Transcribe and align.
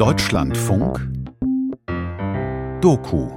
Deutschlandfunk 0.00 0.96
Doku 2.80 3.28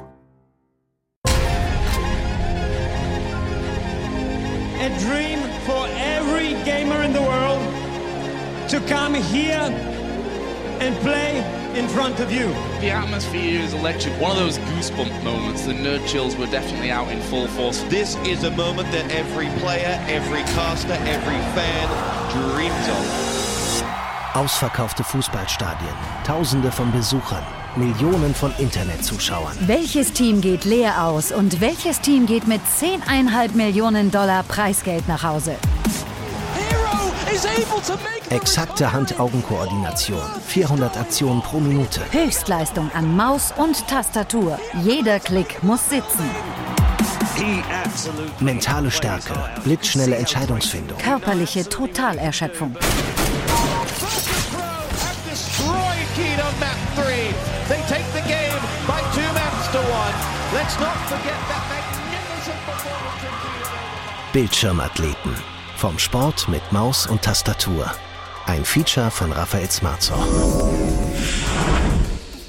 A 4.79 4.97
dream 4.97 5.39
for 5.65 5.85
every 5.97 6.53
gamer 6.63 7.03
in 7.03 7.11
the 7.11 7.21
world 7.21 7.59
to 8.69 8.79
come 8.87 9.13
here 9.13 9.59
and 10.79 10.95
play 10.99 11.39
in 11.77 11.89
front 11.89 12.21
of 12.21 12.31
you. 12.31 12.47
The 12.79 12.91
atmosphere 12.91 13.59
is 13.59 13.73
electric. 13.73 14.13
One 14.21 14.31
of 14.31 14.37
those 14.37 14.57
goosebump 14.59 15.21
moments. 15.21 15.65
The 15.65 15.73
nerd 15.73 16.07
chills 16.07 16.37
were 16.37 16.45
definitely 16.45 16.91
out 16.91 17.09
in 17.09 17.19
full 17.23 17.47
force. 17.47 17.83
This 17.89 18.15
is 18.25 18.45
a 18.45 18.51
moment 18.51 18.89
that 18.93 19.11
every 19.11 19.49
player, 19.59 19.99
every 20.07 20.43
caster, 20.55 20.93
every 20.93 21.39
fan 21.55 21.89
dreams 22.31 22.87
of. 22.87 23.42
Ausverkaufte 24.33 25.03
Fußballstadien, 25.03 25.93
Tausende 26.25 26.71
von 26.71 26.91
Besuchern, 26.91 27.43
Millionen 27.75 28.33
von 28.33 28.51
Internetzuschauern. 28.57 29.55
Welches 29.67 30.11
Team 30.11 30.41
geht 30.41 30.65
leer 30.65 31.03
aus 31.05 31.31
und 31.31 31.61
welches 31.61 32.01
Team 32.01 32.25
geht 32.25 32.47
mit 32.47 32.61
10,5 32.79 33.53
Millionen 33.53 34.09
Dollar 34.09 34.41
Preisgeld 34.41 35.07
nach 35.07 35.21
Hause? 35.21 35.55
Exakte 38.29 38.91
Hand-Augen-Koordination, 38.91 40.23
400 40.47 40.97
Aktionen 40.97 41.41
pro 41.43 41.59
Minute. 41.59 42.01
Höchstleistung 42.11 42.89
an 42.95 43.15
Maus 43.15 43.53
und 43.55 43.87
Tastatur. 43.87 44.57
Jeder 44.83 45.19
Klick 45.19 45.61
muss 45.61 45.89
sitzen. 45.89 46.27
Mentale 48.39 48.89
Stärke, 48.89 49.33
blitzschnelle 49.63 50.15
Entscheidungsfindung. 50.15 50.97
Körperliche 50.97 51.69
Totalerschöpfung. 51.69 52.75
Bildschirmathleten. 64.31 65.35
Vom 65.77 65.99
Sport 65.99 66.47
mit 66.49 66.71
Maus 66.71 67.07
und 67.07 67.21
Tastatur. 67.21 67.91
Ein 68.45 68.65
Feature 68.65 69.11
von 69.11 69.31
Raphael 69.31 69.69
Smarzoch. 69.69 70.25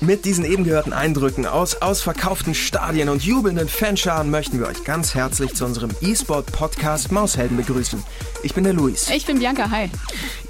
Mit 0.06 0.26
diesen 0.26 0.44
eben 0.44 0.64
gehörten 0.64 0.92
Eindrücken 0.92 1.46
aus 1.46 1.76
ausverkauften 1.76 2.54
Stadien 2.54 3.08
und 3.08 3.24
jubelnden 3.24 3.68
Fanscharen 3.68 4.30
möchten 4.30 4.58
wir 4.58 4.66
euch 4.66 4.84
ganz 4.84 5.14
herzlich 5.14 5.54
zu 5.54 5.64
unserem 5.64 5.92
E-Sport-Podcast 6.02 7.10
Maushelden 7.10 7.56
begrüßen. 7.56 8.02
Ich 8.42 8.52
bin 8.52 8.64
der 8.64 8.74
Luis. 8.74 9.08
Ich 9.08 9.24
bin 9.24 9.38
Bianca, 9.38 9.70
hi. 9.70 9.88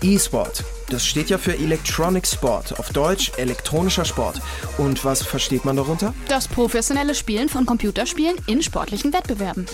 E-Sport, 0.02 0.64
das 0.90 1.06
steht 1.06 1.30
ja 1.30 1.38
für 1.38 1.56
Electronic 1.56 2.26
Sport, 2.26 2.80
auf 2.80 2.90
Deutsch 2.90 3.30
elektronischer 3.36 4.04
Sport. 4.04 4.40
Und 4.76 5.04
was 5.04 5.22
versteht 5.22 5.64
man 5.64 5.76
darunter? 5.76 6.14
Das 6.26 6.48
professionelle 6.48 7.14
Spielen 7.14 7.48
von 7.48 7.64
Computerspielen 7.64 8.34
in 8.48 8.60
sportlichen 8.60 9.12
Wettbewerben. 9.12 9.66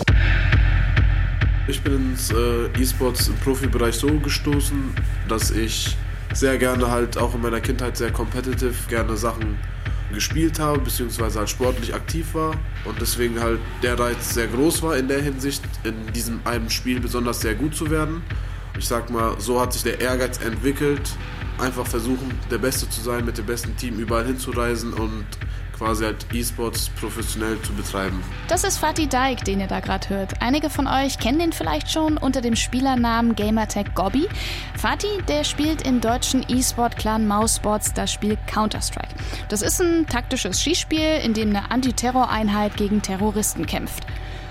Ich 1.69 1.81
bin 1.81 1.95
ins 1.95 2.31
äh, 2.33 2.67
E-Sports 2.79 3.29
im 3.29 3.37
Profibereich 3.37 3.95
so 3.95 4.09
gestoßen, 4.19 4.95
dass 5.27 5.51
ich 5.51 5.97
sehr 6.33 6.59
gerne 6.59 6.91
halt 6.91 7.19
auch 7.19 7.35
in 7.35 7.43
meiner 7.43 7.61
Kindheit 7.61 7.97
sehr 7.97 8.13
competitive 8.13 8.75
gerne 8.89 9.17
Sachen 9.17 9.59
gespielt 10.13 10.59
habe, 10.59 10.81
beziehungsweise 10.81 11.39
halt 11.39 11.51
sportlich 11.51 11.95
aktiv 11.95 12.35
war 12.35 12.53
und 12.85 13.01
deswegen 13.01 13.41
halt 13.41 13.61
der 13.83 13.99
Reiz 13.99 14.35
sehr 14.35 14.47
groß 14.49 14.83
war 14.83 14.97
in 14.97 15.09
der 15.09 15.23
Hinsicht, 15.23 15.63
in 15.85 16.13
diesem 16.13 16.41
einen 16.45 16.71
Spiel 16.71 17.01
besonders 17.01 17.41
sehr 17.41 17.55
gut 17.55 17.75
zu 17.75 17.91
werden. 17.91 18.23
Ich 18.79 18.87
sag 18.87 19.11
mal, 19.11 19.35
so 19.39 19.61
hat 19.61 19.73
sich 19.73 19.83
der 19.83 20.01
Ehrgeiz 20.01 20.41
entwickelt, 20.41 21.11
einfach 21.61 21.87
versuchen, 21.87 22.39
der 22.51 22.59
Beste 22.59 22.89
zu 22.89 23.01
sein, 23.01 23.25
mit 23.25 23.39
dem 23.39 23.47
besten 23.47 23.77
Team 23.77 23.99
überall 23.99 24.27
hinzureisen 24.27 24.93
und 24.93 25.27
quasi 25.81 26.05
halt 26.05 26.27
E-Sports 26.31 26.91
professionell 27.01 27.59
zu 27.63 27.73
betreiben. 27.73 28.23
Das 28.49 28.65
ist 28.65 28.77
Fatih 28.77 29.07
Dijk, 29.07 29.45
den 29.45 29.61
ihr 29.61 29.67
da 29.67 29.81
gerade 29.81 30.11
hört. 30.11 30.43
Einige 30.43 30.69
von 30.69 30.87
euch 30.87 31.19
kennen 31.19 31.39
den 31.39 31.53
vielleicht 31.55 31.91
schon 31.91 32.19
unter 32.19 32.43
dem 32.43 32.55
Spielernamen 32.55 33.35
Gamertag 33.35 33.95
Gobby. 33.95 34.29
Fatih, 34.77 35.23
der 35.27 35.43
spielt 35.43 35.87
im 35.87 36.03
deutschen 36.03 36.45
E-Sport-Clan 36.47 37.27
Mouse-Sports 37.27 37.95
das 37.95 38.13
Spiel 38.13 38.37
Counter-Strike. 38.47 39.15
Das 39.49 39.63
ist 39.63 39.81
ein 39.81 40.07
taktisches 40.07 40.63
Schießspiel, 40.63 41.21
in 41.25 41.33
dem 41.33 41.49
eine 41.49 41.71
Antiterroreinheit 41.71 42.77
gegen 42.77 43.01
Terroristen 43.01 43.65
kämpft. 43.65 44.05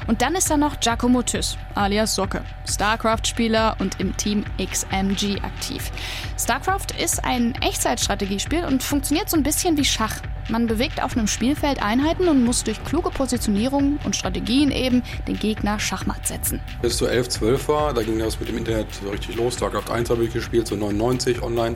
Und 0.09 0.23
dann 0.23 0.33
ist 0.33 0.49
da 0.49 0.57
noch 0.57 0.79
Giacomo 0.79 1.21
Tys, 1.21 1.55
alias 1.75 2.15
Socke, 2.15 2.41
StarCraft-Spieler 2.67 3.75
und 3.77 3.99
im 3.99 4.17
Team 4.17 4.43
XMG 4.57 5.39
aktiv. 5.43 5.91
StarCraft 6.35 6.99
ist 6.99 7.23
ein 7.23 7.53
Echtzeitstrategiespiel 7.61 8.65
und 8.65 8.81
funktioniert 8.81 9.29
so 9.29 9.37
ein 9.37 9.43
bisschen 9.43 9.77
wie 9.77 9.85
Schach. 9.85 10.15
Man 10.49 10.65
bewegt 10.65 11.03
auf 11.03 11.15
einem 11.15 11.27
Spielfeld 11.27 11.83
Einheiten 11.83 12.27
und 12.27 12.43
muss 12.43 12.63
durch 12.63 12.83
kluge 12.85 13.11
Positionierung 13.11 13.99
und 14.03 14.15
Strategien 14.15 14.71
eben 14.71 15.03
den 15.27 15.37
Gegner 15.37 15.79
Schachmatt 15.79 16.25
setzen. 16.25 16.59
Bis 16.81 16.97
zu 16.97 17.05
11, 17.05 17.29
12 17.29 17.67
war, 17.67 17.93
da 17.93 18.01
ging 18.01 18.17
das 18.17 18.39
mit 18.39 18.49
dem 18.49 18.57
Internet 18.57 18.87
so 18.91 19.11
richtig 19.11 19.35
los. 19.35 19.53
StarCraft 19.53 19.93
1 19.93 20.09
habe 20.09 20.23
ich 20.23 20.33
gespielt, 20.33 20.65
so 20.65 20.75
99 20.75 21.43
online. 21.43 21.75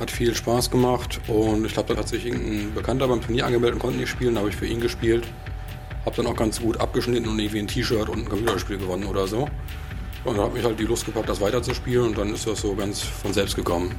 Hat 0.00 0.10
viel 0.10 0.34
Spaß 0.34 0.72
gemacht 0.72 1.20
und 1.28 1.64
ich 1.64 1.74
glaube, 1.74 1.94
da 1.94 2.00
hat 2.00 2.08
sich 2.08 2.26
irgendein 2.26 2.74
Bekannter 2.74 3.06
beim 3.06 3.22
Turnier 3.22 3.46
angemeldet 3.46 3.74
und 3.74 3.80
konnte 3.80 3.98
nicht 3.98 4.08
spielen, 4.08 4.34
da 4.34 4.40
habe 4.40 4.50
ich 4.50 4.56
für 4.56 4.66
ihn 4.66 4.80
gespielt. 4.80 5.22
Hab 6.04 6.16
dann 6.16 6.26
auch 6.26 6.36
ganz 6.36 6.60
gut 6.60 6.78
abgeschnitten 6.78 7.28
und 7.28 7.38
irgendwie 7.38 7.60
ein 7.60 7.66
T-Shirt 7.66 8.08
und 8.08 8.20
ein 8.20 8.28
Computerspiel 8.28 8.78
gewonnen 8.78 9.06
oder 9.06 9.26
so. 9.26 9.48
Und 10.24 10.36
dann 10.36 10.46
hat 10.46 10.54
mich 10.54 10.64
halt 10.64 10.78
die 10.78 10.84
Lust 10.84 11.04
gepackt, 11.04 11.28
das 11.28 11.40
weiterzuspielen 11.40 12.08
und 12.08 12.18
dann 12.18 12.32
ist 12.32 12.46
das 12.46 12.60
so 12.60 12.74
ganz 12.74 13.02
von 13.02 13.32
selbst 13.32 13.56
gekommen. 13.56 13.94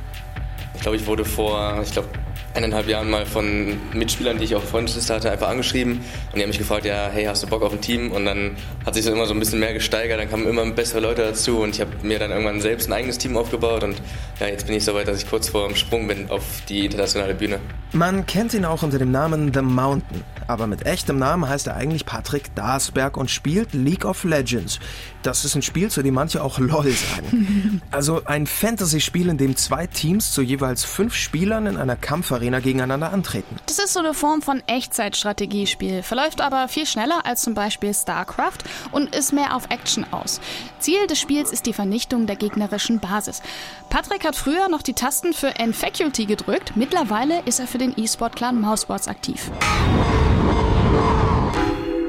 Ich 0.75 0.81
glaube, 0.81 0.97
ich 0.97 1.07
wurde 1.07 1.25
vor, 1.25 1.81
ich 1.83 1.91
glaube, 1.91 2.09
eineinhalb 2.55 2.87
Jahren 2.87 3.09
mal 3.09 3.25
von 3.25 3.77
Mitspielern, 3.93 4.37
die 4.37 4.45
ich 4.45 4.55
auf 4.55 4.69
Freundesliste 4.69 5.13
hatte, 5.13 5.31
einfach 5.31 5.49
angeschrieben. 5.49 5.93
Und 5.93 6.35
die 6.35 6.41
haben 6.41 6.49
mich 6.49 6.57
gefragt, 6.57 6.85
ja, 6.85 7.09
hey, 7.11 7.25
hast 7.25 7.43
du 7.43 7.47
Bock 7.47 7.61
auf 7.61 7.73
ein 7.73 7.81
Team? 7.81 8.11
Und 8.11 8.25
dann 8.25 8.55
hat 8.85 8.95
sich 8.95 9.03
das 9.03 9.13
immer 9.13 9.25
so 9.25 9.33
ein 9.33 9.39
bisschen 9.39 9.59
mehr 9.59 9.73
gesteigert. 9.73 10.19
Dann 10.19 10.29
kamen 10.29 10.47
immer 10.47 10.65
bessere 10.71 11.01
Leute 11.01 11.23
dazu 11.23 11.59
und 11.59 11.75
ich 11.75 11.81
habe 11.81 11.91
mir 12.03 12.19
dann 12.19 12.31
irgendwann 12.31 12.61
selbst 12.61 12.87
ein 12.87 12.93
eigenes 12.93 13.17
Team 13.17 13.35
aufgebaut. 13.37 13.83
Und 13.83 14.01
ja, 14.39 14.47
jetzt 14.47 14.67
bin 14.67 14.75
ich 14.75 14.85
so 14.85 14.93
weit, 14.93 15.07
dass 15.07 15.21
ich 15.21 15.29
kurz 15.29 15.49
vor 15.49 15.67
dem 15.67 15.75
Sprung 15.75 16.07
bin 16.07 16.29
auf 16.29 16.43
die 16.69 16.85
internationale 16.85 17.35
Bühne. 17.35 17.59
Man 17.91 18.25
kennt 18.25 18.53
ihn 18.53 18.65
auch 18.65 18.83
unter 18.83 18.99
dem 18.99 19.11
Namen 19.11 19.53
The 19.53 19.61
Mountain. 19.61 20.23
Aber 20.47 20.67
mit 20.67 20.85
echtem 20.85 21.17
Namen 21.17 21.47
heißt 21.47 21.67
er 21.67 21.75
eigentlich 21.75 22.05
Patrick 22.05 22.53
Darsberg 22.55 23.17
und 23.17 23.31
spielt 23.31 23.73
League 23.73 24.05
of 24.05 24.23
Legends. 24.23 24.79
Das 25.23 25.43
ist 25.43 25.55
ein 25.55 25.63
Spiel, 25.63 25.89
zu 25.89 26.03
dem 26.03 26.13
manche 26.13 26.43
auch 26.43 26.59
LOL 26.59 26.91
sagen. 26.91 27.81
Also 27.91 28.21
ein 28.25 28.45
Fantasy-Spiel, 28.45 29.29
in 29.29 29.37
dem 29.37 29.55
zwei 29.55 29.87
Teams 29.87 30.31
zu 30.31 30.41
jeweils 30.41 30.64
fünf 30.73 31.13
Spielern 31.15 31.65
in 31.65 31.77
einer 31.77 31.95
Kampfarena 31.95 32.59
gegeneinander 32.59 33.13
antreten. 33.13 33.55
Das 33.65 33.79
ist 33.79 33.93
so 33.93 33.99
eine 33.99 34.13
Form 34.13 34.41
von 34.41 34.61
Echtzeitstrategiespiel, 34.67 36.03
verläuft 36.03 36.41
aber 36.41 36.67
viel 36.67 36.85
schneller 36.85 37.25
als 37.25 37.41
zum 37.41 37.53
Beispiel 37.53 37.93
StarCraft 37.93 38.59
und 38.91 39.15
ist 39.15 39.33
mehr 39.33 39.55
auf 39.55 39.69
Action 39.69 40.05
aus. 40.11 40.41
Ziel 40.79 41.07
des 41.07 41.19
Spiels 41.19 41.51
ist 41.51 41.65
die 41.65 41.73
Vernichtung 41.73 42.25
der 42.27 42.35
gegnerischen 42.35 42.99
Basis. 42.99 43.41
Patrick 43.89 44.25
hat 44.25 44.35
früher 44.35 44.67
noch 44.69 44.81
die 44.81 44.93
Tasten 44.93 45.33
für 45.33 45.55
N-Faculty 45.55 46.25
gedrückt, 46.25 46.73
mittlerweile 46.75 47.41
ist 47.45 47.59
er 47.59 47.67
für 47.67 47.77
den 47.77 47.93
E-Sport-Clan 47.95 48.59
Mousesports 48.59 49.07
aktiv. 49.07 49.51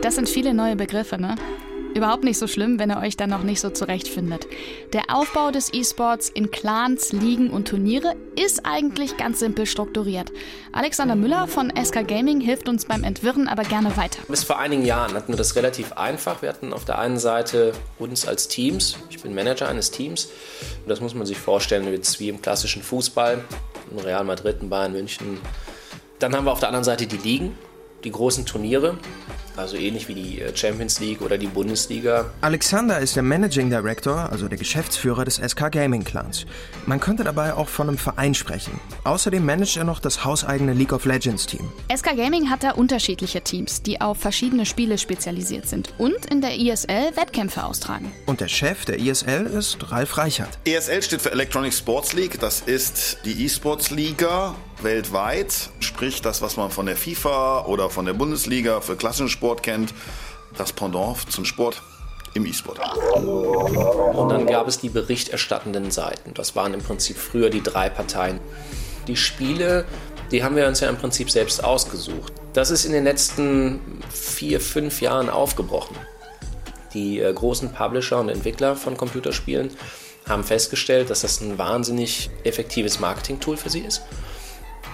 Das 0.02 0.14
sind 0.14 0.28
viele 0.28 0.54
neue 0.54 0.76
Begriffe, 0.76 1.20
ne? 1.20 1.34
Überhaupt 1.96 2.24
nicht 2.24 2.38
so 2.38 2.46
schlimm, 2.46 2.78
wenn 2.78 2.90
ihr 2.90 2.98
euch 2.98 3.16
dann 3.16 3.30
noch 3.30 3.42
nicht 3.42 3.58
so 3.58 3.70
zurechtfindet. 3.70 4.46
Der 4.92 5.04
Aufbau 5.08 5.50
des 5.50 5.72
E-Sports 5.72 6.28
in 6.28 6.50
Clans, 6.50 7.12
Ligen 7.12 7.48
und 7.48 7.68
Turniere 7.68 8.14
ist 8.38 8.66
eigentlich 8.66 9.16
ganz 9.16 9.38
simpel 9.38 9.64
strukturiert. 9.64 10.30
Alexander 10.72 11.16
Müller 11.16 11.46
von 11.46 11.72
SK 11.74 12.06
Gaming 12.06 12.42
hilft 12.42 12.68
uns 12.68 12.84
beim 12.84 13.02
Entwirren 13.02 13.48
aber 13.48 13.62
gerne 13.62 13.96
weiter. 13.96 14.18
Bis 14.28 14.44
vor 14.44 14.58
einigen 14.58 14.84
Jahren 14.84 15.14
hatten 15.14 15.32
wir 15.32 15.38
das 15.38 15.56
relativ 15.56 15.94
einfach. 15.94 16.42
Wir 16.42 16.50
hatten 16.50 16.74
auf 16.74 16.84
der 16.84 16.98
einen 16.98 17.18
Seite 17.18 17.72
uns 17.98 18.28
als 18.28 18.48
Teams. 18.48 18.98
Ich 19.08 19.22
bin 19.22 19.34
Manager 19.34 19.66
eines 19.66 19.90
Teams. 19.90 20.26
Und 20.82 20.90
das 20.90 21.00
muss 21.00 21.14
man 21.14 21.26
sich 21.26 21.38
vorstellen, 21.38 21.90
jetzt 21.90 22.20
wie 22.20 22.28
im 22.28 22.42
klassischen 22.42 22.82
Fußball. 22.82 23.42
In 23.90 23.98
Real 24.00 24.24
Madrid, 24.24 24.58
in 24.60 24.68
Bayern 24.68 24.92
München. 24.92 25.40
Dann 26.18 26.36
haben 26.36 26.44
wir 26.44 26.52
auf 26.52 26.60
der 26.60 26.68
anderen 26.68 26.84
Seite 26.84 27.06
die 27.06 27.16
Ligen, 27.16 27.56
die 28.04 28.10
großen 28.10 28.44
Turniere 28.44 28.98
also 29.56 29.76
ähnlich 29.76 30.08
wie 30.08 30.14
die 30.14 30.40
äh, 30.40 30.56
Champions 30.56 31.00
League 31.00 31.22
oder 31.22 31.38
die 31.38 31.46
Bundesliga. 31.46 32.30
Alexander 32.40 32.98
ist 32.98 33.16
der 33.16 33.22
Managing 33.22 33.70
Director, 33.70 34.30
also 34.30 34.48
der 34.48 34.58
Geschäftsführer 34.58 35.24
des 35.24 35.36
SK 35.36 35.72
Gaming 35.72 36.04
Clans. 36.04 36.46
Man 36.86 37.00
könnte 37.00 37.24
dabei 37.24 37.54
auch 37.54 37.68
von 37.68 37.88
einem 37.88 37.98
Verein 37.98 38.34
sprechen. 38.34 38.80
Außerdem 39.04 39.44
managt 39.44 39.76
er 39.76 39.84
noch 39.84 40.00
das 40.00 40.24
hauseigene 40.24 40.72
League 40.72 40.92
of 40.92 41.04
Legends 41.04 41.46
Team. 41.46 41.70
SK 41.94 42.16
Gaming 42.16 42.50
hat 42.50 42.62
da 42.62 42.72
unterschiedliche 42.72 43.40
Teams, 43.40 43.82
die 43.82 44.00
auf 44.00 44.18
verschiedene 44.18 44.66
Spiele 44.66 44.98
spezialisiert 44.98 45.66
sind 45.66 45.92
und 45.98 46.26
in 46.26 46.40
der 46.40 46.56
ISL 46.56 47.16
Wettkämpfe 47.16 47.64
austragen. 47.64 48.12
Und 48.26 48.40
der 48.40 48.48
Chef 48.48 48.84
der 48.84 48.98
ISL 48.98 49.46
ist 49.46 49.90
Ralf 49.90 50.18
Reichert. 50.18 50.58
ESL 50.64 51.02
steht 51.02 51.22
für 51.22 51.32
Electronic 51.32 51.72
Sports 51.72 52.12
League. 52.12 52.38
Das 52.40 52.60
ist 52.60 53.18
die 53.24 53.44
E-Sports 53.44 53.90
Liga 53.90 54.54
weltweit, 54.82 55.70
sprich 55.80 56.22
das, 56.22 56.42
was 56.42 56.56
man 56.56 56.70
von 56.70 56.86
der 56.86 56.96
FIFA 56.96 57.66
oder 57.66 57.90
von 57.90 58.04
der 58.04 58.12
Bundesliga 58.12 58.80
für 58.80 58.96
klassischen 58.96 59.28
Sport 59.28 59.62
kennt, 59.62 59.94
das 60.56 60.72
Pendant 60.72 61.30
zum 61.30 61.44
Sport 61.44 61.82
im 62.34 62.46
E-Sport. 62.46 62.80
Und 63.16 64.28
dann 64.28 64.46
gab 64.46 64.68
es 64.68 64.78
die 64.78 64.90
berichterstattenden 64.90 65.90
Seiten. 65.90 66.34
Das 66.34 66.54
waren 66.54 66.74
im 66.74 66.82
Prinzip 66.82 67.16
früher 67.16 67.50
die 67.50 67.62
drei 67.62 67.88
Parteien. 67.88 68.40
Die 69.06 69.16
Spiele 69.16 69.86
die 70.30 70.42
haben 70.42 70.56
wir 70.56 70.66
uns 70.66 70.80
ja 70.80 70.88
im 70.88 70.96
Prinzip 70.96 71.30
selbst 71.30 71.62
ausgesucht. 71.62 72.32
Das 72.52 72.70
ist 72.70 72.84
in 72.84 72.92
den 72.92 73.04
letzten 73.04 73.80
vier, 74.12 74.60
fünf 74.60 75.00
Jahren 75.00 75.30
aufgebrochen. 75.30 75.96
Die 76.94 77.20
äh, 77.20 77.32
großen 77.32 77.72
Publisher 77.72 78.18
und 78.18 78.28
Entwickler 78.28 78.74
von 78.74 78.96
Computerspielen 78.96 79.70
haben 80.28 80.42
festgestellt, 80.42 81.10
dass 81.10 81.20
das 81.20 81.40
ein 81.40 81.58
wahnsinnig 81.58 82.30
effektives 82.42 82.98
Marketing-Tool 82.98 83.56
für 83.56 83.70
sie 83.70 83.80
ist 83.80 84.02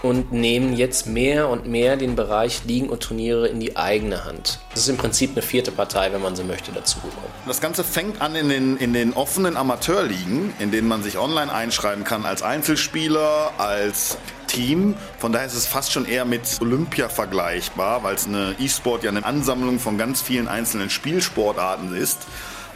und 0.03 0.33
nehmen 0.33 0.77
jetzt 0.77 1.07
mehr 1.07 1.49
und 1.49 1.67
mehr 1.67 1.97
den 1.97 2.17
Bereich 2.17 2.65
Ligen 2.65 2.89
und 2.89 3.01
Turniere 3.03 3.49
in 3.49 3.61
die 3.61 3.77
eigene 3.77 4.25
Hand. 4.25 4.59
Das 4.71 4.81
ist 4.81 4.89
im 4.89 4.97
Prinzip 4.97 5.33
eine 5.33 5.43
vierte 5.43 5.71
Partei, 5.71 6.13
wenn 6.13 6.23
man 6.23 6.35
so 6.35 6.43
möchte, 6.43 6.73
dazu 6.73 6.99
bekommen. 6.99 7.33
Das 7.47 7.61
Ganze 7.61 7.85
fängt 7.85 8.21
an 8.21 8.35
in 8.35 8.49
den, 8.49 8.77
in 8.77 8.93
den 8.93 9.13
offenen 9.13 9.57
Amateurligen, 9.57 10.53
in 10.59 10.71
denen 10.73 10.89
man 10.89 11.03
sich 11.03 11.19
online 11.19 11.53
einschreiben 11.53 12.05
kann 12.05 12.27
als 12.27 12.43
Einzelspieler, 12.43 13.53
als 13.59 14.19
Team. 14.49 14.97
Von 15.19 15.33
daher 15.33 15.47
ist 15.47 15.55
es 15.55 15.67
fast 15.67 15.93
schon 15.93 16.05
eher 16.05 16.25
mit 16.25 16.43
Olympia 16.61 17.09
vergleichbar, 17.09 18.03
weil 18.03 18.17
es 18.17 18.27
eine 18.27 18.55
E-Sport 18.59 19.05
ja 19.05 19.11
eine 19.11 19.25
Ansammlung 19.25 19.79
von 19.79 19.99
ganz 19.99 20.21
vielen 20.21 20.49
einzelnen 20.49 20.91
Spielsportarten 20.91 21.95
ist 21.95 22.19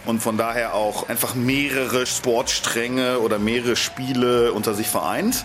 und 0.07 0.21
von 0.21 0.39
daher 0.39 0.75
auch 0.75 1.09
einfach 1.09 1.35
mehrere 1.35 2.07
Sportstränge 2.07 3.19
oder 3.19 3.39
mehrere 3.39 3.77
Spiele 3.77 4.53
unter 4.53 4.75
sich 4.75 4.87
vereint. 4.87 5.45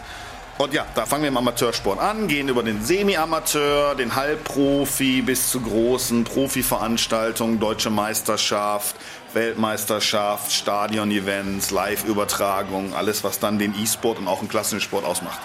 Und 0.57 0.73
ja, 0.73 0.85
da 0.93 1.05
fangen 1.05 1.23
wir 1.23 1.29
im 1.29 1.37
Amateursport 1.37 1.99
an, 1.99 2.27
gehen 2.27 2.47
über 2.47 2.61
den 2.61 2.83
Semi-Amateur, 2.83 3.95
den 3.95 4.15
Halbprofi 4.15 5.21
bis 5.21 5.49
zu 5.49 5.59
großen 5.61 6.23
Profi-Veranstaltungen, 6.23 7.59
Deutsche 7.59 7.89
Meisterschaft, 7.89 8.95
Weltmeisterschaft, 9.33 10.51
Stadion-Events, 10.51 11.71
Live-Übertragungen, 11.71 12.93
alles, 12.93 13.23
was 13.23 13.39
dann 13.39 13.57
den 13.57 13.73
E-Sport 13.73 14.19
und 14.19 14.27
auch 14.27 14.39
den 14.39 14.49
klassischen 14.49 14.81
Sport 14.81 15.05
ausmacht. 15.05 15.39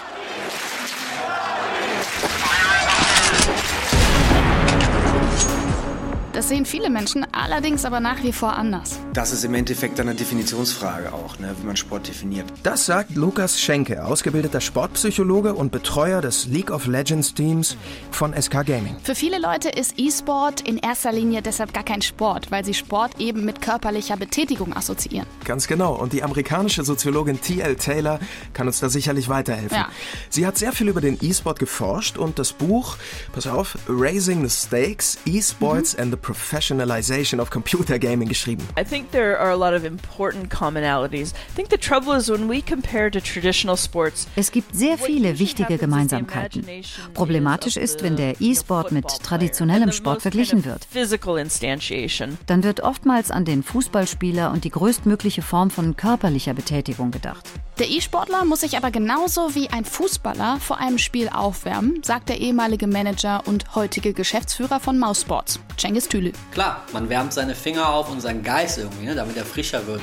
Das 6.37 6.49
sehen 6.49 6.67
viele 6.67 6.91
Menschen 6.91 7.25
allerdings 7.33 7.83
aber 7.83 7.99
nach 7.99 8.21
wie 8.21 8.31
vor 8.31 8.53
anders. 8.55 8.99
Das 9.11 9.33
ist 9.33 9.43
im 9.43 9.55
Endeffekt 9.55 9.99
eine 9.99 10.13
Definitionsfrage 10.13 11.11
auch, 11.11 11.39
ne, 11.39 11.55
wie 11.59 11.65
man 11.65 11.75
Sport 11.75 12.07
definiert. 12.07 12.45
Das 12.61 12.85
sagt 12.85 13.15
Lukas 13.15 13.59
Schenke, 13.59 14.05
ausgebildeter 14.05 14.61
Sportpsychologe 14.61 15.55
und 15.55 15.71
Betreuer 15.71 16.21
des 16.21 16.45
League 16.45 16.69
of 16.69 16.85
Legends 16.85 17.33
Teams 17.33 17.75
von 18.11 18.39
SK 18.39 18.63
Gaming. 18.67 18.97
Für 19.01 19.15
viele 19.15 19.39
Leute 19.39 19.69
ist 19.69 19.95
E-Sport 19.97 20.61
in 20.61 20.77
erster 20.77 21.11
Linie 21.11 21.41
deshalb 21.41 21.73
gar 21.73 21.81
kein 21.83 22.03
Sport, 22.03 22.51
weil 22.51 22.63
sie 22.63 22.75
Sport 22.75 23.19
eben 23.19 23.43
mit 23.43 23.59
körperlicher 23.59 24.15
Betätigung 24.15 24.77
assoziieren. 24.77 25.25
Ganz 25.43 25.65
genau. 25.65 25.95
Und 25.95 26.13
die 26.13 26.21
amerikanische 26.21 26.83
Soziologin 26.83 27.41
T.L. 27.41 27.77
Taylor 27.77 28.19
kann 28.53 28.67
uns 28.67 28.79
da 28.79 28.89
sicherlich 28.89 29.27
weiterhelfen. 29.27 29.75
Ja. 29.75 29.89
Sie 30.29 30.45
hat 30.45 30.59
sehr 30.59 30.71
viel 30.71 30.87
über 30.87 31.01
den 31.01 31.17
E-Sport 31.19 31.57
geforscht 31.57 32.15
und 32.19 32.37
das 32.37 32.53
Buch, 32.53 32.97
pass 33.33 33.47
auf, 33.47 33.75
Raising 33.89 34.47
the 34.47 34.55
Stakes, 34.55 35.17
E-Sports 35.25 35.95
Mhm. 35.97 36.03
and 36.03 36.11
the 36.13 36.26
Professionalization 36.27 37.39
of 37.39 37.49
Computer 37.49 37.97
Gaming 37.97 38.27
geschrieben. 38.27 38.67
I 38.77 38.83
think 38.83 39.11
there 39.11 39.39
are 39.39 39.51
a 39.51 39.55
lot 39.55 39.73
of 39.73 39.85
important 39.85 40.49
commonalities. 40.49 41.31
I 41.31 41.55
think 41.55 41.69
the 41.69 41.77
trouble 41.77 42.17
is 42.17 42.29
when 42.29 42.49
we 42.49 42.61
compare 42.61 43.09
to 43.09 43.21
traditional 43.21 43.77
sports. 43.77 44.27
Es 44.35 44.51
gibt 44.51 44.75
sehr 44.75 44.97
viele 44.97 45.39
wichtige 45.39 45.77
Gemeinsamkeiten. 45.77 46.65
Problematisch 47.13 47.77
ist, 47.77 48.03
wenn 48.03 48.17
der 48.17 48.41
E-Sport 48.41 48.91
mit 48.91 49.07
traditionellem 49.23 49.93
Sport 49.93 50.21
verglichen 50.21 50.65
wird. 50.65 50.85
Physical 50.91 51.37
instantiation. 51.37 52.37
Dann 52.45 52.61
wird 52.61 52.81
oftmals 52.81 53.31
an 53.31 53.45
den 53.45 53.63
Fußballspieler 53.63 54.51
und 54.51 54.65
die 54.65 54.69
größtmögliche 54.69 55.41
Form 55.41 55.69
von 55.69 55.95
körperlicher 55.95 56.53
Betätigung 56.53 57.11
gedacht. 57.11 57.45
Der 57.79 57.89
E-Sportler 57.89 58.43
muss 58.43 58.61
sich 58.61 58.75
aber 58.75 58.91
genauso 58.91 59.55
wie 59.55 59.69
ein 59.69 59.85
Fußballer 59.85 60.59
vor 60.59 60.79
einem 60.79 60.97
Spiel 60.97 61.29
aufwärmen, 61.29 62.01
sagt 62.03 62.27
der 62.27 62.39
ehemalige 62.39 62.87
Manager 62.87 63.43
und 63.45 63.75
heutige 63.75 64.13
Geschäftsführer 64.13 64.79
von 64.79 64.97
Mousesports, 64.97 65.59
Cengiz 65.77 66.09
Tülü. 66.17 66.31
Klar, 66.51 66.83
man 66.93 67.09
wärmt 67.09 67.31
seine 67.31 67.53
Finger 67.53 67.89
auf 67.89 68.09
und 68.09 68.21
seinen 68.21 68.41
Geist 68.41 68.79
irgendwie, 68.79 69.05
ne, 69.05 69.13
damit 69.13 69.37
er 69.37 69.45
frischer 69.45 69.85
wird. 69.85 70.01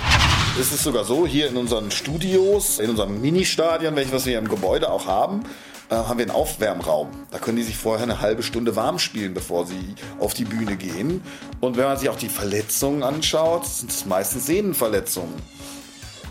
Es 0.60 0.70
ist 0.70 0.84
sogar 0.84 1.04
so, 1.04 1.26
hier 1.26 1.48
in 1.48 1.56
unseren 1.56 1.90
Studios, 1.90 2.78
in 2.78 2.90
unserem 2.90 3.20
Ministadion, 3.20 3.96
welches 3.96 4.24
wir 4.24 4.38
im 4.38 4.48
Gebäude 4.48 4.90
auch 4.90 5.06
haben, 5.06 5.42
äh, 5.90 5.96
haben 5.96 6.18
wir 6.18 6.26
einen 6.26 6.34
Aufwärmraum. 6.34 7.08
Da 7.32 7.38
können 7.38 7.56
die 7.56 7.64
sich 7.64 7.76
vorher 7.76 8.04
eine 8.04 8.20
halbe 8.20 8.44
Stunde 8.44 8.76
warm 8.76 9.00
spielen, 9.00 9.34
bevor 9.34 9.66
sie 9.66 9.96
auf 10.20 10.34
die 10.34 10.44
Bühne 10.44 10.76
gehen. 10.76 11.20
Und 11.60 11.76
wenn 11.76 11.84
man 11.84 11.98
sich 11.98 12.08
auch 12.08 12.18
die 12.18 12.28
Verletzungen 12.28 13.02
anschaut, 13.02 13.66
sind 13.66 13.90
es 13.90 14.06
meistens 14.06 14.46
Sehnenverletzungen. 14.46 15.34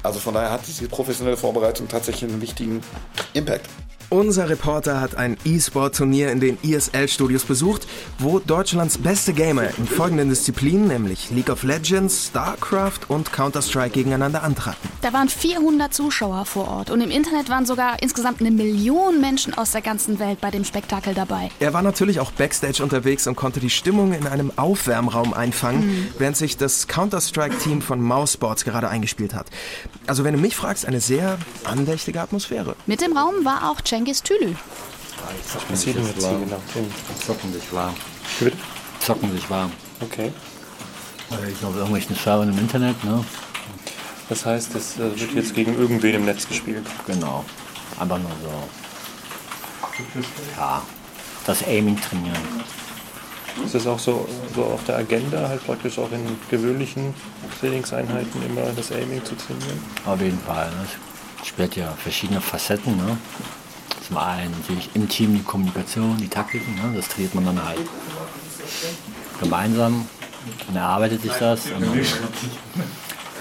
Also 0.01 0.19
von 0.19 0.33
daher 0.33 0.51
hat 0.51 0.61
diese 0.65 0.87
professionelle 0.87 1.37
Vorbereitung 1.37 1.89
tatsächlich 1.89 2.31
einen 2.31 2.41
wichtigen 2.41 2.81
Impact. 3.33 3.67
Unser 4.13 4.47
Reporter 4.47 5.01
hat 5.01 5.15
ein 5.15 5.37
E-Sport-Turnier 5.43 6.31
in 6.31 6.39
den 6.39 6.59
ISL-Studios 6.61 7.45
besucht, 7.45 7.87
wo 8.19 8.37
Deutschlands 8.37 8.99
beste 8.99 9.33
Gamer 9.33 9.75
in 9.75 9.87
folgenden 9.87 10.29
Disziplinen, 10.29 10.87
nämlich 10.87 11.31
League 11.31 11.49
of 11.49 11.63
Legends, 11.63 12.27
StarCraft 12.27 12.99
und 13.07 13.33
Counter-Strike 13.33 13.89
gegeneinander 13.89 14.43
antraten. 14.43 14.87
Da 15.01 15.13
waren 15.13 15.29
400 15.29 15.91
Zuschauer 15.91 16.45
vor 16.45 16.67
Ort 16.67 16.91
und 16.91 17.01
im 17.01 17.09
Internet 17.09 17.49
waren 17.49 17.65
sogar 17.65 18.03
insgesamt 18.03 18.39
eine 18.39 18.51
Million 18.51 19.19
Menschen 19.19 19.55
aus 19.55 19.71
der 19.71 19.81
ganzen 19.81 20.19
Welt 20.19 20.39
bei 20.39 20.51
dem 20.51 20.63
Spektakel 20.63 21.15
dabei. 21.15 21.49
Er 21.59 21.73
war 21.73 21.81
natürlich 21.81 22.19
auch 22.19 22.31
Backstage 22.33 22.83
unterwegs 22.83 23.25
und 23.25 23.35
konnte 23.35 23.59
die 23.59 23.71
Stimmung 23.71 24.13
in 24.13 24.27
einem 24.27 24.51
Aufwärmraum 24.57 25.33
einfangen, 25.33 25.87
Mhm. 25.87 26.07
während 26.19 26.37
sich 26.37 26.55
das 26.55 26.87
Counter-Strike-Team 26.87 27.81
von 27.81 27.99
Mousesports 27.99 28.63
gerade 28.63 28.89
eingezogen 28.89 29.03
hat. 29.33 29.47
Also 30.05 30.23
wenn 30.23 30.33
du 30.35 30.39
mich 30.39 30.55
fragst, 30.55 30.85
eine 30.85 30.99
sehr 31.01 31.39
andächtige 31.63 32.21
Atmosphäre. 32.21 32.75
Mit 32.85 33.01
im 33.01 33.17
Raum 33.17 33.43
war 33.43 33.71
auch 33.71 33.81
Cengiz 33.81 34.02
Tülü. 34.05 34.55
Was 35.53 35.63
passiert 35.63 35.97
denn 35.97 36.05
jetzt 36.07 36.19
hier 36.19 36.39
genau? 36.39 36.59
Zocken 37.25 37.53
sich 37.53 37.71
warm. 37.73 37.95
Bitte? 38.39 38.57
Zocken 38.99 39.31
sich 39.31 39.49
warm. 39.49 39.71
Okay. 40.01 40.31
Äh, 41.31 41.51
Ich 41.51 41.59
glaube, 41.59 41.77
irgendwelchen 41.77 42.15
Servern 42.15 42.49
im 42.49 42.57
Internet, 42.57 43.01
ne? 43.03 43.23
Das 44.29 44.45
heißt, 44.45 44.75
es 44.75 44.97
äh, 44.97 45.19
wird 45.19 45.33
jetzt 45.33 45.53
gegen 45.53 45.77
irgendwen 45.77 46.15
im 46.15 46.25
Netz 46.25 46.47
gespielt. 46.47 46.85
Genau. 47.07 47.45
Aber 47.99 48.17
nur 48.19 48.31
so. 48.41 48.49
Ja, 50.57 50.81
das 51.45 51.63
Aiming 51.67 51.99
trainieren. 52.01 52.35
Ist 53.63 53.75
das 53.75 53.85
auch 53.85 53.99
so, 53.99 54.27
so 54.55 54.63
auf 54.63 54.83
der 54.85 54.97
Agenda, 54.97 55.47
halt 55.47 55.63
praktisch 55.63 55.99
auch 55.99 56.11
in 56.11 56.25
gewöhnlichen 56.49 57.13
Trainingseinheiten 57.59 58.43
immer 58.45 58.71
das 58.75 58.91
Aiming 58.91 59.23
zu 59.23 59.35
trainieren? 59.35 59.79
Auf 60.05 60.19
jeden 60.19 60.39
Fall. 60.39 60.69
Ne? 60.71 60.87
Es 61.41 61.47
spielt 61.49 61.75
ja 61.75 61.93
verschiedene 62.01 62.41
Facetten. 62.41 62.97
Ne? 62.97 63.17
Zum 64.13 64.21
einen 64.21 64.51
natürlich 64.51 64.91
im 64.93 65.09
Team 65.09 65.33
die 65.33 65.41
Kommunikation, 65.41 66.15
die 66.17 66.27
Taktiken. 66.27 66.75
Ne? 66.75 66.93
Das 66.95 67.07
trainiert 67.07 67.33
man 67.33 67.47
dann 67.47 67.65
halt 67.65 67.79
gemeinsam. 69.39 70.07
Dann 70.67 70.75
erarbeitet 70.75 71.23
sich 71.23 71.31
das. 71.31 71.65
Und 71.71 71.83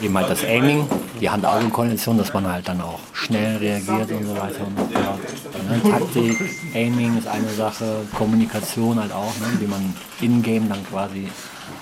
eben 0.02 0.16
halt 0.16 0.30
das 0.30 0.42
Aiming, 0.42 0.88
die 1.20 1.28
Hand-Augen-Koordination, 1.28 2.16
dass 2.16 2.32
man 2.32 2.50
halt 2.50 2.68
dann 2.68 2.80
auch 2.80 3.00
schnell 3.12 3.58
reagiert 3.58 4.12
und 4.12 4.24
so 4.24 4.34
weiter 4.34 4.66
und 4.66 4.78
so 4.78 4.98
fort. 4.98 5.20
Ne? 5.68 5.90
Taktik, 5.90 6.38
Aiming 6.74 7.18
ist 7.18 7.28
eine 7.28 7.50
Sache, 7.50 8.06
Kommunikation 8.16 8.98
halt 8.98 9.12
auch, 9.12 9.34
ne? 9.40 9.60
wie 9.60 9.66
man 9.66 9.94
in-game 10.22 10.70
dann 10.70 10.86
quasi 10.86 11.28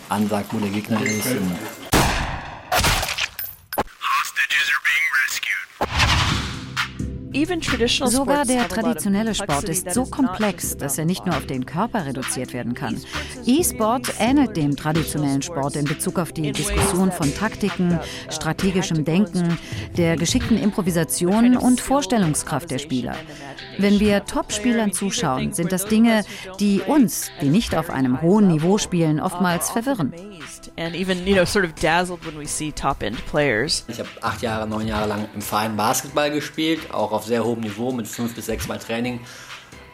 ansagt, 0.09 0.53
wo 0.53 0.59
der 0.59 0.71
Gegner 0.71 1.01
ist. 1.01 1.27
Und 1.27 1.57
Sogar 7.47 8.45
sports 8.45 8.49
der 8.49 8.69
traditionelle 8.69 9.35
Sport 9.35 9.69
ist 9.69 9.85
that 9.85 9.95
so 9.95 10.05
komplex, 10.05 10.77
dass 10.77 10.99
er 10.99 11.05
nicht 11.05 11.25
nur 11.25 11.37
auf 11.37 11.47
den 11.47 11.65
Körper 11.65 12.05
reduziert 12.05 12.53
werden 12.53 12.75
kann. 12.75 13.01
E-Sport 13.47 14.15
ähnelt 14.19 14.57
dem 14.57 14.77
traditionellen 14.77 15.41
Sport 15.43 15.77
in 15.77 15.85
Bezug 15.85 16.19
auf 16.19 16.33
die 16.33 16.53
Diskussion 16.53 17.11
von 17.13 17.35
Taktiken, 17.35 17.99
strategischem 18.31 19.05
Denken, 19.05 19.59
der 19.97 20.17
geschickten 20.17 20.59
Improvisation 20.59 21.57
und 21.57 21.81
Vorstellungskraft 21.81 22.71
der 22.71 22.79
Spieler. 22.79 23.17
Wenn 23.79 24.01
wir 24.01 24.25
Top-Spielern 24.25 24.93
zuschauen, 24.93 25.53
sind 25.53 25.73
das 25.73 25.87
Dinge, 25.87 26.25
die 26.59 26.81
uns, 26.81 27.31
die 27.41 27.49
nicht 27.49 27.75
auf 27.75 27.89
einem 27.91 28.21
hohen 28.21 28.49
Niveau 28.49 28.77
spielen, 28.79 29.21
oftmals 29.21 29.71
verwirren. 29.71 30.13
Ich 33.89 33.99
habe 33.99 34.09
acht 34.21 34.43
Jahre, 34.43 34.69
neun 34.69 34.87
Jahre 34.87 35.09
lang 35.09 35.29
im 35.35 35.41
Verein 35.41 35.77
Basketball 35.77 36.31
gespielt, 36.31 36.93
auch 36.93 37.13
auf 37.13 37.30
sehr 37.31 37.45
hohem 37.45 37.61
Niveau 37.61 37.93
mit 37.93 38.09
fünf 38.09 38.35
bis 38.35 38.47
sechs 38.47 38.67
Mal 38.67 38.79
Training. 38.79 39.21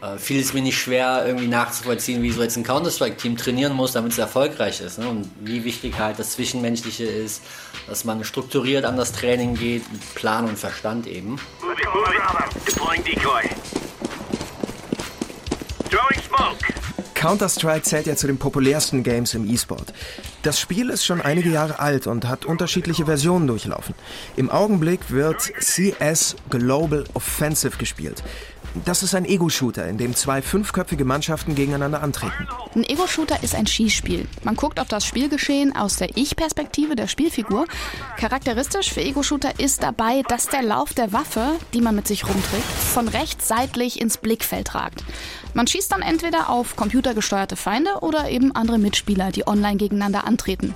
Äh, 0.03 0.17
fiel 0.17 0.41
es 0.41 0.55
mir 0.55 0.63
nicht 0.63 0.79
schwer, 0.79 1.25
irgendwie 1.27 1.49
nachzuvollziehen, 1.49 2.23
wie 2.23 2.31
so 2.31 2.43
jetzt 2.43 2.57
ein 2.57 2.65
Counter-Strike-Team 2.65 3.37
trainieren 3.37 3.75
muss, 3.75 3.93
damit 3.93 4.13
es 4.13 4.19
erfolgreich 4.19 4.81
ist. 4.81 4.99
Ne? 4.99 5.09
Und 5.09 5.31
wie 5.41 5.65
wichtig 5.65 5.99
halt 5.99 6.19
das 6.19 6.31
Zwischenmenschliche 6.31 7.05
ist, 7.05 7.43
dass 7.87 8.05
man 8.05 8.25
strukturiert 8.25 8.87
an 8.87 8.97
das 8.97 9.13
Training 9.13 9.55
geht, 9.55 9.91
mit 9.93 10.15
Plan 10.15 10.47
und 10.49 10.59
Verstand 10.59 11.07
eben. 11.07 11.39
Deploying 12.65 13.05
decoy. 13.05 13.43
Throwing 15.91 16.23
smoke. 16.27 16.76
Counter-Strike 17.17 17.83
zählt 17.83 18.07
ja 18.07 18.15
zu 18.15 18.27
den 18.27 18.37
populärsten 18.39 19.03
Games 19.03 19.35
im 19.35 19.51
E-Sport. 19.51 19.93
Das 20.43 20.61
Spiel 20.61 20.91
ist 20.91 21.05
schon 21.05 21.21
einige 21.21 21.51
Jahre 21.51 21.81
alt 21.81 22.07
und 22.07 22.29
hat 22.29 22.45
unterschiedliche 22.45 23.07
Versionen 23.07 23.47
durchlaufen. 23.47 23.95
Im 24.37 24.51
Augenblick 24.51 25.11
wird 25.11 25.41
CS 25.59 26.37
Global 26.51 27.05
Offensive 27.15 27.79
gespielt. 27.79 28.23
Das 28.85 29.03
ist 29.03 29.15
ein 29.15 29.25
Ego-Shooter, 29.25 29.89
in 29.89 29.97
dem 29.97 30.15
zwei 30.15 30.43
fünfköpfige 30.43 31.07
Mannschaften 31.07 31.55
gegeneinander 31.55 32.03
antreten. 32.03 32.47
Ein 32.75 32.85
Ego-Shooter 32.85 33.43
ist 33.43 33.55
ein 33.55 33.67
Schießspiel. 33.67 34.29
Man 34.45 34.55
guckt 34.55 34.79
auf 34.79 34.89
das 34.89 35.07
Spielgeschehen 35.07 35.75
aus 35.75 35.97
der 35.97 36.17
Ich-Perspektive 36.17 36.95
der 36.95 37.07
Spielfigur. 37.07 37.65
Charakteristisch 38.19 38.93
für 38.93 39.01
Ego-Shooter 39.01 39.59
ist 39.59 39.83
dabei, 39.83 40.23
dass 40.29 40.49
der 40.49 40.63
Lauf 40.63 40.93
der 40.93 41.13
Waffe, 41.15 41.53
die 41.73 41.81
man 41.81 41.97
mit 41.97 42.07
sich 42.07 42.27
rumträgt, 42.29 42.65
von 42.93 43.09
rechts 43.09 43.49
seitlich 43.49 44.01
ins 44.01 44.19
Blickfeld 44.19 44.75
ragt. 44.75 45.05
Man 45.57 45.67
schießt 45.67 45.91
dann 45.91 46.03
entweder 46.03 46.51
auf 46.51 46.77
computergesteuerte 46.77 47.57
Feinde 47.57 48.01
oder 48.03 48.29
eben 48.29 48.55
andere 48.55 48.77
Mitspieler, 48.77 49.33
die 49.33 49.47
online 49.47 49.79
gegeneinander 49.79 50.27
antreten. 50.27 50.75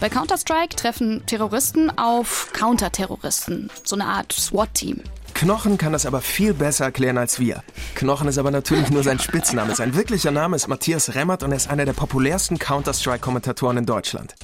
Bei 0.00 0.08
Counter-Strike 0.08 0.76
treffen 0.76 1.26
Terroristen 1.26 1.90
auf 1.98 2.48
Counterterroristen, 2.54 3.68
so 3.84 3.96
eine 3.96 4.06
Art 4.06 4.32
SWAT-Team. 4.32 5.02
Knochen 5.34 5.76
kann 5.76 5.92
das 5.92 6.06
aber 6.06 6.22
viel 6.22 6.54
besser 6.54 6.86
erklären 6.86 7.18
als 7.18 7.38
wir. 7.38 7.62
Knochen 7.96 8.26
ist 8.26 8.38
aber 8.38 8.50
natürlich 8.50 8.88
nur 8.88 9.02
sein 9.02 9.18
Spitzname. 9.18 9.74
Sein 9.74 9.94
wirklicher 9.94 10.30
Name 10.30 10.56
ist 10.56 10.68
Matthias 10.68 11.14
Remmert 11.14 11.42
und 11.42 11.50
er 11.50 11.58
ist 11.58 11.68
einer 11.68 11.84
der 11.84 11.92
populärsten 11.92 12.58
Counter-Strike-Kommentatoren 12.58 13.76
in 13.76 13.84
Deutschland. 13.84 14.34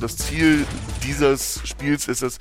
Das 0.00 0.16
Ziel 0.16 0.64
dieses 1.02 1.60
Spiels 1.64 2.06
ist 2.06 2.22
es, 2.22 2.38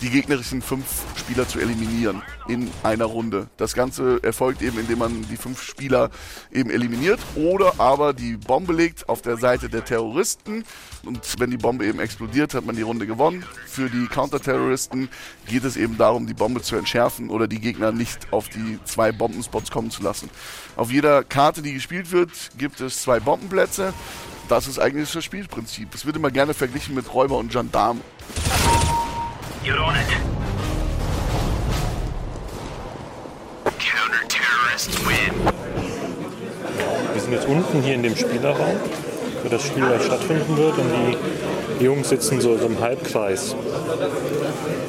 die 0.00 0.10
gegnerischen 0.10 0.60
fünf 0.60 0.84
Spieler 1.16 1.46
zu 1.46 1.60
eliminieren 1.60 2.20
in 2.48 2.68
einer 2.82 3.04
Runde. 3.04 3.46
Das 3.56 3.74
Ganze 3.74 4.20
erfolgt 4.24 4.60
eben, 4.60 4.78
indem 4.78 4.98
man 4.98 5.24
die 5.28 5.36
fünf 5.36 5.62
Spieler 5.62 6.10
eben 6.52 6.68
eliminiert 6.68 7.20
oder 7.36 7.78
aber 7.78 8.12
die 8.12 8.36
Bombe 8.36 8.72
legt 8.72 9.08
auf 9.08 9.22
der 9.22 9.36
Seite 9.36 9.68
der 9.68 9.84
Terroristen. 9.84 10.64
Und 11.04 11.38
wenn 11.38 11.52
die 11.52 11.56
Bombe 11.56 11.86
eben 11.86 12.00
explodiert, 12.00 12.54
hat 12.54 12.66
man 12.66 12.74
die 12.74 12.82
Runde 12.82 13.06
gewonnen. 13.06 13.44
Für 13.66 13.88
die 13.88 14.06
Counterterroristen 14.06 15.08
geht 15.46 15.62
es 15.62 15.76
eben 15.76 15.96
darum, 15.98 16.26
die 16.26 16.34
Bombe 16.34 16.60
zu 16.60 16.74
entschärfen 16.74 17.30
oder 17.30 17.46
die 17.46 17.60
Gegner 17.60 17.92
nicht 17.92 18.32
auf 18.32 18.48
die 18.48 18.80
zwei 18.84 19.12
Bombenspots 19.12 19.70
kommen 19.70 19.92
zu 19.92 20.02
lassen. 20.02 20.28
Auf 20.74 20.90
jeder 20.90 21.22
Karte, 21.22 21.62
die 21.62 21.74
gespielt 21.74 22.10
wird, 22.10 22.30
gibt 22.58 22.80
es 22.80 23.02
zwei 23.02 23.20
Bombenplätze 23.20 23.94
das 24.48 24.66
ist 24.66 24.78
eigentlich 24.78 25.12
das 25.12 25.24
Spielprinzip. 25.24 25.94
Es 25.94 26.06
wird 26.06 26.16
immer 26.16 26.30
gerne 26.30 26.54
verglichen 26.54 26.94
mit 26.94 27.12
Räuber 27.12 27.38
und 27.38 27.50
Gendarm. 27.50 28.00
You're 29.64 29.80
on 29.80 29.94
it. 29.94 30.06
Counter-terrorist 33.78 35.06
win. 35.06 35.52
Wir 37.12 37.20
sind 37.20 37.32
jetzt 37.32 37.46
unten 37.48 37.82
hier 37.82 37.94
in 37.94 38.02
dem 38.02 38.16
Spielerraum, 38.16 38.76
wo 39.42 39.48
das 39.48 39.62
Spiel 39.62 39.84
stattfinden 40.04 40.56
wird 40.56 40.78
und 40.78 41.16
die 41.80 41.84
Jungs 41.84 42.08
sitzen 42.08 42.40
so, 42.40 42.56
so 42.56 42.66
im 42.66 42.80
Halbkreis 42.80 43.56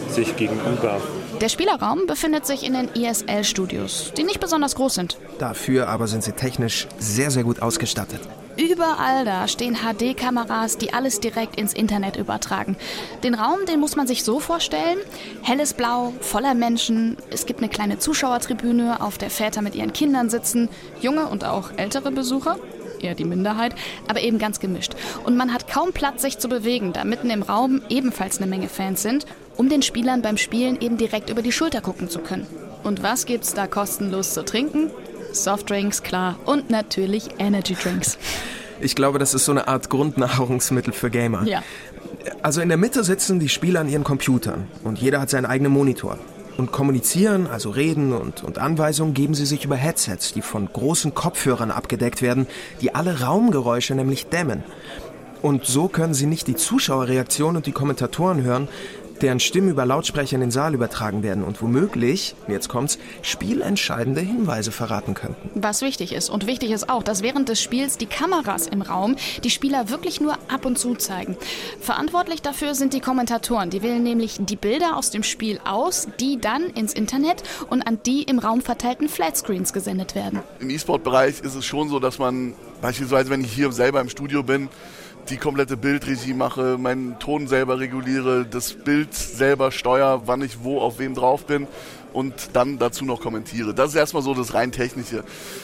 sich 0.10 0.36
gegenüber. 0.36 1.02
Der 1.42 1.50
Spielerraum 1.50 2.08
befindet 2.08 2.48
sich 2.48 2.66
in 2.66 2.74
den 2.74 2.90
ESL-Studios, 2.96 4.12
die 4.18 4.24
nicht 4.24 4.40
besonders 4.40 4.74
groß 4.74 4.96
sind. 4.96 5.18
Dafür 5.38 5.88
aber 5.88 6.08
sind 6.08 6.24
sie 6.24 6.32
technisch 6.32 6.88
sehr, 6.98 7.30
sehr 7.30 7.44
gut 7.44 7.62
ausgestattet. 7.62 8.22
Überall 8.58 9.24
da 9.24 9.48
stehen 9.48 9.76
HD-Kameras, 9.76 10.80
die 10.80 10.94
alles 10.94 11.20
direkt 11.20 11.60
ins 11.60 11.74
Internet 11.74 12.16
übertragen. 12.16 12.76
Den 13.24 13.36
Raum, 13.36 13.60
den 13.68 13.80
muss 13.80 13.96
man 13.96 14.08
sich 14.08 14.24
so 14.24 14.40
vorstellen. 14.40 14.98
Helles 15.44 15.76
Blau, 15.76 16.14
voller 16.22 16.56
Menschen. 16.56 17.18
Es 17.30 17.46
gibt 17.46 17.60
eine 17.60 17.70
kleine 17.70 18.00
Zuschauertribüne, 18.00 19.00
auf 19.02 19.20
der 19.20 19.30
Väter 19.30 19.62
mit 19.62 19.76
ihren 19.76 19.94
Kindern 19.94 20.32
sitzen. 20.32 20.70
Junge 21.02 21.28
und 21.28 21.46
auch 21.46 21.70
ältere 21.78 22.10
Besucher. 22.10 22.58
Eher 23.00 23.14
die 23.14 23.26
Minderheit, 23.26 23.76
aber 24.08 24.22
eben 24.22 24.40
ganz 24.40 24.60
gemischt. 24.60 24.96
Und 25.24 25.38
man 25.38 25.54
hat 25.54 25.68
kaum 25.68 25.94
Platz, 25.94 26.24
sich 26.24 26.40
zu 26.40 26.50
bewegen, 26.50 26.94
da 26.94 27.04
mitten 27.04 27.30
im 27.30 27.44
Raum 27.44 27.84
ebenfalls 27.90 28.38
eine 28.40 28.48
Menge 28.48 28.70
Fans 28.70 29.04
sind, 29.04 29.28
um 29.58 29.70
den 29.70 29.82
Spielern 29.82 30.22
beim 30.22 30.38
Spielen 30.38 30.80
eben 30.80 30.98
direkt 30.98 31.30
über 31.30 31.42
die 31.42 31.52
Schulter 31.52 31.82
gucken 31.82 32.10
zu 32.10 32.20
können. 32.20 32.48
Und 32.84 33.04
was 33.04 33.26
gibt's 33.26 33.54
da 33.54 33.68
kostenlos 33.68 34.34
zu 34.34 34.46
trinken? 34.46 34.92
Softdrinks, 35.34 36.04
klar. 36.04 36.40
Und 36.46 36.70
natürlich 36.70 37.30
Energy 37.40 37.76
Drinks. 37.76 38.18
Ich 38.80 38.94
glaube, 38.94 39.18
das 39.18 39.34
ist 39.34 39.46
so 39.46 39.52
eine 39.52 39.68
Art 39.68 39.90
Grundnahrungsmittel 39.90 40.94
für 40.94 41.10
Gamer. 41.10 41.44
Ja. 41.48 41.64
Also 42.44 42.62
in 42.62 42.70
der 42.70 42.78
Mitte 42.78 43.04
sitzen 43.04 43.40
die 43.40 43.50
Spieler 43.50 43.80
an 43.80 43.90
ihren 43.90 44.04
Computern 44.04 44.68
und 44.84 45.00
jeder 45.00 45.20
hat 45.20 45.32
seinen 45.32 45.48
eigenen 45.48 45.72
Monitor. 45.72 46.20
Und 46.58 46.72
kommunizieren, 46.72 47.48
also 47.48 47.72
reden 47.72 48.14
und, 48.14 48.44
und 48.44 48.60
Anweisungen 48.60 49.16
geben 49.16 49.34
sie 49.34 49.48
sich 49.48 49.66
über 49.66 49.76
Headsets, 49.76 50.34
die 50.34 50.44
von 50.44 50.70
großen 50.72 51.16
Kopfhörern 51.16 51.72
abgedeckt 51.72 52.22
werden, 52.22 52.46
die 52.82 52.94
alle 52.94 53.22
Raumgeräusche 53.22 53.96
nämlich 53.96 54.28
dämmen. 54.28 54.64
Und 55.42 55.66
so 55.66 55.88
können 55.88 56.16
sie 56.16 56.26
nicht 56.26 56.48
die 56.48 56.56
Zuschauerreaktion 56.56 57.56
und 57.56 57.68
die 57.68 57.72
Kommentatoren 57.72 58.44
hören, 58.44 58.68
deren 59.22 59.40
Stimmen 59.40 59.70
über 59.70 59.86
Lautsprecher 59.86 60.36
in 60.36 60.42
den 60.42 60.52
Saal 60.52 60.74
übertragen 60.74 61.24
werden 61.24 61.44
und 61.44 61.62
womöglich, 61.62 62.36
jetzt 62.48 62.70
kommt's, 62.70 63.00
spielentscheidende 63.22 64.22
Hinweise 64.22 64.72
verraten 64.72 65.14
könnten. 65.14 65.50
Was 65.56 65.82
wichtig 65.82 66.14
ist. 66.14 66.30
Und 66.30 66.48
wichtig 66.48 66.72
ist 66.72 66.90
auch, 66.90 67.04
dass 67.04 67.24
während 67.24 67.50
des 67.50 67.62
Spiels 67.62 67.98
die 67.98 68.06
Kameras 68.06 68.68
im 68.68 68.82
Raum 68.82 69.16
die 69.44 69.50
Spieler 69.50 69.90
wirklich 69.90 70.22
nur 70.22 70.34
ab 70.48 70.66
und 70.66 70.78
zu 70.78 70.96
zeigen. 70.96 71.38
Verantwortlich 71.80 72.42
dafür 72.42 72.76
sind 72.76 72.94
die 72.94 73.00
Kommentatoren. 73.00 73.70
Die 73.70 73.82
wählen 73.82 74.04
nämlich 74.04 74.38
die 74.40 74.56
Bilder 74.56 74.96
aus 74.96 75.12
dem 75.12 75.24
Spiel 75.24 75.60
aus, 75.66 76.08
die 76.20 76.40
dann 76.40 76.64
ins 76.72 76.94
Internet 76.94 77.44
und 77.70 77.82
an 77.84 78.00
die 78.06 78.24
im 78.24 78.40
Raum 78.40 78.62
verteilten 78.62 79.10
Flatscreens 79.10 79.74
gesendet 79.74 80.16
werden. 80.16 80.40
Im 80.60 80.70
E-Sport-Bereich 80.70 81.42
ist 81.42 81.56
es 81.56 81.66
schon 81.66 81.90
so, 81.90 82.00
dass 82.00 82.20
man 82.20 82.54
beispielsweise, 82.82 83.30
wenn 83.30 83.42
ich 83.42 83.54
hier 83.54 83.72
selber 83.72 84.02
im 84.02 84.10
Studio 84.10 84.44
bin, 84.44 84.70
die 85.30 85.38
komplette 85.38 85.78
Bildregie 85.78 86.34
mache, 86.34 86.78
meinen 86.78 87.20
Ton 87.20 87.48
selber 87.48 87.80
reguliere, 87.80 88.46
das 88.46 88.74
Bild 88.74 89.14
selber 89.14 89.72
steuere, 89.72 90.24
wann 90.26 90.42
ich 90.42 90.64
wo 90.64 90.80
auf 90.80 91.00
wem 91.00 91.16
drauf 91.16 91.46
bin 91.46 91.68
und 92.14 92.34
dann 92.54 92.80
dazu 92.80 93.06
noch 93.06 93.22
kommentiere. 93.22 93.74
Das 93.74 93.90
ist 93.90 93.96
erstmal 93.96 94.24
so 94.24 94.34
das 94.34 94.54
rein 94.54 94.72
technische. 94.72 95.24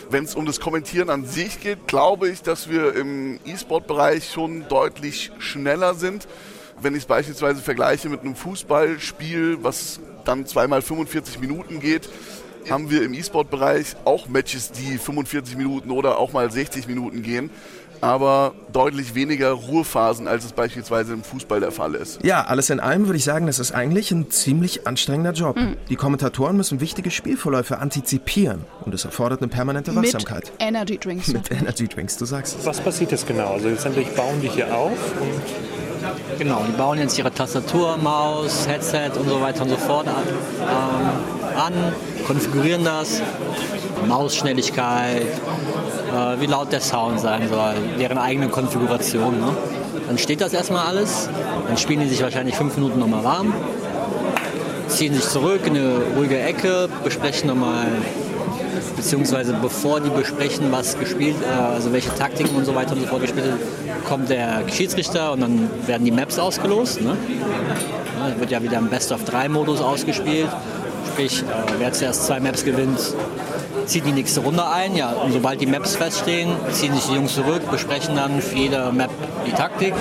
Wenn 0.10 0.26
es 0.26 0.36
um 0.36 0.46
das 0.46 0.60
Kommentieren 0.60 1.10
an 1.10 1.26
sich 1.26 1.62
geht, 1.62 1.88
glaube 1.88 2.30
ich, 2.30 2.42
dass 2.42 2.70
wir 2.70 2.96
im 2.96 3.40
E-Sport-Bereich 3.46 4.32
schon 4.32 4.68
deutlich 4.68 5.32
schneller 5.40 5.94
sind. 5.96 6.28
Wenn 6.82 6.94
ich 6.94 7.02
es 7.02 7.06
beispielsweise 7.06 7.62
vergleiche 7.62 8.10
mit 8.10 8.22
einem 8.22 8.36
Fußballspiel, 8.36 9.60
was 9.62 10.00
dann 10.26 10.46
zweimal 10.46 10.82
45 10.82 11.40
Minuten 11.40 11.80
geht, 11.80 12.10
haben 12.70 12.90
wir 12.90 13.04
im 13.04 13.14
E-Sport-Bereich 13.14 13.96
auch 14.06 14.28
Matches, 14.28 14.72
die 14.72 14.98
45 14.98 15.58
Minuten 15.58 15.92
oder 15.92 16.18
auch 16.18 16.34
mal 16.34 16.50
60 16.50 16.88
Minuten 16.88 17.22
gehen 17.22 17.50
aber 18.04 18.54
deutlich 18.74 19.16
weniger 19.16 19.52
Ruhephasen, 19.52 20.28
als 20.28 20.44
es 20.44 20.52
beispielsweise 20.52 21.14
im 21.14 21.24
Fußball 21.24 21.62
der 21.62 21.72
Fall 21.72 21.96
ist. 21.96 22.22
Ja, 22.22 22.44
alles 22.44 22.70
in 22.70 22.82
allem 22.82 23.06
würde 23.06 23.18
ich 23.18 23.24
sagen, 23.24 23.48
das 23.48 23.60
ist 23.60 23.72
eigentlich 23.72 24.12
ein 24.12 24.30
ziemlich 24.30 24.86
anstrengender 24.86 25.32
Job. 25.32 25.56
Mhm. 25.56 25.78
Die 25.88 25.96
Kommentatoren 25.96 26.58
müssen 26.58 26.82
wichtige 26.82 27.12
Spielverläufe 27.12 27.80
antizipieren 27.80 28.66
und 28.82 28.94
es 28.94 29.06
erfordert 29.06 29.42
eine 29.42 29.48
permanente 29.48 29.96
Wachsamkeit. 29.96 30.52
Mit 30.52 30.68
Energy 30.68 30.98
Drinks. 30.98 31.28
Mit 31.34 31.50
Energy 31.50 31.88
Drinks, 31.88 32.18
du 32.18 32.26
sagst 32.26 32.60
es. 32.60 32.66
Was 32.66 32.82
passiert 32.82 33.12
jetzt 33.12 33.26
genau? 33.26 33.54
Also 33.54 33.70
letztendlich 33.70 34.10
bauen 34.10 34.42
die 34.42 34.50
hier 34.50 34.76
auf 34.76 34.98
und 35.22 35.83
Genau, 36.38 36.62
die 36.68 36.72
bauen 36.74 37.00
jetzt 37.00 37.18
ihre 37.18 37.32
Tastatur, 37.32 37.98
Maus, 37.98 38.68
Headset 38.68 39.12
und 39.18 39.28
so 39.30 39.40
weiter 39.42 39.64
und 39.64 39.70
so 39.70 39.78
fort 39.78 40.08
an, 40.08 40.24
ähm, 40.62 41.60
an 41.60 41.74
konfigurieren 42.26 42.84
das, 42.84 43.22
Mausschnelligkeit, 44.08 45.22
äh, 45.22 46.40
wie 46.40 46.46
laut 46.46 46.72
der 46.72 46.82
Sound 46.82 47.20
sein 47.20 47.48
soll, 47.48 47.76
deren 48.00 48.18
eigene 48.18 48.50
Konfiguration. 48.50 49.40
Ne? 49.40 49.56
Dann 50.08 50.18
steht 50.18 50.42
das 50.42 50.54
erstmal 50.54 50.88
alles, 50.88 51.30
dann 51.68 51.78
spielen 51.78 52.02
die 52.02 52.08
sich 52.08 52.22
wahrscheinlich 52.22 52.56
fünf 52.56 52.76
Minuten 52.76 53.00
nochmal 53.00 53.24
warm, 53.24 53.54
ziehen 54.88 55.14
sich 55.14 55.28
zurück 55.28 55.62
in 55.66 55.78
eine 55.78 56.02
ruhige 56.18 56.40
Ecke, 56.40 56.90
besprechen 57.04 57.48
nochmal, 57.48 57.88
beziehungsweise 58.96 59.54
bevor 59.54 60.00
die 60.00 60.10
besprechen, 60.10 60.72
was 60.72 60.98
gespielt, 60.98 61.36
äh, 61.42 61.54
also 61.54 61.92
welche 61.94 62.14
Taktiken 62.16 62.56
und 62.56 62.66
so 62.66 62.76
weiter 62.76 62.94
und 62.94 63.02
so 63.02 63.08
fort 63.08 63.22
gespielt 63.22 63.46
wird, 63.46 64.06
kommt 64.06 64.30
der 64.30 64.68
Schiedsrichter 64.70 65.32
und 65.34 65.42
dann 65.42 65.70
werden 65.88 66.06
die 66.06 66.12
Maps 66.12 66.40
ausgelost. 66.40 67.02
Ne? 67.02 67.18
Ja, 68.20 68.40
wird 68.40 68.52
ja 68.52 68.62
wieder 68.62 68.78
im 68.78 68.90
Best-of-3-Modus 68.90 69.82
ausgespielt. 69.82 70.50
Sprich, 71.12 71.42
äh, 71.42 71.46
wer 71.78 71.92
zuerst 71.92 72.26
zwei 72.26 72.40
Maps 72.40 72.64
gewinnt, 72.64 73.00
zieht 73.86 74.06
die 74.06 74.12
nächste 74.12 74.40
Runde 74.40 74.66
ein. 74.66 74.96
Ja, 74.96 75.12
und 75.12 75.32
sobald 75.32 75.62
die 75.62 75.68
Maps 75.68 75.96
feststehen, 75.96 76.52
ziehen 76.72 76.94
sich 76.94 77.06
die 77.06 77.16
Jungs 77.16 77.36
zurück, 77.36 77.70
besprechen 77.70 78.16
dann 78.16 78.42
für 78.42 78.56
jede 78.56 78.92
Map 78.92 79.12
die 79.46 79.52
Taktik. 79.52 79.94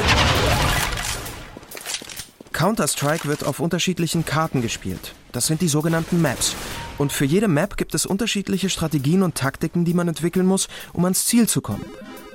Counter-Strike 2.52 3.26
wird 3.26 3.44
auf 3.44 3.58
unterschiedlichen 3.58 4.24
Karten 4.24 4.62
gespielt. 4.62 5.14
Das 5.32 5.46
sind 5.46 5.60
die 5.62 5.68
sogenannten 5.68 6.22
Maps. 6.22 6.54
Und 6.98 7.12
für 7.12 7.24
jede 7.24 7.48
Map 7.48 7.76
gibt 7.76 7.94
es 7.94 8.06
unterschiedliche 8.06 8.68
Strategien 8.68 9.22
und 9.22 9.34
Taktiken, 9.34 9.84
die 9.84 9.94
man 9.94 10.08
entwickeln 10.08 10.46
muss, 10.46 10.68
um 10.92 11.04
ans 11.04 11.26
Ziel 11.26 11.48
zu 11.48 11.60
kommen. 11.60 11.84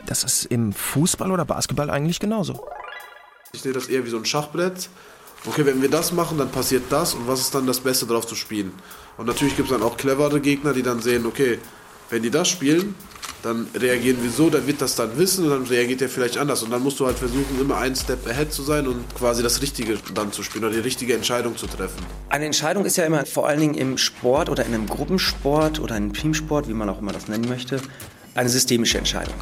Das 0.05 0.23
ist 0.23 0.45
im 0.45 0.73
Fußball 0.73 1.31
oder 1.31 1.45
Basketball 1.45 1.89
eigentlich 1.89 2.19
genauso. 2.19 2.65
Ich 3.53 3.61
sehe 3.61 3.73
das 3.73 3.87
eher 3.87 4.05
wie 4.05 4.09
so 4.09 4.17
ein 4.17 4.25
Schachbrett. 4.25 4.89
Okay, 5.45 5.65
wenn 5.65 5.81
wir 5.81 5.89
das 5.89 6.11
machen, 6.11 6.37
dann 6.37 6.49
passiert 6.49 6.83
das 6.89 7.13
und 7.13 7.27
was 7.27 7.41
ist 7.41 7.55
dann 7.55 7.67
das 7.67 7.79
Beste 7.79 8.05
drauf 8.05 8.25
zu 8.25 8.35
spielen? 8.35 8.71
Und 9.17 9.27
natürlich 9.27 9.55
gibt 9.55 9.69
es 9.69 9.77
dann 9.77 9.83
auch 9.83 9.97
clevere 9.97 10.41
Gegner, 10.41 10.73
die 10.73 10.83
dann 10.83 10.99
sehen, 10.99 11.25
okay, 11.25 11.59
wenn 12.09 12.23
die 12.23 12.31
das 12.31 12.49
spielen, 12.49 12.95
dann 13.43 13.67
reagieren 13.75 14.21
wir 14.21 14.29
so, 14.29 14.49
dann 14.49 14.67
wird 14.67 14.81
das 14.81 14.95
dann 14.95 15.17
wissen 15.17 15.45
und 15.45 15.51
dann 15.51 15.63
reagiert 15.63 16.01
er 16.01 16.09
vielleicht 16.09 16.37
anders. 16.37 16.63
Und 16.63 16.71
dann 16.71 16.81
musst 16.81 16.99
du 16.99 17.05
halt 17.05 17.17
versuchen, 17.17 17.59
immer 17.59 17.77
einen 17.77 17.95
Step 17.95 18.27
ahead 18.27 18.51
zu 18.51 18.63
sein 18.63 18.87
und 18.87 19.03
quasi 19.15 19.43
das 19.43 19.61
Richtige 19.61 19.97
dann 20.13 20.31
zu 20.31 20.43
spielen 20.43 20.65
oder 20.65 20.73
die 20.73 20.79
richtige 20.79 21.13
Entscheidung 21.13 21.55
zu 21.55 21.67
treffen. 21.67 22.05
Eine 22.29 22.45
Entscheidung 22.45 22.85
ist 22.85 22.97
ja 22.97 23.05
immer 23.05 23.25
vor 23.25 23.47
allen 23.47 23.59
Dingen 23.59 23.75
im 23.75 23.97
Sport 23.97 24.49
oder 24.49 24.65
in 24.65 24.73
einem 24.73 24.87
Gruppensport 24.87 25.79
oder 25.79 25.95
einem 25.95 26.13
Teamsport, 26.13 26.67
wie 26.67 26.73
man 26.73 26.89
auch 26.89 26.99
immer 26.99 27.13
das 27.13 27.27
nennen 27.27 27.47
möchte, 27.47 27.79
eine 28.37 28.49
systemische 28.49 28.97
Entscheidung. 28.97 29.35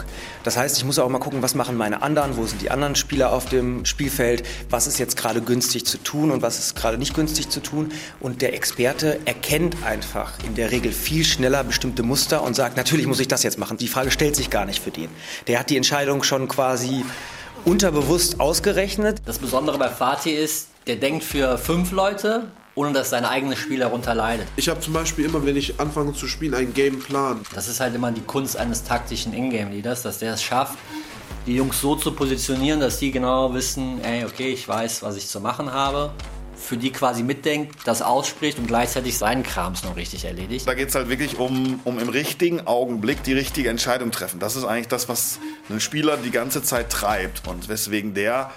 Das 0.44 0.58
heißt, 0.58 0.78
ich 0.78 0.86
muss 0.86 1.00
auch 1.00 1.10
mal 1.10 1.20
gucken, 1.20 1.42
was 1.42 1.56
machen 1.56 1.76
meine 1.78 2.02
anderen, 2.02 2.38
wo 2.38 2.46
sind 2.46 2.62
die 2.62 2.72
anderen 2.72 2.96
Spieler 2.96 3.34
auf 3.34 3.46
dem 3.48 3.86
Spielfeld, 3.86 4.44
was 4.70 4.88
ist 4.88 5.00
jetzt 5.00 5.18
gerade 5.18 5.42
günstig 5.42 5.86
zu 5.86 5.98
tun 5.98 6.32
und 6.32 6.42
was 6.42 6.60
ist 6.60 6.76
gerade 6.76 6.98
nicht 6.98 7.14
günstig 7.14 7.50
zu 7.50 7.60
tun. 7.60 7.92
Und 8.20 8.42
der 8.42 8.54
Experte 8.54 9.20
erkennt 9.26 9.78
einfach 9.84 10.34
in 10.46 10.56
der 10.56 10.72
Regel 10.72 10.92
viel 10.92 11.26
schneller 11.26 11.64
bestimmte 11.64 12.04
Muster 12.04 12.44
und 12.44 12.56
sagt, 12.56 12.78
natürlich 12.78 13.08
muss 13.08 13.20
ich 13.20 13.28
das 13.28 13.44
jetzt 13.44 13.58
machen. 13.58 13.78
Die 13.78 13.88
Frage 13.88 14.12
stellt 14.12 14.36
sich 14.36 14.50
gar 14.50 14.66
nicht 14.66 14.82
für 14.82 14.92
den. 14.92 15.10
Der 15.48 15.60
hat 15.60 15.70
die 15.70 15.78
Entscheidung 15.78 16.24
schon 16.24 16.48
quasi 16.48 17.04
unterbewusst 17.66 18.40
ausgerechnet. 18.40 19.22
Das 19.26 19.40
Besondere 19.40 19.78
bei 19.78 19.90
Fatih 19.90 20.36
ist, 20.36 20.70
der 20.88 20.96
denkt 20.96 21.24
für 21.24 21.58
fünf 21.58 21.92
Leute, 21.92 22.48
ohne 22.76 22.92
dass 22.92 23.10
sein 23.10 23.26
eigenes 23.26 23.60
Spiel 23.60 23.80
darunter 23.80 24.14
leidet. 24.14 24.48
Ich 24.58 24.70
habe 24.70 24.80
zum 24.82 24.94
Beispiel 24.94 25.26
immer, 25.26 25.46
wenn 25.46 25.56
ich 25.56 25.80
anfange 25.80 26.14
zu 26.14 26.28
spielen, 26.28 26.54
einen 26.54 26.74
Gameplan. 26.74 27.42
Das 27.54 27.68
ist 27.68 27.80
halt 27.80 27.96
immer 27.96 28.12
die 28.12 28.22
Kunst 28.22 28.58
eines 28.58 28.84
taktischen 28.84 29.34
Ingame-Leaders, 29.34 30.04
dass 30.04 30.20
der 30.20 30.34
es 30.34 30.44
schafft, 30.44 30.78
die 31.48 31.56
Jungs 31.56 31.80
so 31.80 31.96
zu 31.96 32.12
positionieren, 32.12 32.80
dass 32.80 33.00
die 33.00 33.12
genau 33.12 33.54
wissen, 33.54 34.04
ey, 34.04 34.26
okay, 34.26 34.52
ich 34.52 34.68
weiß, 34.68 35.04
was 35.04 35.16
ich 35.16 35.28
zu 35.28 35.40
machen 35.40 35.72
habe. 35.72 36.12
Für 36.58 36.78
die 36.78 36.92
quasi 36.92 37.22
mitdenkt, 37.22 37.76
das 37.86 38.02
ausspricht 38.02 38.58
und 38.58 38.66
gleichzeitig 38.66 39.18
seinen 39.18 39.44
Krams 39.44 39.84
noch 39.84 39.96
richtig 39.98 40.26
erledigt. 40.26 40.68
Da 40.68 40.74
geht 40.74 40.90
es 40.90 40.96
halt 40.96 41.10
wirklich 41.10 41.38
um, 41.38 41.80
um 41.84 42.00
im 42.00 42.10
richtigen 42.10 42.66
Augenblick 42.66 43.22
die 43.24 43.34
richtige 43.34 43.70
Entscheidung 43.70 44.10
treffen. 44.10 44.40
Das 44.40 44.56
ist 44.56 44.64
eigentlich 44.64 44.88
das, 44.88 45.08
was 45.08 45.38
einen 45.70 45.82
Spieler 45.82 46.18
die 46.18 46.32
ganze 46.32 46.64
Zeit 46.64 46.90
treibt 46.90 47.48
und 47.48 47.70
weswegen 47.70 48.14
der 48.16 48.52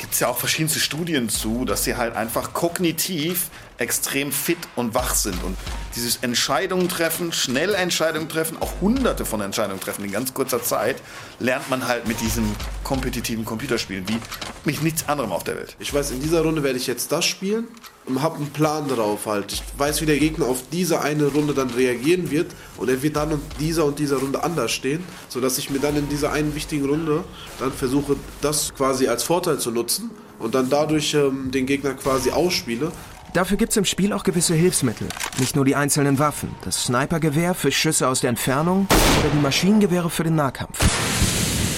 gibt 0.00 0.14
es 0.14 0.20
ja 0.20 0.28
auch 0.28 0.38
verschiedenste 0.38 0.80
Studien 0.80 1.28
zu, 1.28 1.66
dass 1.66 1.84
sie 1.84 1.96
halt 1.96 2.16
einfach 2.16 2.54
kognitiv 2.54 3.50
extrem 3.80 4.30
fit 4.30 4.58
und 4.76 4.94
wach 4.94 5.14
sind. 5.14 5.42
Und 5.42 5.56
dieses 5.96 6.18
Entscheidungen 6.18 6.88
treffen, 6.88 7.32
schnell 7.32 7.74
Entscheidungen 7.74 8.28
treffen, 8.28 8.58
auch 8.60 8.72
hunderte 8.80 9.24
von 9.24 9.40
Entscheidungen 9.40 9.80
treffen 9.80 10.04
in 10.04 10.12
ganz 10.12 10.34
kurzer 10.34 10.62
Zeit, 10.62 11.02
lernt 11.38 11.68
man 11.70 11.88
halt 11.88 12.06
mit 12.06 12.20
diesen 12.20 12.44
kompetitiven 12.84 13.44
Computerspielen 13.44 14.06
wie 14.08 14.18
mit 14.64 14.82
nichts 14.82 15.08
anderem 15.08 15.32
auf 15.32 15.44
der 15.44 15.56
Welt. 15.56 15.76
Ich 15.78 15.92
weiß, 15.92 16.10
in 16.10 16.20
dieser 16.20 16.42
Runde 16.42 16.62
werde 16.62 16.78
ich 16.78 16.86
jetzt 16.86 17.10
das 17.10 17.24
spielen 17.24 17.68
und 18.04 18.20
habe 18.22 18.36
einen 18.36 18.50
Plan 18.50 18.86
darauf 18.86 19.26
halt. 19.26 19.52
Ich 19.52 19.62
weiß, 19.78 20.02
wie 20.02 20.06
der 20.06 20.18
Gegner 20.18 20.46
auf 20.46 20.62
diese 20.70 21.00
eine 21.00 21.28
Runde 21.28 21.54
dann 21.54 21.70
reagieren 21.70 22.30
wird 22.30 22.52
und 22.76 22.90
er 22.90 23.02
wird 23.02 23.16
dann 23.16 23.30
in 23.30 23.40
dieser 23.58 23.86
und 23.86 23.98
dieser 23.98 24.18
Runde 24.18 24.42
anders 24.44 24.72
stehen, 24.72 25.02
sodass 25.28 25.56
ich 25.56 25.70
mir 25.70 25.78
dann 25.78 25.96
in 25.96 26.08
dieser 26.08 26.32
einen 26.32 26.54
wichtigen 26.54 26.86
Runde 26.86 27.24
dann 27.58 27.72
versuche, 27.72 28.16
das 28.42 28.74
quasi 28.74 29.08
als 29.08 29.22
Vorteil 29.22 29.58
zu 29.58 29.70
nutzen 29.70 30.10
und 30.40 30.54
dann 30.54 30.68
dadurch 30.68 31.14
ähm, 31.14 31.50
den 31.50 31.66
Gegner 31.66 31.94
quasi 31.94 32.30
ausspiele. 32.30 32.90
Dafür 33.32 33.56
gibt 33.56 33.70
es 33.70 33.76
im 33.76 33.84
Spiel 33.84 34.12
auch 34.12 34.24
gewisse 34.24 34.54
Hilfsmittel. 34.54 35.08
Nicht 35.38 35.54
nur 35.54 35.64
die 35.64 35.76
einzelnen 35.76 36.18
Waffen. 36.18 36.54
Das 36.64 36.84
Snipergewehr 36.84 37.54
für 37.54 37.70
Schüsse 37.70 38.08
aus 38.08 38.20
der 38.20 38.30
Entfernung 38.30 38.88
oder 39.20 39.28
die 39.32 39.38
Maschinengewehre 39.40 40.10
für 40.10 40.24
den 40.24 40.34
Nahkampf. 40.34 40.78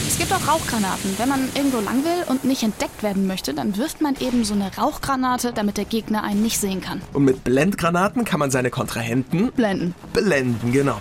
Es 0.08 0.18
gibt 0.18 0.32
auch 0.32 0.46
Rauchgranaten. 0.46 1.14
Wenn 1.18 1.28
man 1.28 1.48
irgendwo 1.54 1.80
lang 1.80 2.04
will 2.04 2.24
und 2.28 2.44
nicht 2.44 2.62
entdeckt 2.62 3.02
werden 3.02 3.26
möchte, 3.26 3.52
dann 3.52 3.76
wirft 3.76 4.00
man 4.00 4.16
eben 4.20 4.44
so 4.44 4.54
eine 4.54 4.74
Rauchgranate, 4.76 5.52
damit 5.52 5.76
der 5.76 5.84
Gegner 5.84 6.24
einen 6.24 6.42
nicht 6.42 6.58
sehen 6.58 6.80
kann. 6.80 7.02
Und 7.12 7.24
mit 7.24 7.44
Blendgranaten 7.44 8.24
kann 8.24 8.38
man 8.40 8.50
seine 8.50 8.70
Kontrahenten 8.70 9.52
blenden. 9.52 9.94
Blenden, 10.14 10.72
genau. 10.72 11.00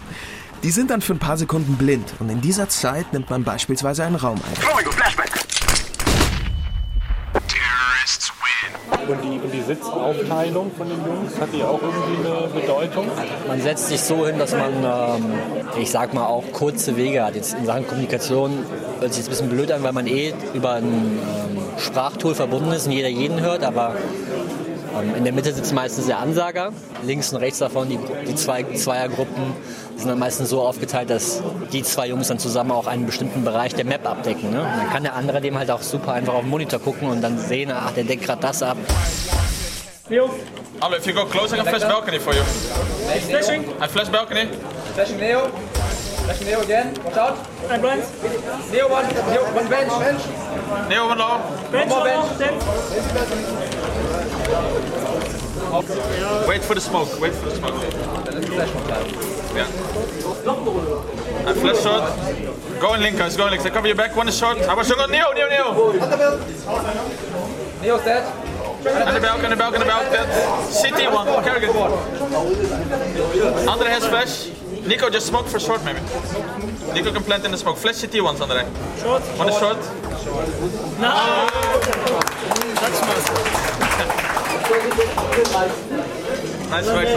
Die 0.63 0.71
sind 0.71 0.91
dann 0.91 1.01
für 1.01 1.13
ein 1.13 1.19
paar 1.19 1.37
Sekunden 1.37 1.75
blind 1.75 2.13
und 2.19 2.29
in 2.29 2.41
dieser 2.41 2.69
Zeit 2.69 3.13
nimmt 3.13 3.29
man 3.29 3.43
beispielsweise 3.43 4.03
einen 4.03 4.15
Raum 4.15 4.35
ein. 4.37 4.61
Und 9.07 9.23
die, 9.23 9.39
und 9.39 9.50
die 9.50 9.50
Sitzaufteilung 9.75 10.71
von 10.77 10.89
den 10.89 10.97
Jungs, 10.97 11.39
hat 11.39 11.49
die 11.53 11.63
auch 11.63 11.79
irgendwie 11.81 12.27
eine 12.27 12.47
Bedeutung? 12.49 13.05
Man 13.47 13.61
setzt 13.61 13.87
sich 13.87 14.01
so 14.01 14.27
hin, 14.27 14.37
dass 14.37 14.51
man, 14.51 14.73
ähm, 14.83 15.25
ich 15.79 15.89
sag 15.89 16.13
mal, 16.13 16.25
auch 16.25 16.43
kurze 16.51 16.97
Wege 16.97 17.23
hat. 17.23 17.35
Jetzt 17.35 17.53
in 17.53 17.65
Sachen 17.65 17.87
Kommunikation 17.87 18.65
hört 18.99 19.13
sich 19.13 19.23
jetzt 19.23 19.27
ein 19.27 19.31
bisschen 19.31 19.49
blöd 19.49 19.71
an, 19.71 19.81
weil 19.83 19.93
man 19.93 20.07
eh 20.07 20.33
über 20.53 20.73
ein 20.73 20.83
ähm, 20.83 21.57
Sprachtool 21.77 22.35
verbunden 22.35 22.71
ist 22.73 22.85
und 22.87 22.91
jeder 22.91 23.07
jeden 23.07 23.39
hört, 23.39 23.63
aber 23.63 23.95
ähm, 24.99 25.15
in 25.15 25.23
der 25.23 25.31
Mitte 25.31 25.53
sitzt 25.53 25.73
meistens 25.73 26.07
der 26.07 26.19
Ansager, 26.19 26.73
links 27.03 27.31
und 27.31 27.39
rechts 27.39 27.59
davon 27.59 27.87
die, 27.87 27.99
die 28.27 28.35
zwei 28.35 28.63
Zweiergruppen 28.63 29.53
sind 29.95 30.09
dann 30.09 30.19
meistens 30.19 30.49
so 30.49 30.61
aufgeteilt, 30.61 31.09
dass 31.09 31.41
die 31.71 31.83
zwei 31.83 32.07
Jungs 32.07 32.27
dann 32.27 32.39
zusammen 32.39 32.71
auch 32.71 32.87
einen 32.87 33.05
bestimmten 33.05 33.43
Bereich 33.43 33.75
der 33.75 33.85
Map 33.85 34.05
abdecken. 34.09 34.51
Ne? 34.51 34.57
Dann 34.57 34.89
kann 34.89 35.03
der 35.03 35.15
andere 35.15 35.39
dem 35.39 35.57
halt 35.57 35.71
auch 35.71 35.81
super 35.81 36.13
einfach 36.13 36.33
auf 36.33 36.41
den 36.41 36.49
Monitor 36.49 36.79
gucken 36.79 37.07
und 37.07 37.21
dann 37.21 37.37
sehen, 37.37 37.71
ach, 37.71 37.91
der 37.91 38.03
deckt 38.03 38.23
gerade 38.23 38.41
das 38.41 38.63
ab. 38.63 38.77
Allo, 40.11 40.95
if 40.97 41.07
you 41.07 41.13
go 41.13 41.25
close, 41.25 41.53
I 41.53 41.57
can 41.57 41.65
flash 41.65 41.83
balcony 41.83 42.19
for 42.19 42.33
you. 42.33 42.43
Flashing. 42.43 43.81
I 43.81 43.87
flash 43.87 44.09
balcony. 44.09 44.47
Flashing 44.93 45.17
Neo. 45.21 45.47
Flashing 45.47 46.47
Neo 46.47 46.59
again. 46.61 46.93
Watch 47.05 47.15
out. 47.15 47.37
And 47.69 47.81
Brent. 47.81 48.03
Neo 48.73 48.89
one. 48.89 49.07
Neo 49.07 49.43
one 49.55 49.69
bench. 49.69 49.89
Bench. 49.89 50.89
Neo 50.89 51.07
one 51.07 51.17
low. 51.17 51.37
Bench 51.71 51.89
One 51.91 51.99
more 51.99 52.03
bench. 52.03 52.39
low. 56.19 56.47
Wait 56.49 56.61
for 56.61 56.75
the 56.75 56.81
smoke. 56.81 57.17
Wait 57.21 57.33
for 57.33 57.45
the 57.45 57.55
smoke. 57.55 57.81
Yeah. 59.55 59.67
I 61.47 61.53
flash 61.53 61.81
short. 61.83 62.81
Go 62.81 62.93
in 62.95 63.01
link, 63.01 63.17
guys. 63.17 63.37
Go 63.37 63.45
in 63.45 63.51
link. 63.51 63.65
I 63.65 63.69
cover 63.69 63.87
your 63.87 63.95
back. 63.95 64.13
One 64.17 64.27
is 64.27 64.37
short. 64.37 64.57
I 64.57 64.73
was 64.73 64.87
short. 64.87 65.09
Neo, 65.09 65.31
Neo, 65.31 65.47
Neo. 65.47 65.93
Neo's 67.81 68.03
dead. 68.03 68.50
Balcony, 68.83 69.49
the 69.49 69.55
balcony, 69.55 69.83
the 69.83 69.85
balcony. 69.85 70.71
City 70.71 71.07
one. 71.07 71.27
Good. 71.27 71.75
Andre 73.67 73.89
has 73.89 74.05
flash. 74.07 74.49
Nico 74.87 75.09
just 75.09 75.27
smoke 75.27 75.47
for 75.47 75.59
short 75.59 75.83
maybe. 75.85 75.99
Nico 76.93 77.11
can 77.11 77.23
plant 77.23 77.45
in 77.45 77.51
the 77.51 77.57
smoke. 77.57 77.77
Flash 77.77 78.01
CT 78.01 78.21
once, 78.23 78.41
Andre. 78.41 78.65
Short. 78.99 79.21
One 79.37 79.49
is 79.49 79.57
short. 79.59 79.77
No. 80.99 81.09
Nice 86.69 86.89
fight. 86.89 87.07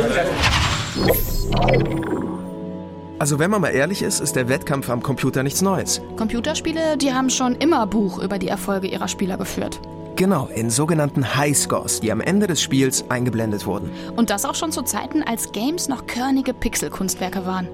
Also 3.19 3.39
wenn 3.39 3.51
man 3.51 3.61
mal 3.61 3.71
ehrlich 3.71 4.03
ist, 4.03 4.21
ist 4.21 4.37
der 4.37 4.49
Wettkampf 4.49 4.91
am 4.91 5.03
Computer 5.03 5.43
nichts 5.43 5.63
Neues. 5.63 6.03
Computerspiele, 6.17 6.99
die 6.99 7.15
haben 7.15 7.31
schon 7.31 7.55
immer 7.55 7.87
Buch 7.87 8.19
über 8.19 8.39
die 8.39 8.49
Erfolge 8.49 8.89
ihrer 8.89 9.09
Spieler 9.09 9.39
geführt. 9.39 9.81
Genau, 10.17 10.49
in 10.55 10.71
sogenannten 10.71 11.35
Highscores, 11.37 12.01
die 12.01 12.13
am 12.13 12.21
Ende 12.21 12.47
des 12.47 12.63
Spiels 12.63 13.11
eingeblendet 13.11 13.67
wurden. 13.67 13.91
Und 14.15 14.31
das 14.31 14.45
auch 14.45 14.55
schon 14.55 14.71
zu 14.71 14.83
Zeiten, 14.83 15.25
als 15.25 15.51
Games 15.51 15.89
noch 15.89 16.07
körnige 16.07 16.55
Pixelkunstwerke 16.55 17.45
waren. 17.45 17.67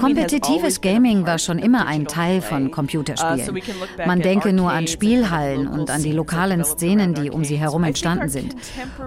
Kompetitives 0.00 0.80
Gaming 0.80 1.26
war 1.26 1.38
schon 1.38 1.58
immer 1.58 1.86
ein 1.86 2.06
Teil 2.06 2.40
von 2.40 2.70
Computerspielen. 2.70 3.62
Man 4.06 4.20
denke 4.20 4.54
nur 4.54 4.72
an 4.72 4.86
Spielhallen 4.86 5.68
und 5.68 5.90
an 5.90 6.02
die 6.02 6.12
lokalen 6.12 6.64
Szenen, 6.64 7.12
die 7.12 7.30
um 7.30 7.44
sie 7.44 7.56
herum 7.56 7.84
entstanden 7.84 8.30
sind. 8.30 8.56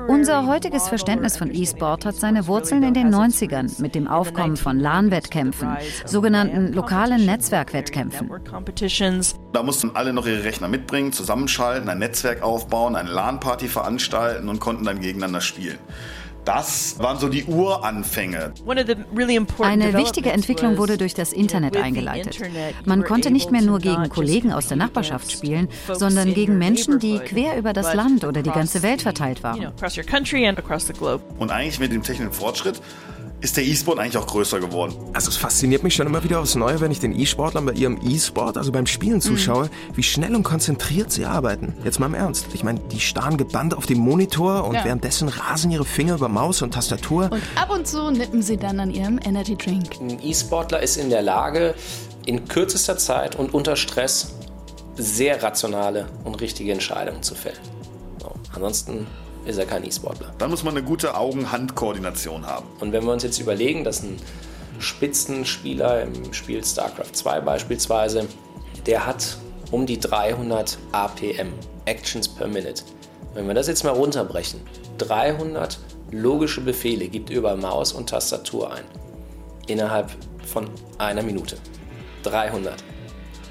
Unser 0.08 0.46
heutiges 0.46 0.88
Verständnis 0.88 1.36
von 1.36 1.52
E-Sport 1.52 2.06
hat 2.06 2.16
seine 2.16 2.46
Wurzeln 2.46 2.84
in 2.84 2.94
den 2.94 3.14
90ern 3.14 3.82
mit 3.82 3.96
dem 3.96 4.08
Aufkommen 4.08 4.56
von 4.58 4.80
LAN-Wettkämpfen, 4.80 5.78
sogenannten 6.06 6.74
lokalen 6.74 7.26
Netzwerkwettkämpfen. 7.26 8.30
Da 9.52 9.64
mussten 9.64 9.92
alle 9.96 10.14
noch 10.14 10.28
ihre 10.28 10.44
Rechner 10.44 10.68
mitbringen, 10.68 11.12
zusammenschalten, 11.56 11.90
ein 11.90 12.00
Netzwerk 12.00 12.42
aufbauen, 12.42 12.96
eine 12.96 13.10
LAN-Party 13.10 13.68
veranstalten 13.68 14.50
und 14.50 14.60
konnten 14.60 14.86
dann 14.86 15.00
gegeneinander 15.00 15.42
spielen. 15.42 15.78
Das 16.44 17.00
waren 17.00 17.18
so 17.18 17.28
die 17.28 17.46
Uranfänge. 17.46 18.54
Eine 18.68 19.94
wichtige 19.96 20.32
Entwicklung 20.32 20.78
wurde 20.78 20.98
durch 20.98 21.16
das 21.16 21.34
Internet 21.34 21.76
eingeleitet. 21.76 22.40
Man 22.86 23.04
konnte 23.04 23.32
nicht 23.32 23.50
mehr 23.50 23.64
nur 23.64 23.80
gegen 23.80 24.10
Kollegen 24.10 24.54
aus 24.54 24.68
der 24.68 24.78
Nachbarschaft 24.78 25.32
spielen, 25.32 25.70
sondern 25.92 26.36
gegen 26.36 26.60
Menschen, 26.60 27.00
die 27.00 27.18
quer 27.18 27.58
über 27.58 27.74
das 27.74 27.96
Land 27.96 28.26
oder 28.26 28.44
die 28.44 28.52
ganze 28.52 28.84
Welt 28.84 29.02
verteilt 29.02 29.42
waren. 29.42 29.72
Und 31.40 31.52
eigentlich 31.52 31.80
mit 31.80 31.92
dem 31.92 32.04
technischen 32.04 32.32
Fortschritt 32.32 32.80
ist 33.42 33.58
der 33.58 33.66
E-Sport 33.66 34.00
eigentlich 34.00 34.18
auch 34.18 34.26
größer 34.28 34.60
geworden. 34.60 34.96
Also 35.14 35.30
es 35.30 35.38
fasziniert 35.38 35.84
mich 35.84 35.94
schon 35.94 36.08
immer 36.08 36.24
wieder 36.24 36.40
aufs 36.40 36.56
Neue, 36.56 36.80
wenn 36.82 36.90
ich 36.92 37.00
den 37.00 37.18
E-Sportlern 37.18 37.66
bei 37.66 37.74
ihrem 37.74 38.00
E-Sport, 38.04 38.58
also 38.58 38.72
beim 38.72 38.88
Spielen 38.88 39.22
zuschaue, 39.22 39.70
wie 39.94 40.04
schnell 40.04 40.36
und 40.36 40.44
konzentriert 40.44 41.12
sie 41.12 41.26
arbeiten. 41.26 41.76
Jetzt 41.84 42.00
mal 42.00 42.08
im 42.08 42.16
Ernst. 42.16 42.48
Ich 42.54 42.64
meine, 42.64 42.80
die 42.92 43.00
starren 43.00 43.38
gebannt 43.38 43.76
auf 43.76 43.86
dem 43.86 44.00
Monitor 44.00 44.66
und 44.66 44.76
Ja. 44.76 44.86
währenddessen 44.86 45.28
rasen 45.30 45.70
ihre 45.70 45.86
Finger 45.86 46.16
über 46.16 46.30
Maus 46.30 46.62
und 46.62 46.74
Tastatur. 46.74 47.30
Und 47.32 47.42
ab 47.56 47.70
und 47.70 47.88
zu 47.88 48.10
nippen 48.10 48.42
sie 48.42 48.58
dann 48.58 48.80
an 48.80 48.90
ihrem 48.92 49.20
Energy 49.24 49.56
Drink. 49.56 49.90
Ein 50.00 50.18
E-Sportler 50.24 50.82
ist 50.82 50.98
in 50.98 51.10
der 51.10 51.22
Lage, 51.22 51.76
in 52.26 52.48
kürzester 52.48 52.98
Zeit 52.98 53.36
und 53.36 53.54
unter 53.54 53.76
Stress 53.76 54.34
sehr 54.98 55.44
rationale 55.44 56.08
und 56.24 56.40
richtige 56.42 56.72
Entscheidungen 56.72 57.22
zu 57.22 57.36
fällen. 57.36 57.60
So. 58.22 58.32
Ansonsten 58.54 59.06
ist 59.46 59.58
er 59.58 59.66
kein 59.66 59.84
E-Sportler. 59.84 60.34
Dann 60.38 60.50
muss 60.50 60.64
man 60.64 60.76
eine 60.76 60.86
gute 60.86 61.16
Augen-Hand-Koordination 61.16 62.46
haben. 62.46 62.66
Und 62.80 62.92
wenn 62.92 63.04
wir 63.06 63.14
uns 63.14 63.24
jetzt 63.24 63.40
überlegen, 63.40 63.84
dass 63.84 64.04
ein 64.04 64.18
Spitzenspieler 64.80 66.04
im 66.04 66.34
Spiel 66.34 66.64
StarCraft 66.64 67.14
2 67.14 67.42
beispielsweise, 67.42 68.28
der 68.86 69.06
hat 69.06 69.38
um 69.72 69.86
die 69.86 70.00
300 70.00 70.78
APM, 70.92 71.54
Actions 71.86 72.28
per 72.28 72.48
Minute. 72.48 72.84
Wenn 73.34 73.48
wir 73.48 73.54
das 73.54 73.68
jetzt 73.68 73.84
mal 73.84 73.92
runterbrechen, 73.92 74.62
300 74.98 75.80
logische 76.12 76.62
Befehle 76.62 77.08
gibt 77.08 77.30
über 77.30 77.56
Maus 77.56 77.92
und 77.92 78.10
Tastatur 78.10 78.74
ein. 78.74 78.84
Innerhalb 79.68 80.12
von 80.46 80.70
einer 80.98 81.24
Minute. 81.24 81.58
300. 82.24 82.84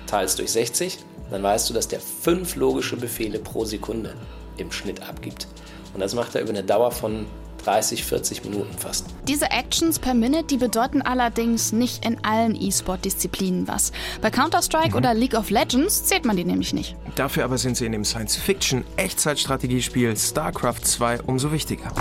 Teils 0.07 0.37
durch 0.37 0.53
60, 0.53 0.99
dann 1.31 1.43
weißt 1.43 1.69
du, 1.69 1.75
dass 1.75 1.89
der 1.89 2.01
5 2.01 2.57
logische 2.57 2.97
Befehle 2.97 3.39
pro 3.39 3.65
Sekunde 3.65 4.15
im 4.57 4.71
Schnitt 4.71 5.03
abgibt. 5.03 5.49
Und 5.95 6.01
das 6.01 6.15
macht 6.15 6.35
er 6.35 6.43
über 6.43 6.51
eine 6.51 6.63
Dauer 6.63 6.91
von 6.91 7.27
30, 7.65 8.05
40 8.05 8.45
Minuten 8.45 8.77
fast. 8.77 9.07
Diese 9.27 9.51
Actions 9.51 9.99
per 9.99 10.13
Minute, 10.15 10.45
die 10.45 10.59
bedeuten 10.59 11.03
allerdings 11.03 11.73
nicht 11.73 12.05
in 12.05 12.23
allen 12.25 12.55
E-Sport-Disziplinen 12.61 13.67
was. 13.67 13.91
Bei 14.21 14.31
Counter-Strike 14.31 14.91
mhm. 14.91 14.97
oder 14.97 15.15
League 15.15 15.33
of 15.35 15.49
Legends 15.51 16.05
zählt 16.05 16.27
man 16.27 16.37
die 16.37 16.45
nämlich 16.45 16.75
nicht. 16.75 16.95
Dafür 17.15 17.45
aber 17.45 17.59
sind 17.59 17.77
sie 17.77 17.87
in 17.87 17.93
dem 17.93 18.05
Science-Fiction-Echtzeitstrategiespiel 18.05 20.17
StarCraft 20.17 20.81
2 20.85 21.23
umso 21.23 21.53
wichtiger. 21.53 21.93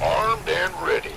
Armed 0.00 0.48
and 0.48 0.74
ready. 0.86 1.10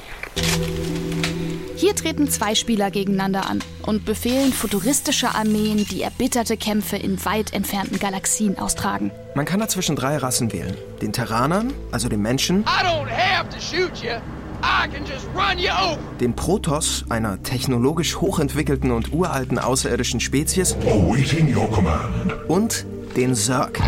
Hier 1.77 1.93
treten 1.93 2.29
zwei 2.29 2.55
Spieler 2.55 2.89
gegeneinander 2.89 3.49
an 3.49 3.59
und 3.85 4.05
befehlen 4.05 4.53
futuristische 4.53 5.35
Armeen, 5.35 5.85
die 5.85 6.01
erbitterte 6.01 6.55
Kämpfe 6.55 6.95
in 6.95 7.23
weit 7.25 7.53
entfernten 7.53 7.99
Galaxien 7.99 8.57
austragen. 8.57 9.11
Man 9.35 9.45
kann 9.45 9.59
dazwischen 9.59 9.97
drei 9.97 10.17
Rassen 10.17 10.53
wählen. 10.53 10.75
Den 11.01 11.11
Terranern, 11.11 11.73
also 11.91 12.07
den 12.07 12.21
Menschen, 12.21 12.63
den 16.19 16.35
Protoss, 16.35 17.05
einer 17.09 17.43
technologisch 17.43 18.15
hochentwickelten 18.15 18.91
und 18.91 19.11
uralten 19.11 19.59
außerirdischen 19.59 20.21
Spezies, 20.21 20.77
und 22.47 22.85
den 23.17 23.35
Zerg. 23.35 23.81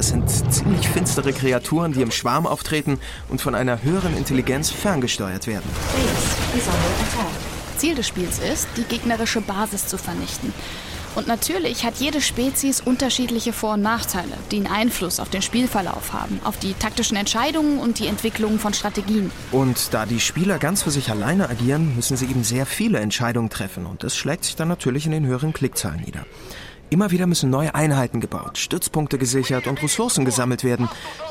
Das 0.00 0.08
sind 0.08 0.30
ziemlich 0.30 0.88
finstere 0.88 1.30
Kreaturen, 1.34 1.92
die 1.92 2.00
im 2.00 2.10
Schwarm 2.10 2.46
auftreten 2.46 2.98
und 3.28 3.42
von 3.42 3.54
einer 3.54 3.82
höheren 3.82 4.16
Intelligenz 4.16 4.70
ferngesteuert 4.70 5.46
werden. 5.46 5.68
Ziel 7.76 7.94
des 7.94 8.08
Spiels 8.08 8.38
ist, 8.38 8.66
die 8.78 8.84
gegnerische 8.84 9.42
Basis 9.42 9.88
zu 9.88 9.98
vernichten. 9.98 10.54
Und 11.16 11.26
natürlich 11.26 11.84
hat 11.84 11.96
jede 11.96 12.22
Spezies 12.22 12.80
unterschiedliche 12.80 13.52
Vor- 13.52 13.74
und 13.74 13.82
Nachteile, 13.82 14.32
die 14.50 14.56
einen 14.56 14.68
Einfluss 14.68 15.20
auf 15.20 15.28
den 15.28 15.42
Spielverlauf 15.42 16.14
haben, 16.14 16.40
auf 16.44 16.58
die 16.58 16.72
taktischen 16.72 17.18
Entscheidungen 17.18 17.78
und 17.78 17.98
die 17.98 18.06
Entwicklung 18.06 18.58
von 18.58 18.72
Strategien. 18.72 19.30
Und 19.52 19.92
da 19.92 20.06
die 20.06 20.20
Spieler 20.20 20.58
ganz 20.58 20.82
für 20.82 20.90
sich 20.90 21.10
alleine 21.10 21.50
agieren, 21.50 21.94
müssen 21.94 22.16
sie 22.16 22.24
eben 22.24 22.42
sehr 22.42 22.64
viele 22.64 23.00
Entscheidungen 23.00 23.50
treffen. 23.50 23.84
Und 23.84 24.02
das 24.02 24.16
schlägt 24.16 24.44
sich 24.44 24.56
dann 24.56 24.68
natürlich 24.68 25.04
in 25.04 25.12
den 25.12 25.26
höheren 25.26 25.52
Klickzahlen 25.52 26.00
nieder. 26.00 26.24
Immer 26.90 27.12
wieder 27.12 27.28
müssen 27.28 27.50
neue 27.50 27.72
Einheiten 27.76 28.20
gebaut, 28.20 28.58
Stützpunkte 28.58 29.16
gesichert 29.16 29.68
und 29.68 29.80
Ressourcen 29.80 30.24
gesammelt 30.24 30.64
werden, 30.64 30.88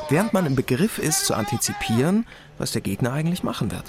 während 0.08 0.32
man 0.32 0.46
im 0.46 0.56
Begriff 0.56 0.98
ist 0.98 1.26
zu 1.26 1.34
antizipieren, 1.34 2.26
was 2.56 2.72
der 2.72 2.80
Gegner 2.80 3.12
eigentlich 3.12 3.42
machen 3.42 3.70
wird. 3.70 3.84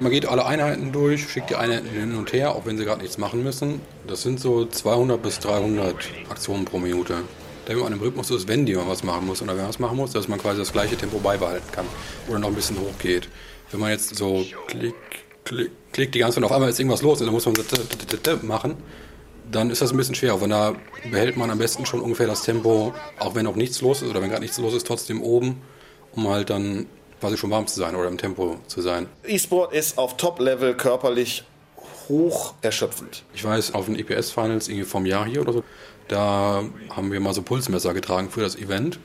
Man 0.00 0.10
geht 0.10 0.26
alle 0.26 0.44
Einheiten 0.44 0.90
durch, 0.90 1.30
schickt 1.30 1.50
die 1.50 1.54
Einheiten 1.54 1.88
hin 1.88 2.16
und 2.16 2.32
her, 2.32 2.50
auch 2.50 2.66
wenn 2.66 2.76
sie 2.76 2.84
gerade 2.84 3.00
nichts 3.00 3.18
machen 3.18 3.44
müssen. 3.44 3.80
Das 4.08 4.22
sind 4.22 4.40
so 4.40 4.66
200 4.66 5.22
bis 5.22 5.38
300 5.38 5.94
Aktionen 6.28 6.64
pro 6.64 6.80
Minute. 6.80 7.18
Der 7.68 7.76
man 7.76 7.92
im 7.92 8.00
Rhythmus 8.00 8.28
ist, 8.32 8.48
wenn 8.48 8.66
die 8.66 8.74
mal 8.74 8.88
was 8.88 9.04
machen 9.04 9.24
muss 9.24 9.40
oder 9.40 9.56
wer 9.56 9.68
was 9.68 9.78
machen 9.78 9.96
muss, 9.96 10.10
dass 10.10 10.26
man 10.26 10.40
quasi 10.40 10.58
das 10.58 10.72
gleiche 10.72 10.96
Tempo 10.96 11.20
beibehalten 11.20 11.70
kann 11.70 11.86
oder 12.26 12.40
noch 12.40 12.48
ein 12.48 12.56
bisschen 12.56 12.76
hochgeht. 12.80 13.28
Wenn 13.70 13.78
man 13.78 13.90
jetzt 13.90 14.16
so 14.16 14.44
klick, 14.66 14.94
klick, 15.44 15.70
klickt 15.92 16.14
die 16.14 16.20
ganze 16.20 16.36
Zeit 16.36 16.44
und 16.44 16.50
auf 16.50 16.52
einmal 16.52 16.70
ist 16.70 16.78
irgendwas 16.78 17.02
los 17.02 17.20
und 17.20 17.26
dann 17.26 17.34
muss 17.34 17.46
man 17.46 17.54
so 17.54 18.46
machen, 18.46 18.76
dann 19.50 19.70
ist 19.70 19.82
das 19.82 19.90
ein 19.90 19.96
bisschen 19.96 20.14
schwer. 20.14 20.38
Von 20.38 20.50
da 20.50 20.74
behält 21.10 21.36
man 21.36 21.50
am 21.50 21.58
besten 21.58 21.86
schon 21.86 22.00
ungefähr 22.00 22.26
das 22.26 22.42
Tempo, 22.42 22.94
auch 23.18 23.34
wenn 23.34 23.44
noch 23.44 23.56
nichts 23.56 23.80
los 23.80 24.02
ist 24.02 24.10
oder 24.10 24.22
wenn 24.22 24.30
gerade 24.30 24.42
nichts 24.42 24.58
los 24.58 24.74
ist, 24.74 24.86
trotzdem 24.86 25.22
oben, 25.22 25.60
um 26.12 26.28
halt 26.28 26.50
dann 26.50 26.86
quasi 27.20 27.36
schon 27.36 27.50
warm 27.50 27.66
zu 27.66 27.78
sein 27.78 27.94
oder 27.94 28.08
im 28.08 28.18
Tempo 28.18 28.58
zu 28.66 28.80
sein. 28.80 29.06
E-Sport 29.24 29.72
ist 29.72 29.98
auf 29.98 30.16
Top-Level 30.16 30.74
körperlich 30.74 31.44
hoch 32.08 32.54
erschöpfend. 32.62 33.22
Ich 33.34 33.44
weiß, 33.44 33.74
auf 33.74 33.86
den 33.86 33.96
EPS-Finals 33.96 34.68
irgendwie 34.68 34.86
vom 34.86 35.06
Jahr 35.06 35.26
hier 35.26 35.42
oder 35.42 35.52
so, 35.52 35.64
da 36.08 36.64
haben 36.90 37.12
wir 37.12 37.20
mal 37.20 37.32
so 37.32 37.42
Pulsmesser 37.42 37.94
getragen 37.94 38.28
für 38.30 38.40
das 38.40 38.56
Event 38.56 38.98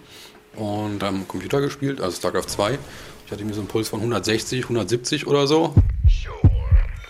und 0.56 1.04
am 1.04 1.28
Computer 1.28 1.62
gespielt, 1.62 2.02
also 2.02 2.18
StarCraft 2.18 2.48
2. 2.48 2.80
Ich 3.28 3.32
hatte 3.34 3.44
mir 3.44 3.54
so 3.54 3.60
einen 3.60 3.68
Puls 3.68 3.90
von 3.90 4.00
160, 4.00 4.64
170 4.64 5.28
oder 5.28 5.48
so. 5.48 5.74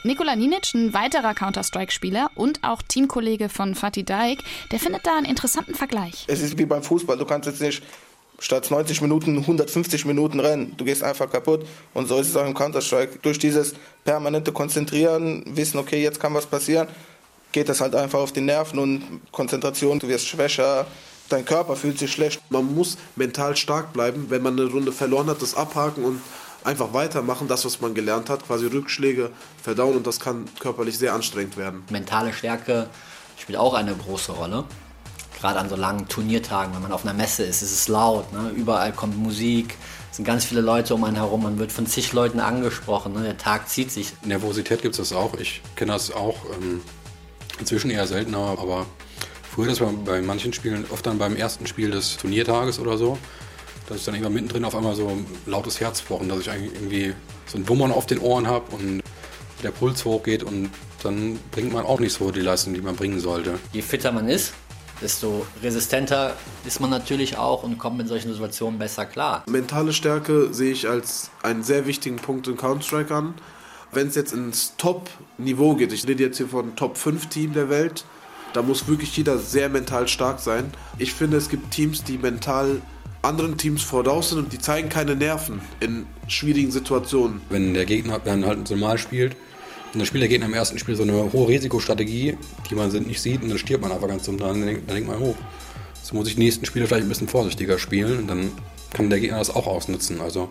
Nikola 0.04 0.36
Ninic, 0.36 0.74
ein 0.74 0.92
weiterer 0.92 1.36
Counter-Strike-Spieler 1.36 2.32
und 2.34 2.64
auch 2.64 2.82
Teamkollege 2.82 3.50
von 3.50 3.76
Fatih 3.76 4.04
Daik, 4.04 4.40
der 4.72 4.80
findet 4.80 5.06
da 5.06 5.16
einen 5.16 5.28
interessanten 5.28 5.76
Vergleich. 5.76 6.26
Es 6.26 6.42
ist 6.42 6.58
wie 6.58 6.66
beim 6.66 6.82
Fußball, 6.82 7.20
du 7.20 7.26
kannst 7.26 7.48
jetzt 7.48 7.62
nicht 7.62 7.84
statt 8.40 8.72
90 8.72 9.02
Minuten 9.02 9.38
150 9.38 10.06
Minuten 10.06 10.40
rennen. 10.40 10.74
Du 10.76 10.86
gehst 10.86 11.04
einfach 11.04 11.30
kaputt. 11.30 11.68
Und 11.94 12.08
so 12.08 12.18
ist 12.18 12.30
es 12.30 12.36
auch 12.36 12.48
im 12.48 12.56
Counter-Strike. 12.56 13.20
Durch 13.22 13.38
dieses 13.38 13.76
permanente 14.04 14.52
Konzentrieren, 14.52 15.44
wissen, 15.56 15.78
okay, 15.78 16.02
jetzt 16.02 16.20
kann 16.20 16.34
was 16.34 16.48
passieren, 16.48 16.88
geht 17.52 17.70
das 17.70 17.80
halt 17.80 17.94
einfach 17.94 18.18
auf 18.18 18.32
die 18.32 18.42
Nerven 18.42 18.80
und 18.80 19.22
Konzentration, 19.32 20.00
du 20.00 20.08
wirst 20.08 20.28
schwächer, 20.28 20.88
dein 21.30 21.46
Körper 21.46 21.76
fühlt 21.76 22.00
sich 22.00 22.12
schlecht. 22.12 22.42
Man 22.50 22.74
muss 22.76 22.98
mental 23.16 23.56
stark 23.56 23.94
bleiben, 23.94 24.28
wenn 24.30 24.42
man 24.42 24.60
eine 24.60 24.70
Runde 24.70 24.92
verloren 24.92 25.28
hat, 25.28 25.42
das 25.42 25.56
abhaken 25.56 26.04
und 26.04 26.22
einfach 26.64 26.94
weitermachen, 26.94 27.48
das, 27.48 27.66
was 27.66 27.82
man 27.82 27.94
gelernt 27.94 28.30
hat, 28.30 28.46
quasi 28.46 28.68
Rückschläge 28.68 29.32
verdauen 29.62 29.96
und 29.96 30.06
das 30.06 30.20
kann 30.20 30.46
körperlich 30.60 30.98
sehr 30.98 31.14
anstrengend 31.14 31.58
werden. 31.58 31.84
Mentale 31.90 32.34
Stärke 32.34 32.90
spielt 33.38 33.58
auch 33.58 33.74
eine 33.74 33.96
große 33.96 34.34
Rolle. 34.34 34.66
Gerade 35.40 35.60
an 35.60 35.70
so 35.70 35.76
langen 35.76 36.08
Turniertagen, 36.08 36.74
wenn 36.74 36.82
man 36.82 36.92
auf 36.92 37.04
einer 37.04 37.14
Messe 37.14 37.44
ist, 37.44 37.62
ist 37.62 37.72
es 37.72 37.88
laut, 37.88 38.34
ne? 38.34 38.52
überall 38.56 38.92
kommt 38.92 39.18
Musik, 39.18 39.76
es 40.10 40.18
sind 40.18 40.26
ganz 40.26 40.46
viele 40.46 40.62
Leute 40.62 40.96
um 40.96 41.04
einen 41.04 41.16
herum, 41.16 41.44
man 41.44 41.60
wird 41.60 41.72
von 41.72 41.86
zig 41.86 42.12
Leuten 42.12 42.40
angesprochen, 42.40 43.14
ne? 43.14 43.22
der 43.22 43.38
Tag 43.38 43.70
zieht 43.70 43.92
sich. 43.92 44.14
Nervosität 44.24 44.82
gibt 44.82 44.98
es 44.98 45.10
das 45.10 45.16
auch, 45.16 45.36
ich 45.36 45.62
kenne 45.76 45.92
das 45.92 46.12
auch, 46.12 46.38
ähm, 46.60 46.82
inzwischen 47.60 47.92
eher 47.92 48.08
seltener, 48.08 48.58
aber 48.60 48.88
früher 49.58 49.70
das 49.70 49.82
war 49.82 49.92
bei 49.92 50.22
manchen 50.22 50.54
Spielen, 50.54 50.86
oft 50.92 51.04
dann 51.08 51.18
beim 51.18 51.36
ersten 51.36 51.66
Spiel 51.66 51.90
des 51.90 52.18
Turniertages 52.18 52.78
oder 52.78 52.96
so, 52.96 53.18
dass 53.90 53.98
ich 53.98 54.06
dann 54.06 54.14
irgendwann 54.14 54.36
mittendrin 54.36 54.64
auf 54.64 54.76
einmal 54.76 54.94
so 54.94 55.08
ein 55.08 55.26
lautes 55.48 55.80
Herzpochen, 55.80 56.30
dass 56.30 56.42
ich 56.42 56.52
eigentlich 56.52 56.74
irgendwie 56.76 57.16
so 57.48 57.58
ein 57.58 57.68
Wummern 57.68 57.92
auf 57.92 58.06
den 58.06 58.20
Ohren 58.20 58.46
habe 58.46 58.76
und 58.76 59.02
der 59.64 59.72
Puls 59.72 60.06
hochgeht 60.06 60.44
und 60.44 60.70
dann 61.02 61.40
bringt 61.50 61.74
man 61.74 61.86
auch 61.86 62.00
nicht 62.00 62.14
so 62.14 62.30
die 62.30 62.42
Leistung, 62.42 62.76
die 62.76 62.82
man 62.82 62.96
bringen 62.96 63.20
sollte. 63.20 63.58
Je 63.74 63.82
fitter 63.82 64.12
man 64.12 64.30
ist, 64.30 64.54
desto 65.02 65.48
resistenter 65.64 66.36
ist 66.64 66.80
man 66.80 66.92
natürlich 66.92 67.40
auch 67.40 67.64
und 67.64 67.80
kommt 67.80 67.98
mit 67.98 68.08
solchen 68.08 68.32
Situationen 68.32 68.78
besser 68.78 69.08
klar. 69.08 69.44
Mentale 69.50 69.92
Stärke 69.92 70.54
sehe 70.54 70.72
ich 70.72 70.88
als 70.88 71.32
einen 71.42 71.64
sehr 71.64 71.88
wichtigen 71.88 72.18
Punkt 72.18 72.48
in 72.48 72.58
Counter-Strike 72.58 73.12
an. 73.12 73.34
Wenn 73.92 74.10
es 74.10 74.14
jetzt 74.14 74.34
ins 74.34 74.76
Top-Niveau 74.78 75.74
geht, 75.74 75.94
ich 75.94 76.08
rede 76.08 76.26
jetzt 76.26 76.38
hier 76.38 76.48
von 76.48 76.76
Top-5-Team 76.76 77.54
der 77.54 77.70
Welt, 77.70 78.06
da 78.58 78.64
muss 78.64 78.88
wirklich 78.88 79.16
jeder 79.16 79.38
sehr 79.38 79.70
mental 79.70 80.08
stark 80.08 80.40
sein. 80.40 80.72
Ich 80.98 81.14
finde, 81.14 81.38
es 81.38 81.48
gibt 81.48 81.70
Teams, 81.70 82.04
die 82.04 82.18
mental 82.18 82.82
anderen 83.22 83.56
Teams 83.56 83.84
voraus 83.84 84.30
sind 84.30 84.40
und 84.40 84.52
die 84.52 84.58
zeigen 84.58 84.90
keine 84.90 85.16
Nerven 85.16 85.62
in 85.80 86.08
schwierigen 86.28 86.72
Situationen. 86.72 87.40
Wenn 87.52 87.76
der 87.76 87.86
Gegner 87.86 88.18
dann 88.18 88.48
halt 88.48 88.68
normal 88.68 88.98
spielt 88.98 89.36
und 89.94 90.00
dann 90.00 90.08
spielt 90.08 90.24
der 90.24 90.30
Gegner 90.30 90.48
im 90.48 90.56
ersten 90.56 90.80
Spiel 90.80 90.96
so 90.96 91.04
eine 91.04 91.32
hohe 91.32 91.48
Risikostrategie, 91.48 92.36
die 92.68 92.74
man 92.74 92.90
nicht 92.90 93.22
sieht 93.22 93.44
und 93.44 93.50
dann 93.50 93.60
stirbt 93.60 93.84
man 93.84 93.92
einfach 93.92 94.08
ganz 94.08 94.24
dumm. 94.24 94.40
Dann, 94.40 94.60
dann 94.60 94.88
denkt 94.88 95.08
man, 95.08 95.22
oh, 95.22 95.36
so 96.02 96.16
muss 96.16 96.28
ich 96.28 96.34
die 96.34 96.42
nächsten 96.42 96.66
Spiele 96.66 96.88
vielleicht 96.88 97.06
ein 97.06 97.10
bisschen 97.10 97.28
vorsichtiger 97.28 97.78
spielen 97.78 98.18
und 98.18 98.28
dann 98.28 98.50
kann 98.92 99.12
der 99.12 99.20
Gegner 99.20 99.38
das 99.38 99.56
auch 99.56 99.68
ausnutzen. 99.68 100.20
Also 100.20 100.50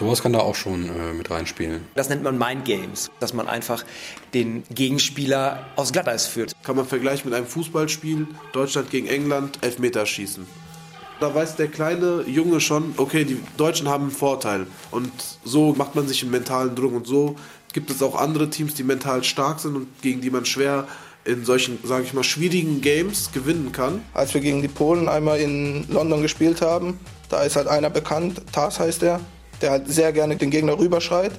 Sowas 0.00 0.22
kann 0.22 0.32
da 0.32 0.38
auch 0.38 0.54
schon 0.54 0.88
äh, 0.88 1.12
mit 1.12 1.30
reinspielen. 1.30 1.82
Das 1.94 2.08
nennt 2.08 2.22
man 2.22 2.38
Mind 2.38 2.64
Games, 2.64 3.10
dass 3.20 3.34
man 3.34 3.46
einfach 3.46 3.84
den 4.32 4.62
Gegenspieler 4.70 5.66
aus 5.76 5.92
Glatteis 5.92 6.26
führt. 6.26 6.54
Kann 6.62 6.76
man 6.76 6.86
vergleichen 6.86 7.28
mit 7.28 7.36
einem 7.36 7.46
Fußballspiel, 7.46 8.26
Deutschland 8.54 8.88
gegen 8.88 9.06
England, 9.08 9.58
Elfmeterschießen. 9.60 10.46
Da 11.20 11.34
weiß 11.34 11.56
der 11.56 11.68
kleine 11.68 12.24
Junge 12.26 12.62
schon, 12.62 12.94
okay, 12.96 13.26
die 13.26 13.42
Deutschen 13.58 13.90
haben 13.90 14.04
einen 14.04 14.10
Vorteil. 14.10 14.66
Und 14.90 15.12
so 15.44 15.74
macht 15.74 15.94
man 15.94 16.08
sich 16.08 16.22
einen 16.22 16.30
mentalen 16.30 16.74
Druck. 16.74 16.94
Und 16.94 17.06
so 17.06 17.36
gibt 17.74 17.90
es 17.90 18.02
auch 18.02 18.18
andere 18.18 18.48
Teams, 18.48 18.72
die 18.72 18.84
mental 18.84 19.22
stark 19.22 19.60
sind 19.60 19.76
und 19.76 20.00
gegen 20.00 20.22
die 20.22 20.30
man 20.30 20.46
schwer 20.46 20.88
in 21.26 21.44
solchen, 21.44 21.78
sage 21.84 22.04
ich 22.04 22.14
mal, 22.14 22.24
schwierigen 22.24 22.80
Games 22.80 23.32
gewinnen 23.32 23.70
kann. 23.72 24.00
Als 24.14 24.32
wir 24.32 24.40
gegen 24.40 24.62
die 24.62 24.68
Polen 24.68 25.10
einmal 25.10 25.38
in 25.40 25.86
London 25.90 26.22
gespielt 26.22 26.62
haben, 26.62 26.98
da 27.28 27.42
ist 27.42 27.56
halt 27.56 27.68
einer 27.68 27.90
bekannt, 27.90 28.40
Tars 28.50 28.80
heißt 28.80 29.02
er, 29.02 29.20
der 29.60 29.70
halt 29.70 29.88
sehr 29.88 30.12
gerne 30.12 30.36
den 30.36 30.50
Gegner 30.50 30.78
rüberschreit. 30.78 31.32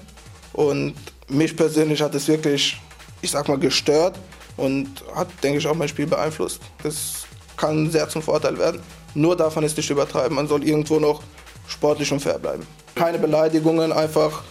Und 0.53 0.95
mich 1.27 1.55
persönlich 1.55 2.01
hat 2.01 2.13
es 2.15 2.27
wirklich, 2.27 2.79
ich 3.21 3.31
sag 3.31 3.47
mal, 3.47 3.57
gestört 3.57 4.17
und 4.57 4.87
hat, 5.15 5.27
denke 5.43 5.59
ich, 5.59 5.67
auch 5.67 5.75
mein 5.75 5.87
Spiel 5.87 6.07
beeinflusst. 6.07 6.61
Das 6.83 7.25
kann 7.57 7.89
sehr 7.89 8.09
zum 8.09 8.21
Vorteil 8.21 8.57
werden, 8.57 8.81
nur 9.13 9.35
davon 9.35 9.63
ist 9.63 9.77
nicht 9.77 9.89
übertreiben. 9.89 10.35
Man 10.35 10.47
soll 10.47 10.63
irgendwo 10.63 10.99
noch 10.99 11.21
sportlich 11.67 12.11
und 12.11 12.19
fair 12.19 12.39
bleiben. 12.39 12.65
Keine 12.95 13.19
Beleidigungen, 13.19 13.91
einfach 13.91 14.43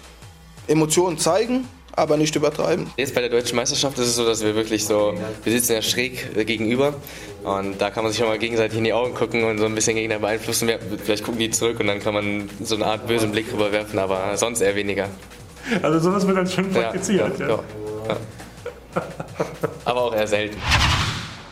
Emotionen 0.67 1.19
zeigen, 1.19 1.67
aber 1.93 2.17
nicht 2.17 2.35
übertreiben. 2.37 2.87
Jetzt 2.97 3.15
bei 3.15 3.21
der 3.21 3.31
deutschen 3.31 3.57
Meisterschaft 3.57 3.99
ist 3.99 4.09
es 4.09 4.17
so, 4.17 4.25
dass 4.25 4.43
wir 4.43 4.55
wirklich 4.55 4.85
so, 4.85 5.15
wir 5.43 5.53
sitzen 5.53 5.73
ja 5.73 5.83
schräg 5.83 6.37
äh, 6.37 6.45
gegenüber 6.45 6.95
und 7.42 7.81
da 7.81 7.90
kann 7.90 8.05
man 8.05 8.12
sich 8.12 8.20
schon 8.20 8.29
mal 8.29 8.38
gegenseitig 8.38 8.76
in 8.79 8.85
die 8.85 8.92
Augen 8.92 9.14
gucken 9.14 9.44
und 9.44 9.59
so 9.59 9.64
ein 9.64 9.74
bisschen 9.74 9.96
gegeneinander 9.96 10.29
beeinflussen. 10.29 10.70
Vielleicht 11.03 11.24
gucken 11.24 11.40
die 11.40 11.50
zurück 11.50 11.81
und 11.81 11.87
dann 11.87 12.00
kann 12.00 12.14
man 12.14 12.50
so 12.62 12.74
eine 12.74 12.87
Art 12.87 13.07
bösen 13.07 13.33
Blick 13.33 13.53
rüberwerfen, 13.53 13.98
aber 13.98 14.37
sonst 14.37 14.61
eher 14.61 14.74
weniger. 14.76 15.09
Also 15.83 15.98
sowas 15.98 16.26
wird 16.26 16.37
dann 16.37 16.46
schon 16.46 16.70
praktiziert. 16.70 17.38
Ja, 17.38 17.48
ja, 17.48 17.59
ja. 18.09 19.03
aber 19.85 20.03
auch 20.03 20.14
eher 20.14 20.26
selten. 20.26 20.57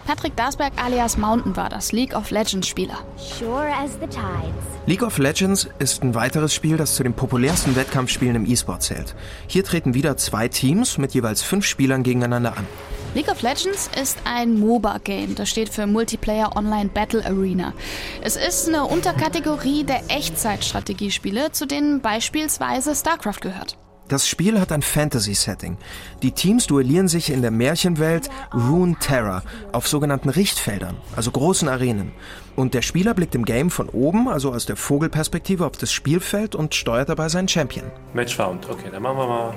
Patrick 0.09 0.37
Darsberg 0.37 0.73
alias 0.83 1.19
Mountain 1.19 1.55
war 1.55 1.69
das 1.69 1.93
League 1.93 2.15
of 2.15 2.31
Legends 2.31 2.67
Spieler. 2.67 2.97
Sure 3.19 3.71
as 3.71 3.91
the 4.01 4.07
tides. 4.07 4.65
League 4.87 5.03
of 5.03 5.19
Legends 5.19 5.69
ist 5.81 6.03
ein 6.03 6.15
weiteres 6.15 6.55
Spiel, 6.55 6.79
das 6.79 6.95
zu 6.95 7.03
den 7.03 7.13
populärsten 7.13 7.77
Wettkampfspielen 7.77 8.35
im 8.37 8.47
E-Sport 8.47 8.83
zählt. 8.83 9.15
Hier 9.49 9.65
treten 9.65 9.93
wieder 9.93 10.17
zwei 10.17 10.49
Teams 10.49 10.97
mit 10.97 11.13
jeweils 11.13 11.43
fünf 11.43 11.67
Spielern 11.67 12.05
gegeneinander 12.05 12.57
an. 12.57 12.67
League 13.15 13.31
of 13.31 13.43
Legends 13.43 13.91
ist 14.01 14.17
ein 14.25 14.59
MOBA-Game, 14.59 15.35
das 15.35 15.51
steht 15.51 15.69
für 15.69 15.87
Multiplayer 15.87 16.57
Online 16.57 16.89
Battle 16.89 17.23
Arena. 17.27 17.75
Es 18.23 18.37
ist 18.37 18.67
eine 18.67 18.87
Unterkategorie 18.87 19.85
der 19.85 20.01
Echtzeitstrategiespiele, 20.09 21.53
zu 21.53 21.67
denen 21.67 22.01
beispielsweise 22.01 22.95
StarCraft 22.95 23.43
gehört. 23.43 23.77
Das 24.09 24.27
Spiel 24.27 24.59
hat 24.59 24.73
ein 24.73 24.81
Fantasy-Setting. 24.81 25.77
Die 26.23 26.33
Teams 26.33 26.67
duellieren 26.67 27.09
sich 27.09 27.31
in 27.31 27.43
der 27.43 27.51
Märchenwelt 27.51 28.31
Rune 28.55 28.97
Terror 28.99 29.43
auf 29.73 29.87
sogenannten 29.87 30.31
Richtfeldern, 30.31 30.97
also 31.15 31.31
großen 31.31 31.69
Arenen. 31.69 32.13
Und 32.57 32.73
der 32.73 32.81
Spieler 32.81 33.13
blickt 33.13 33.35
im 33.35 33.45
Game 33.45 33.71
von 33.71 33.91
oben, 33.91 34.27
also 34.27 34.53
aus 34.53 34.65
der 34.65 34.77
Vogelperspektive, 34.77 35.67
auf 35.67 35.77
das 35.77 35.93
Spielfeld 35.93 36.55
und 36.55 36.75
steuert 36.75 37.11
dabei 37.11 37.29
seinen 37.29 37.49
Champion. 37.49 37.85
Match 38.15 38.35
found. 38.35 38.69
Okay, 38.71 38.89
dann 38.91 39.03
machen 39.03 39.19
wir 39.19 39.27
mal 39.27 39.55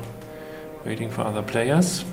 Waiting 0.84 1.10
for 1.10 1.26
other 1.26 1.44
players. 1.44 2.04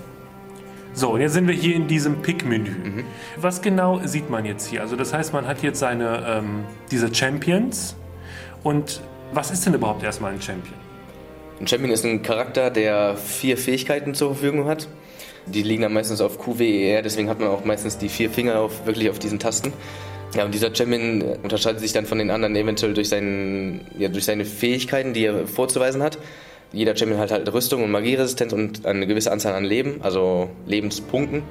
So, 0.92 1.10
und 1.10 1.20
jetzt 1.20 1.32
sind 1.32 1.48
wir 1.48 1.54
hier 1.54 1.74
in 1.74 1.88
diesem 1.88 2.22
Pick-Menü. 2.22 2.70
Mhm. 2.70 3.04
Was 3.36 3.62
genau 3.62 4.00
sieht 4.04 4.30
man 4.30 4.44
jetzt 4.44 4.68
hier? 4.68 4.80
Also 4.80 4.94
das 4.94 5.12
heißt, 5.12 5.32
man 5.32 5.46
hat 5.46 5.62
jetzt 5.62 5.80
seine, 5.80 6.24
ähm, 6.26 6.64
diese 6.90 7.12
Champions. 7.12 7.96
Und 8.62 9.00
was 9.32 9.50
ist 9.50 9.66
denn 9.66 9.74
überhaupt 9.74 10.04
erstmal 10.04 10.32
ein 10.32 10.40
Champion? 10.40 10.87
Ein 11.60 11.66
Champion 11.66 11.90
ist 11.90 12.04
ein 12.04 12.22
Charakter, 12.22 12.70
der 12.70 13.16
vier 13.16 13.58
Fähigkeiten 13.58 14.14
zur 14.14 14.34
Verfügung 14.34 14.66
hat. 14.66 14.86
Die 15.46 15.62
liegen 15.62 15.82
dann 15.82 15.92
meistens 15.92 16.20
auf 16.20 16.38
Q, 16.38 16.58
W, 16.58 16.64
E, 16.64 16.92
R, 16.92 17.02
deswegen 17.02 17.28
hat 17.28 17.40
man 17.40 17.48
auch 17.48 17.64
meistens 17.64 17.98
die 17.98 18.08
vier 18.08 18.30
Finger 18.30 18.60
auf, 18.60 18.86
wirklich 18.86 19.10
auf 19.10 19.18
diesen 19.18 19.38
Tasten. 19.38 19.72
Ja, 20.36 20.44
und 20.44 20.52
dieser 20.52 20.74
Champion 20.74 21.22
unterscheidet 21.42 21.80
sich 21.80 21.92
dann 21.92 22.06
von 22.06 22.18
den 22.18 22.30
anderen 22.30 22.54
eventuell 22.54 22.94
durch, 22.94 23.08
seinen, 23.08 23.80
ja, 23.98 24.08
durch 24.08 24.26
seine 24.26 24.44
Fähigkeiten, 24.44 25.14
die 25.14 25.24
er 25.24 25.46
vorzuweisen 25.46 26.02
hat. 26.02 26.18
Jeder 26.72 26.94
Champion 26.94 27.18
hat 27.18 27.32
halt 27.32 27.52
Rüstung 27.52 27.82
und 27.82 27.90
Magieresistenz 27.90 28.52
und 28.52 28.84
eine 28.84 29.06
gewisse 29.06 29.32
Anzahl 29.32 29.54
an 29.54 29.64
Leben, 29.64 30.00
also 30.02 30.50
Lebenspunkten. 30.66 31.42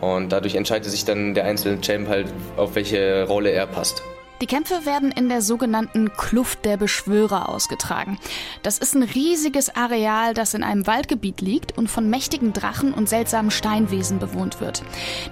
Und 0.00 0.32
dadurch 0.32 0.54
entscheidet 0.54 0.90
sich 0.90 1.04
dann 1.04 1.34
der 1.34 1.44
einzelne 1.44 1.80
Champ 1.80 2.08
halt, 2.08 2.26
auf 2.56 2.74
welche 2.74 3.24
Rolle 3.24 3.50
er 3.50 3.66
passt. 3.66 4.02
Die 4.40 4.46
Kämpfe 4.46 4.86
werden 4.86 5.10
in 5.10 5.28
der 5.28 5.42
sogenannten 5.42 6.12
Kluft 6.12 6.64
der 6.64 6.76
Beschwörer 6.76 7.48
ausgetragen. 7.48 8.20
Das 8.62 8.78
ist 8.78 8.94
ein 8.94 9.02
riesiges 9.02 9.74
Areal, 9.74 10.32
das 10.32 10.54
in 10.54 10.62
einem 10.62 10.86
Waldgebiet 10.86 11.40
liegt 11.40 11.76
und 11.76 11.88
von 11.88 12.08
mächtigen 12.08 12.52
Drachen 12.52 12.94
und 12.94 13.08
seltsamen 13.08 13.50
Steinwesen 13.50 14.20
bewohnt 14.20 14.60
wird. 14.60 14.84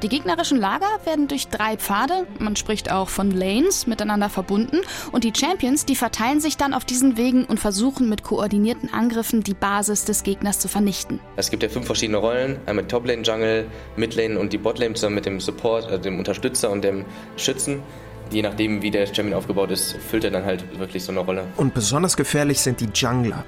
Die 0.03 0.09
gegnerischen 0.09 0.59
Lager 0.59 0.89
werden 1.05 1.29
durch 1.29 1.47
drei 1.47 1.77
Pfade, 1.77 2.27
man 2.41 2.57
spricht 2.57 2.91
auch 2.91 3.09
von 3.09 3.31
Lanes, 3.31 3.87
miteinander 3.87 4.29
verbunden 4.29 4.81
und 5.13 5.23
die 5.23 5.33
Champions, 5.37 5.85
die 5.85 5.95
verteilen 5.95 6.41
sich 6.41 6.57
dann 6.57 6.75
auf 6.75 6.85
diesen 6.85 7.17
Wegen 7.17 7.45
und 7.45 7.61
versuchen 7.61 8.09
mit 8.09 8.25
koordinierten 8.25 8.93
Angriffen 8.93 9.45
die 9.45 9.55
Basis 9.55 10.05
des 10.05 10.25
Gegners 10.25 10.59
zu 10.59 10.67
vernichten. 10.67 11.21
Es 11.37 11.51
gibt 11.51 11.63
ja 11.63 11.69
fünf 11.69 11.87
verschiedene 11.87 12.19
Rollen, 12.19 12.59
einmal 12.67 12.87
Toplane, 12.87 13.23
Jungle, 13.23 13.67
Midlane 13.95 14.37
und 14.37 14.53
die 14.53 14.59
Botlane 14.59 14.95
zusammen 14.95 15.15
mit 15.15 15.27
dem 15.27 15.39
Support, 15.39 15.85
also 15.85 15.99
dem 15.99 16.19
Unterstützer 16.19 16.71
und 16.71 16.83
dem 16.83 17.05
Schützen 17.37 17.83
je 18.31 18.43
nachdem, 18.43 18.83
wie 18.83 18.91
der 18.91 19.07
Champion 19.07 19.35
aufgebaut 19.35 19.71
ist, 19.71 19.97
füllt 19.97 20.25
er 20.25 20.31
dann 20.31 20.45
halt 20.45 20.79
wirklich 20.79 21.05
so 21.05 21.13
eine 21.13 21.21
Rolle. 21.21 21.45
Und 21.57 21.75
besonders 21.75 22.17
gefährlich 22.17 22.61
sind 22.61 22.81
die 22.81 22.89
Jungler. 22.95 23.45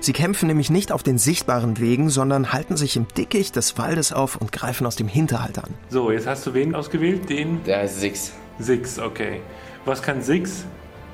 Sie 0.00 0.12
kämpfen 0.12 0.46
nämlich 0.46 0.70
nicht 0.70 0.92
auf 0.92 1.02
den 1.02 1.18
sichtbaren 1.18 1.78
Wegen, 1.78 2.08
sondern 2.08 2.52
halten 2.52 2.76
sich 2.76 2.96
im 2.96 3.06
Dickicht 3.08 3.56
des 3.56 3.78
Waldes 3.78 4.12
auf 4.12 4.36
und 4.36 4.52
greifen 4.52 4.86
aus 4.86 4.96
dem 4.96 5.08
Hinterhalt 5.08 5.58
an. 5.58 5.74
So, 5.88 6.10
jetzt 6.12 6.26
hast 6.26 6.46
du 6.46 6.54
wen 6.54 6.74
ausgewählt? 6.74 7.28
Den? 7.28 7.64
Der 7.64 7.78
heißt 7.78 8.00
Six. 8.00 8.32
Six, 8.58 8.98
okay. 8.98 9.40
Was 9.84 10.02
kann 10.02 10.22
Six? 10.22 10.64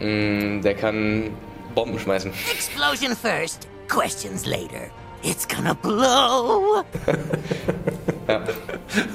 Mm, 0.01 0.61
der 0.61 0.75
kann 0.75 1.31
Bomben 1.75 1.99
schmeißen. 1.99 2.31
Explosion 2.53 3.17
first, 3.17 3.69
questions 3.89 4.45
later. 4.47 4.91
It's 5.23 5.49
gonna 5.49 5.75
blow. 5.75 6.85
ja. 8.29 8.45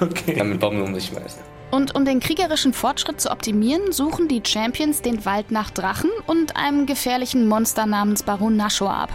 Okay. 0.02 0.34
Kann 0.34 0.50
mit 0.50 0.60
Bomben 0.60 0.82
um 0.82 0.94
sich 0.94 1.06
schmeißen. 1.06 1.42
Und 1.72 1.94
um 1.96 2.04
den 2.04 2.20
kriegerischen 2.20 2.74
Fortschritt 2.74 3.22
zu 3.22 3.30
optimieren, 3.30 3.92
suchen 3.92 4.28
die 4.28 4.42
Champions 4.46 5.02
den 5.04 5.24
Wald 5.26 5.52
nach 5.52 5.70
Drachen 5.70 6.10
und 6.26 6.56
einem 6.56 6.88
gefährlichen 6.88 7.48
Monster 7.48 7.86
namens 7.86 8.24
Baron 8.24 8.56
Nashor 8.56 8.92
ab. 8.92 9.10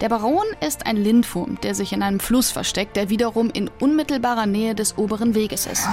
Der 0.00 0.08
Baron 0.08 0.46
ist 0.66 0.86
ein 0.86 0.96
Lindwurm, 0.96 1.58
der 1.62 1.74
sich 1.74 1.92
in 1.92 2.02
einem 2.02 2.18
Fluss 2.20 2.50
versteckt, 2.50 2.96
der 2.96 3.10
wiederum 3.10 3.50
in 3.50 3.70
unmittelbarer 3.80 4.46
Nähe 4.46 4.74
des 4.74 4.96
oberen 4.96 5.34
Weges 5.34 5.66
ist. 5.66 5.86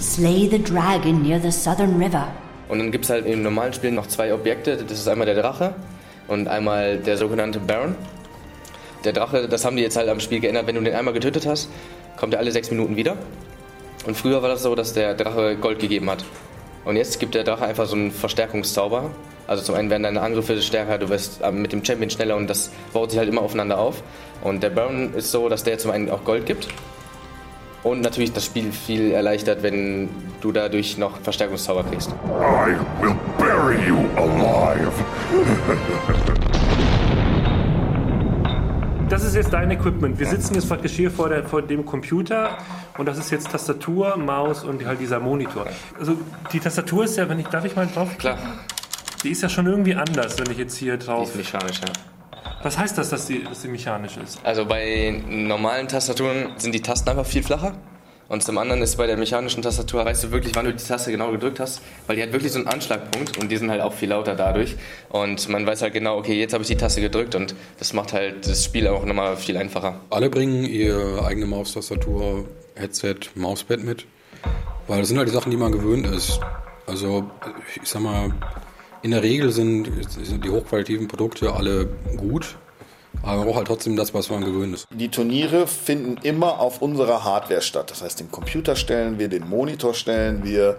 Slay 0.00 0.48
the 0.50 0.62
dragon 0.62 1.22
near 1.22 1.40
the 1.40 1.50
southern 1.50 1.96
river. 1.96 2.28
Und 2.68 2.78
dann 2.78 2.90
gibt 2.90 3.04
es 3.04 3.10
halt 3.10 3.26
im 3.26 3.42
normalen 3.42 3.72
Spiel 3.72 3.92
noch 3.92 4.06
zwei 4.06 4.34
Objekte. 4.34 4.76
Das 4.76 4.98
ist 4.98 5.08
einmal 5.08 5.26
der 5.26 5.40
Drache 5.40 5.74
und 6.28 6.48
einmal 6.48 6.98
der 6.98 7.16
sogenannte 7.16 7.58
Baron. 7.58 7.94
Der 9.04 9.12
Drache, 9.12 9.48
das 9.48 9.64
haben 9.64 9.76
die 9.76 9.82
jetzt 9.82 9.96
halt 9.96 10.08
am 10.08 10.20
Spiel 10.20 10.40
geändert. 10.40 10.66
Wenn 10.66 10.74
du 10.74 10.82
den 10.82 10.94
einmal 10.94 11.14
getötet 11.14 11.46
hast, 11.46 11.68
kommt 12.16 12.34
er 12.34 12.40
alle 12.40 12.52
sechs 12.52 12.70
Minuten 12.70 12.96
wieder. 12.96 13.16
Und 14.06 14.16
früher 14.16 14.42
war 14.42 14.48
das 14.48 14.62
so, 14.62 14.74
dass 14.74 14.92
der 14.92 15.14
Drache 15.14 15.56
Gold 15.56 15.78
gegeben 15.78 16.08
hat. 16.10 16.24
Und 16.84 16.96
jetzt 16.96 17.18
gibt 17.18 17.34
der 17.34 17.44
Drache 17.44 17.64
einfach 17.64 17.86
so 17.86 17.96
einen 17.96 18.12
Verstärkungszauber. 18.12 19.10
Also 19.48 19.62
zum 19.62 19.74
einen 19.74 19.90
werden 19.90 20.04
deine 20.04 20.20
Angriffe 20.22 20.60
stärker, 20.60 20.98
du 20.98 21.08
wirst 21.08 21.40
äh, 21.42 21.52
mit 21.52 21.72
dem 21.72 21.84
Champion 21.84 22.10
schneller 22.10 22.36
und 22.36 22.48
das 22.48 22.70
baut 22.92 23.10
sich 23.10 23.18
halt 23.18 23.28
immer 23.28 23.42
aufeinander 23.42 23.78
auf. 23.78 24.02
Und 24.42 24.62
der 24.62 24.70
Baron 24.70 25.14
ist 25.14 25.30
so, 25.30 25.48
dass 25.48 25.64
der 25.64 25.78
zum 25.78 25.90
einen 25.90 26.10
auch 26.10 26.24
Gold 26.24 26.46
gibt. 26.46 26.68
Und 27.82 28.00
natürlich 28.00 28.32
das 28.32 28.44
Spiel 28.44 28.72
viel 28.72 29.12
erleichtert, 29.12 29.62
wenn 29.62 30.08
du 30.40 30.50
dadurch 30.50 30.98
noch 30.98 31.20
Verstärkungszauber 31.20 31.84
kriegst. 31.84 32.10
I 32.10 32.76
will 33.00 33.14
bury 33.38 33.76
you 33.86 33.98
alive. 34.16 34.92
das 39.08 39.24
ist 39.24 39.34
jetzt 39.34 39.52
dein 39.52 39.70
Equipment. 39.70 40.18
Wir 40.18 40.26
sitzen 40.26 40.54
jetzt 40.54 40.68
praktisch 40.68 40.92
hier 40.92 41.10
vor, 41.10 41.28
der, 41.28 41.44
vor 41.44 41.62
dem 41.62 41.84
Computer 41.84 42.58
und 42.98 43.06
das 43.06 43.18
ist 43.18 43.30
jetzt 43.30 43.50
Tastatur, 43.50 44.16
Maus 44.16 44.64
und 44.64 44.84
halt 44.84 45.00
dieser 45.00 45.20
Monitor. 45.20 45.66
Also 45.98 46.16
die 46.52 46.60
Tastatur 46.60 47.04
ist 47.04 47.16
ja, 47.16 47.28
wenn 47.28 47.38
ich, 47.38 47.46
darf 47.46 47.64
ich 47.64 47.76
mal 47.76 47.86
drauf? 47.86 48.16
Klar. 48.18 48.38
Die 49.22 49.30
ist 49.30 49.42
ja 49.42 49.48
schon 49.48 49.66
irgendwie 49.66 49.94
anders, 49.94 50.38
wenn 50.38 50.50
ich 50.50 50.58
jetzt 50.58 50.76
hier 50.76 50.96
drauf. 50.96 51.32
Die 51.32 51.40
ist 51.40 51.52
mechanisch, 51.52 51.80
ja. 51.80 51.92
Was 52.62 52.78
heißt 52.78 52.98
das, 52.98 53.10
dass 53.10 53.26
die, 53.26 53.44
dass 53.44 53.62
die 53.62 53.68
mechanisch 53.68 54.16
ist? 54.16 54.40
Also 54.44 54.64
bei 54.66 55.22
normalen 55.28 55.88
Tastaturen 55.88 56.52
sind 56.56 56.74
die 56.74 56.82
Tasten 56.82 57.10
einfach 57.10 57.26
viel 57.26 57.42
flacher. 57.42 57.74
Und 58.28 58.42
zum 58.42 58.58
anderen 58.58 58.82
ist 58.82 58.96
bei 58.96 59.06
der 59.06 59.16
mechanischen 59.16 59.62
Tastatur, 59.62 60.04
weißt 60.04 60.24
du 60.24 60.32
wirklich, 60.32 60.54
wann 60.54 60.64
du 60.64 60.74
die 60.74 60.82
Taste 60.82 61.12
genau 61.12 61.30
gedrückt 61.30 61.60
hast, 61.60 61.80
weil 62.06 62.16
die 62.16 62.22
hat 62.22 62.32
wirklich 62.32 62.52
so 62.52 62.58
einen 62.58 62.68
Anschlagpunkt 62.68 63.38
und 63.38 63.50
die 63.50 63.56
sind 63.56 63.70
halt 63.70 63.80
auch 63.80 63.92
viel 63.92 64.08
lauter 64.08 64.34
dadurch. 64.34 64.74
Und 65.10 65.48
man 65.48 65.66
weiß 65.66 65.82
halt 65.82 65.92
genau, 65.92 66.18
okay, 66.18 66.38
jetzt 66.38 66.52
habe 66.52 66.62
ich 66.62 66.68
die 66.68 66.76
Taste 66.76 67.00
gedrückt 67.00 67.34
und 67.36 67.54
das 67.78 67.92
macht 67.92 68.12
halt 68.12 68.46
das 68.46 68.64
Spiel 68.64 68.88
auch 68.88 69.04
nochmal 69.04 69.36
viel 69.36 69.56
einfacher. 69.56 70.00
Alle 70.10 70.28
bringen 70.28 70.64
ihre 70.64 71.24
eigene 71.24 71.46
Maustastatur, 71.46 72.48
Headset, 72.74 73.16
Mauspad 73.36 73.84
mit, 73.84 74.06
weil 74.88 75.00
das 75.00 75.08
sind 75.08 75.18
halt 75.18 75.28
die 75.28 75.32
Sachen, 75.32 75.50
die 75.50 75.56
man 75.56 75.70
gewöhnt 75.70 76.06
ist. 76.06 76.40
Also 76.86 77.30
ich 77.80 77.88
sag 77.88 78.02
mal, 78.02 78.32
in 79.02 79.12
der 79.12 79.22
Regel 79.22 79.52
sind, 79.52 79.88
sind 80.08 80.44
die 80.44 80.50
hochqualitativen 80.50 81.06
Produkte 81.06 81.52
alle 81.52 81.86
gut, 82.16 82.56
aber 83.26 83.38
man 83.38 83.46
braucht 83.46 83.56
halt 83.56 83.66
trotzdem 83.66 83.96
das, 83.96 84.14
was 84.14 84.30
man 84.30 84.44
gewöhnt 84.44 84.74
ist. 84.74 84.86
Die 84.90 85.08
Turniere 85.08 85.66
finden 85.66 86.16
immer 86.22 86.60
auf 86.60 86.80
unserer 86.80 87.24
Hardware 87.24 87.60
statt. 87.60 87.90
Das 87.90 88.02
heißt, 88.02 88.20
den 88.20 88.30
Computer 88.30 88.76
stellen 88.76 89.18
wir, 89.18 89.28
den 89.28 89.48
Monitor 89.48 89.94
stellen 89.94 90.44
wir, 90.44 90.78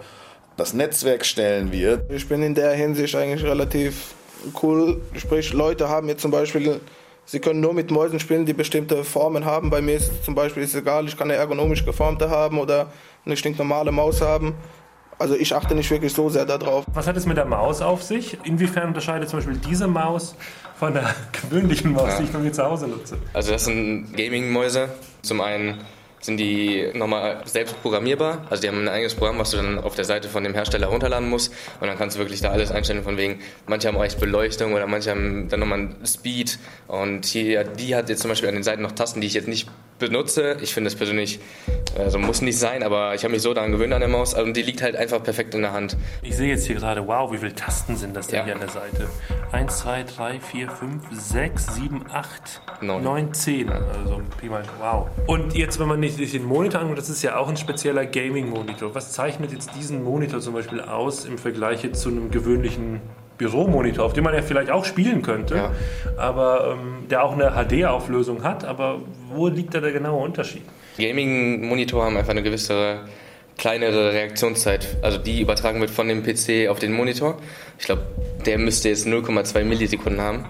das 0.56 0.72
Netzwerk 0.72 1.24
stellen 1.24 1.70
wir. 1.70 2.04
Ich 2.10 2.28
bin 2.28 2.42
in 2.42 2.54
der 2.54 2.72
Hinsicht 2.72 3.14
eigentlich 3.14 3.44
relativ 3.44 4.14
cool. 4.62 5.00
Sprich, 5.16 5.52
Leute 5.52 5.88
haben 5.88 6.08
jetzt 6.08 6.22
zum 6.22 6.30
Beispiel, 6.30 6.80
sie 7.26 7.38
können 7.38 7.60
nur 7.60 7.74
mit 7.74 7.90
Mäusen 7.90 8.18
spielen, 8.18 8.46
die 8.46 8.54
bestimmte 8.54 9.04
Formen 9.04 9.44
haben. 9.44 9.68
Bei 9.70 9.82
mir 9.82 9.96
ist 9.96 10.10
es 10.10 10.22
zum 10.22 10.34
Beispiel 10.34 10.62
ist 10.62 10.74
egal, 10.74 11.06
ich 11.06 11.16
kann 11.16 11.30
eine 11.30 11.38
ergonomisch 11.38 11.84
geformte 11.84 12.30
haben 12.30 12.58
oder 12.58 12.90
eine 13.26 13.36
stinknormale 13.36 13.92
Maus 13.92 14.22
haben. 14.22 14.54
Also 15.18 15.34
ich 15.34 15.52
achte 15.54 15.74
nicht 15.74 15.90
wirklich 15.90 16.12
so 16.12 16.28
sehr 16.28 16.46
darauf. 16.46 16.84
Was 16.94 17.06
hat 17.08 17.16
es 17.16 17.26
mit 17.26 17.36
der 17.36 17.44
Maus 17.44 17.82
auf 17.82 18.02
sich? 18.02 18.38
Inwiefern 18.44 18.88
unterscheidet 18.88 19.28
zum 19.28 19.40
Beispiel 19.40 19.56
diese 19.56 19.88
Maus 19.88 20.36
von 20.78 20.94
der 20.94 21.14
gewöhnlichen 21.32 21.92
Maus, 21.92 22.10
ja. 22.10 22.18
die 22.18 22.24
ich 22.24 22.30
bei 22.30 22.38
mir 22.38 22.52
zu 22.52 22.64
Hause 22.64 22.86
nutze? 22.86 23.18
Also 23.32 23.50
das 23.50 23.64
sind 23.64 24.12
Gaming-Mäuse. 24.16 24.88
Zum 25.22 25.40
einen 25.40 25.80
sind 26.20 26.38
die 26.38 26.90
nochmal 26.94 27.42
selbst 27.44 27.80
programmierbar. 27.82 28.46
Also 28.48 28.62
die 28.62 28.68
haben 28.68 28.80
ein 28.80 28.88
eigenes 28.88 29.14
Programm, 29.14 29.38
was 29.38 29.50
du 29.50 29.56
dann 29.56 29.78
auf 29.78 29.96
der 29.96 30.04
Seite 30.04 30.28
von 30.28 30.44
dem 30.44 30.54
Hersteller 30.54 30.86
runterladen 30.86 31.28
musst. 31.28 31.52
Und 31.80 31.88
dann 31.88 31.98
kannst 31.98 32.16
du 32.16 32.20
wirklich 32.20 32.40
da 32.40 32.50
alles 32.50 32.70
einstellen 32.70 33.02
von 33.02 33.16
wegen, 33.16 33.40
manche 33.66 33.88
haben 33.88 33.96
auch 33.96 34.04
echt 34.04 34.20
Beleuchtung 34.20 34.72
oder 34.72 34.86
manche 34.86 35.10
haben 35.10 35.48
dann 35.48 35.60
nochmal 35.60 35.90
Speed. 36.04 36.58
Und 36.86 37.26
hier, 37.26 37.64
die 37.64 37.96
hat 37.96 38.08
jetzt 38.08 38.22
zum 38.22 38.30
Beispiel 38.30 38.48
an 38.48 38.54
den 38.54 38.64
Seiten 38.64 38.82
noch 38.82 38.92
Tasten, 38.92 39.20
die 39.20 39.26
ich 39.26 39.34
jetzt 39.34 39.48
nicht 39.48 39.68
benutze. 39.98 40.56
Ich 40.62 40.74
finde 40.74 40.90
das 40.90 40.96
persönlich, 40.96 41.40
also 41.96 42.18
muss 42.18 42.42
nicht 42.42 42.58
sein, 42.58 42.82
aber 42.82 43.14
ich 43.14 43.24
habe 43.24 43.32
mich 43.32 43.42
so 43.42 43.54
daran 43.54 43.72
gewöhnt 43.72 43.92
an 43.92 44.00
der 44.00 44.08
Maus. 44.08 44.34
Und 44.34 44.56
die 44.56 44.62
liegt 44.62 44.82
halt 44.82 44.96
einfach 44.96 45.22
perfekt 45.22 45.54
in 45.54 45.62
der 45.62 45.72
Hand. 45.72 45.96
Ich 46.22 46.36
sehe 46.36 46.48
jetzt 46.48 46.66
hier 46.66 46.76
gerade, 46.76 47.06
wow, 47.06 47.30
wie 47.32 47.38
viele 47.38 47.54
Tasten 47.54 47.96
sind 47.96 48.16
das 48.16 48.28
denn 48.28 48.40
ja. 48.40 48.44
hier 48.44 48.54
an 48.54 48.60
der 48.60 48.68
Seite? 48.68 49.08
1, 49.52 49.78
2, 49.78 50.04
3, 50.04 50.40
4, 50.40 50.70
5, 50.70 51.02
6, 51.10 51.74
7, 51.74 52.04
8, 52.12 52.62
9, 52.82 53.02
9 53.02 53.34
10. 53.34 53.68
Also 53.70 54.22
prima, 54.38 54.62
wow. 54.78 55.06
Und 55.26 55.54
jetzt, 55.54 55.78
wenn 55.80 55.88
man 55.88 56.02
sich 56.02 56.32
den 56.32 56.44
Monitor 56.44 56.80
anguckt, 56.80 56.98
das 56.98 57.10
ist 57.10 57.22
ja 57.22 57.36
auch 57.36 57.48
ein 57.48 57.56
spezieller 57.56 58.06
Gaming-Monitor. 58.06 58.94
Was 58.94 59.12
zeichnet 59.12 59.52
jetzt 59.52 59.74
diesen 59.74 60.02
Monitor 60.02 60.40
zum 60.40 60.54
Beispiel 60.54 60.80
aus 60.80 61.24
im 61.24 61.38
Vergleich 61.38 61.90
zu 61.92 62.08
einem 62.08 62.30
gewöhnlichen 62.30 63.00
Büromonitor, 63.38 64.04
auf 64.04 64.12
dem 64.12 64.24
man 64.24 64.34
ja 64.34 64.42
vielleicht 64.42 64.70
auch 64.70 64.84
spielen 64.84 65.22
könnte, 65.22 65.54
ja. 65.54 65.72
aber 66.16 66.76
ähm, 66.76 67.08
der 67.08 67.24
auch 67.24 67.32
eine 67.32 67.52
HD-Auflösung 67.52 68.42
hat. 68.42 68.64
Aber 68.64 69.00
wo 69.32 69.48
liegt 69.48 69.74
da 69.74 69.80
der 69.80 69.92
genaue 69.92 70.22
Unterschied? 70.22 70.62
Gaming-Monitor 70.98 72.04
haben 72.04 72.16
einfach 72.16 72.32
eine 72.32 72.42
gewisse 72.42 73.00
kleinere 73.56 74.12
Reaktionszeit, 74.12 74.98
also 75.02 75.18
die 75.18 75.40
übertragen 75.40 75.80
wird 75.80 75.90
von 75.90 76.08
dem 76.08 76.22
PC 76.22 76.68
auf 76.68 76.78
den 76.78 76.92
Monitor. 76.92 77.38
Ich 77.78 77.86
glaube, 77.86 78.02
der 78.46 78.58
müsste 78.58 78.88
jetzt 78.88 79.06
0,2 79.06 79.64
Millisekunden 79.64 80.20
haben. 80.20 80.46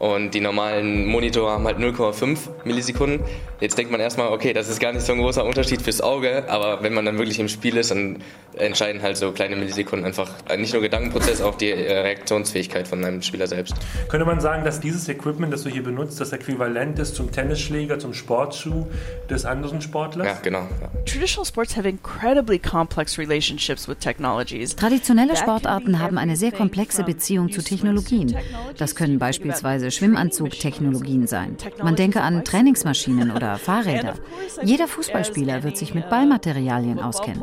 Und 0.00 0.32
die 0.32 0.40
normalen 0.40 1.06
Monitore 1.06 1.52
haben 1.52 1.64
halt 1.64 1.76
0,5 1.76 2.38
Millisekunden. 2.64 3.20
Jetzt 3.60 3.76
denkt 3.76 3.92
man 3.92 4.00
erstmal, 4.00 4.28
okay, 4.32 4.54
das 4.54 4.70
ist 4.70 4.80
gar 4.80 4.92
nicht 4.94 5.04
so 5.04 5.12
ein 5.12 5.18
großer 5.18 5.44
Unterschied 5.44 5.82
fürs 5.82 6.00
Auge, 6.00 6.44
aber 6.48 6.82
wenn 6.82 6.94
man 6.94 7.04
dann 7.04 7.18
wirklich 7.18 7.38
im 7.38 7.48
Spiel 7.48 7.76
ist, 7.76 7.90
dann 7.90 8.22
entscheiden 8.56 9.02
halt 9.02 9.18
so 9.18 9.30
kleine 9.32 9.56
Millisekunden 9.56 10.06
einfach 10.06 10.30
nicht 10.56 10.72
nur 10.72 10.80
Gedankenprozess, 10.80 11.42
auch 11.42 11.54
die 11.54 11.70
äh, 11.70 11.98
Reaktionsfähigkeit 11.98 12.88
von 12.88 13.04
einem 13.04 13.20
Spieler 13.20 13.46
selbst. 13.46 13.74
Könnte 14.08 14.24
man 14.24 14.40
sagen, 14.40 14.64
dass 14.64 14.80
dieses 14.80 15.06
Equipment, 15.10 15.52
das 15.52 15.64
du 15.64 15.68
hier 15.68 15.84
benutzt, 15.84 16.18
das 16.18 16.32
äquivalent 16.32 16.98
ist 16.98 17.14
zum 17.14 17.30
Tennisschläger, 17.30 17.98
zum 17.98 18.14
Sportschuh 18.14 18.86
des 19.28 19.44
anderen 19.44 19.82
Sportlers? 19.82 20.26
Ja, 20.26 20.38
genau. 20.42 20.66
Ja. 20.80 20.88
Traditional 21.04 21.44
sports 21.44 21.76
have 21.76 21.86
incredibly 21.86 22.58
complex 22.58 23.18
relationships 23.18 23.86
with 23.86 23.98
technologies. 23.98 24.74
Traditionelle 24.74 25.36
Sportarten 25.36 25.98
haben 25.98 26.16
eine 26.16 26.36
sehr 26.36 26.52
komplexe 26.52 27.04
Beziehung 27.04 27.52
zu 27.52 27.62
Technologien. 27.62 28.34
Das 28.78 28.94
können 28.94 29.18
beispielsweise 29.18 29.89
Schwimmanzugtechnologien 29.90 31.26
sein. 31.26 31.56
Man 31.82 31.96
denke 31.96 32.20
an 32.22 32.44
Trainingsmaschinen 32.44 33.30
oder 33.30 33.58
Fahrräder. 33.58 34.14
Jeder 34.62 34.88
Fußballspieler 34.88 35.62
wird 35.62 35.76
sich 35.76 35.94
mit 35.94 36.08
Ballmaterialien 36.08 36.98
auskennen. 36.98 37.40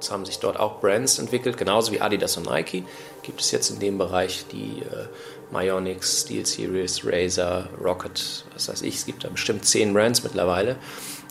Es 0.00 0.10
haben 0.10 0.24
sich 0.24 0.38
dort 0.38 0.60
auch 0.60 0.80
Brands 0.80 1.18
entwickelt, 1.18 1.56
genauso 1.56 1.92
wie 1.92 2.00
Adidas 2.00 2.36
und 2.36 2.48
Nike. 2.48 2.84
Gibt 3.22 3.40
es 3.40 3.50
jetzt 3.50 3.70
in 3.70 3.80
dem 3.80 3.98
Bereich 3.98 4.46
die 4.52 4.82
äh, 4.82 5.08
Myonix, 5.50 6.22
Steel 6.22 6.46
Series, 6.46 7.04
Razer, 7.04 7.68
Rocket, 7.82 8.44
was 8.54 8.68
weiß 8.68 8.82
ich. 8.82 8.96
Es 8.96 9.06
gibt 9.06 9.24
da 9.24 9.28
bestimmt 9.28 9.64
zehn 9.64 9.92
Brands 9.92 10.22
mittlerweile, 10.22 10.76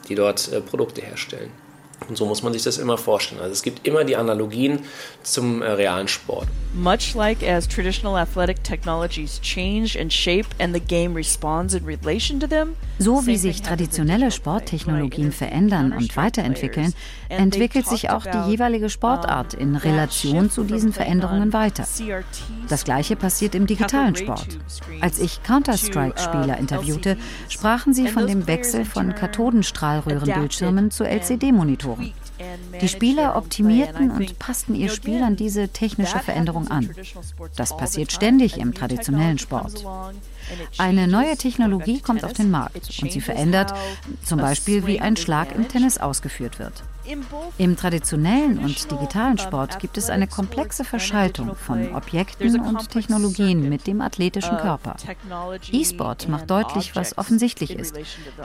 die 0.09 0.15
dort 0.15 0.51
äh, 0.51 0.59
Produkte 0.61 1.01
herstellen. 1.01 1.51
Und 2.07 2.17
so 2.17 2.25
muss 2.25 2.43
man 2.43 2.53
sich 2.53 2.63
das 2.63 2.77
immer 2.77 2.97
vorstellen. 2.97 3.41
Also 3.41 3.53
es 3.53 3.63
gibt 3.63 3.87
immer 3.87 4.03
die 4.03 4.15
Analogien 4.15 4.81
zum 5.23 5.61
äh, 5.61 5.71
realen 5.71 6.07
Sport. 6.07 6.47
Much 6.73 7.15
like 7.15 7.41
as 7.41 7.67
traditional 7.67 8.15
athletic 8.17 8.63
technologies 8.63 9.39
change 9.41 9.97
and 9.99 10.11
shape 10.11 10.47
and 10.59 10.73
the 10.73 10.81
game 10.81 11.15
responds 11.15 11.73
in 11.73 11.85
relation 11.85 12.39
to 12.39 12.47
them. 12.47 12.75
So 12.99 13.25
wie 13.25 13.37
sich 13.37 13.61
traditionelle 13.61 14.29
Sporttechnologien 14.29 15.31
verändern 15.31 15.93
und 15.93 16.15
weiterentwickeln, 16.15 16.93
entwickelt 17.29 17.87
sich 17.87 18.09
auch 18.09 18.25
die 18.25 18.51
jeweilige 18.51 18.89
Sportart 18.89 19.53
in 19.53 19.75
Relation 19.75 20.49
zu 20.49 20.63
diesen 20.63 20.93
Veränderungen 20.93 21.51
weiter. 21.53 21.85
Das 22.69 22.83
gleiche 22.83 23.15
passiert 23.15 23.55
im 23.55 23.67
digitalen 23.67 24.15
Sport. 24.15 24.59
Als 25.01 25.19
ich 25.19 25.43
Counter-Strike-Spieler 25.43 26.57
interviewte, 26.57 27.17
sprachen 27.49 27.93
sie 27.93 28.07
von 28.07 28.27
dem 28.27 28.47
Wechsel 28.47 28.85
von 28.85 29.13
Kathodenstrahlröhrenbildschirmen 29.13 30.91
zu 30.91 31.03
LCD-Monitoren. 31.03 31.84
Die 32.81 32.87
Spieler 32.87 33.35
optimierten 33.35 34.11
und 34.11 34.39
passten 34.39 34.75
ihr 34.75 34.89
Spiel 34.89 35.23
an 35.23 35.35
diese 35.35 35.69
technische 35.69 36.19
Veränderung 36.19 36.69
an. 36.69 36.89
Das 37.55 37.75
passiert 37.77 38.11
ständig 38.11 38.57
im 38.57 38.73
traditionellen 38.73 39.37
Sport. 39.37 39.85
Eine 40.77 41.07
neue 41.07 41.37
Technologie 41.37 42.01
kommt 42.01 42.23
auf 42.23 42.33
den 42.33 42.51
Markt 42.51 42.89
und 43.01 43.11
sie 43.11 43.21
verändert 43.21 43.73
zum 44.23 44.39
Beispiel, 44.39 44.85
wie 44.85 44.99
ein 44.99 45.15
Schlag 45.15 45.55
im 45.55 45.67
Tennis 45.67 45.97
ausgeführt 45.97 46.59
wird. 46.59 46.83
Im 47.57 47.77
traditionellen 47.77 48.59
und 48.59 48.91
digitalen 48.91 49.37
Sport 49.37 49.79
gibt 49.79 49.97
es 49.97 50.09
eine 50.09 50.27
komplexe 50.27 50.83
Verschaltung 50.83 51.55
von 51.55 51.93
Objekten 51.95 52.59
und 52.59 52.89
Technologien 52.89 53.69
mit 53.69 53.87
dem 53.87 54.01
athletischen 54.01 54.57
Körper. 54.57 54.95
E-Sport 55.71 56.27
macht 56.27 56.49
deutlich, 56.49 56.95
was 56.95 57.17
offensichtlich 57.17 57.71
ist, 57.71 57.95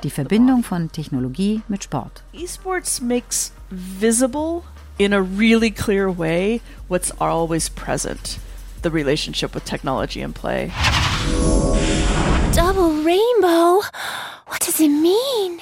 die 0.03 0.11
Verbindung 0.11 0.62
von 0.62 0.92
Technologie 0.92 1.62
mit 1.68 1.85
Sport. 1.85 2.23
E-Sports 2.33 3.01
makes 3.01 3.53
visible 3.70 4.62
in 4.99 5.14
a 5.14 5.20
really 5.20 5.70
clear 5.70 6.11
way 6.11 6.61
what's 6.88 7.11
always 7.20 7.70
present, 7.70 8.38
the 8.83 8.90
relationship 8.90 9.55
with 9.55 9.64
technology 9.64 10.23
and 10.23 10.35
play. 10.35 10.70
Double 12.55 13.03
rainbow? 13.03 13.81
What 14.46 14.61
does 14.61 14.81
it 14.81 14.90
mean? 14.90 15.61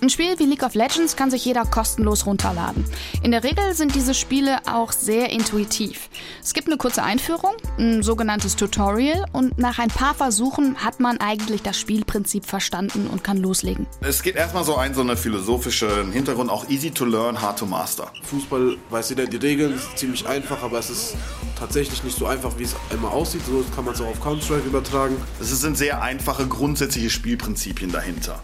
Ein 0.00 0.10
Spiel 0.10 0.38
wie 0.38 0.44
League 0.44 0.62
of 0.62 0.74
Legends 0.74 1.16
kann 1.16 1.28
sich 1.28 1.44
jeder 1.44 1.64
kostenlos 1.64 2.24
runterladen. 2.24 2.84
In 3.24 3.32
der 3.32 3.42
Regel 3.42 3.74
sind 3.74 3.96
diese 3.96 4.14
Spiele 4.14 4.58
auch 4.72 4.92
sehr 4.92 5.30
intuitiv. 5.30 6.08
Es 6.40 6.54
gibt 6.54 6.68
eine 6.68 6.76
kurze 6.76 7.02
Einführung, 7.02 7.56
ein 7.78 8.04
sogenanntes 8.04 8.54
Tutorial 8.54 9.24
und 9.32 9.58
nach 9.58 9.80
ein 9.80 9.88
paar 9.88 10.14
Versuchen 10.14 10.76
hat 10.84 11.00
man 11.00 11.18
eigentlich 11.18 11.62
das 11.62 11.80
Spielprinzip 11.80 12.46
verstanden 12.46 13.08
und 13.08 13.24
kann 13.24 13.38
loslegen. 13.38 13.88
Es 14.00 14.22
geht 14.22 14.36
erstmal 14.36 14.62
so 14.62 14.76
ein, 14.76 14.94
so 14.94 15.00
eine 15.00 15.16
philosophische 15.16 16.06
Hintergrund, 16.12 16.48
auch 16.48 16.68
easy 16.68 16.92
to 16.92 17.04
learn, 17.04 17.40
hard 17.42 17.58
to 17.58 17.66
master. 17.66 18.12
Fußball 18.22 18.76
weiß 18.90 19.08
jeder 19.08 19.26
die 19.26 19.38
Regeln, 19.38 19.74
ist 19.74 19.98
ziemlich 19.98 20.28
einfach, 20.28 20.62
aber 20.62 20.78
es 20.78 20.90
ist 20.90 21.16
tatsächlich 21.58 22.04
nicht 22.04 22.16
so 22.16 22.26
einfach, 22.26 22.56
wie 22.56 22.64
es 22.64 22.76
immer 22.90 23.10
aussieht. 23.10 23.42
So 23.44 23.64
kann 23.74 23.84
man 23.84 23.94
es 23.94 24.00
auch 24.00 24.06
auf 24.06 24.20
Counter-Strike 24.20 24.66
übertragen. 24.66 25.16
Es 25.40 25.48
sind 25.48 25.76
sehr 25.76 26.00
einfache, 26.02 26.46
grundsätzliche 26.46 27.10
Spielprinzipien 27.10 27.90
dahinter. 27.90 28.40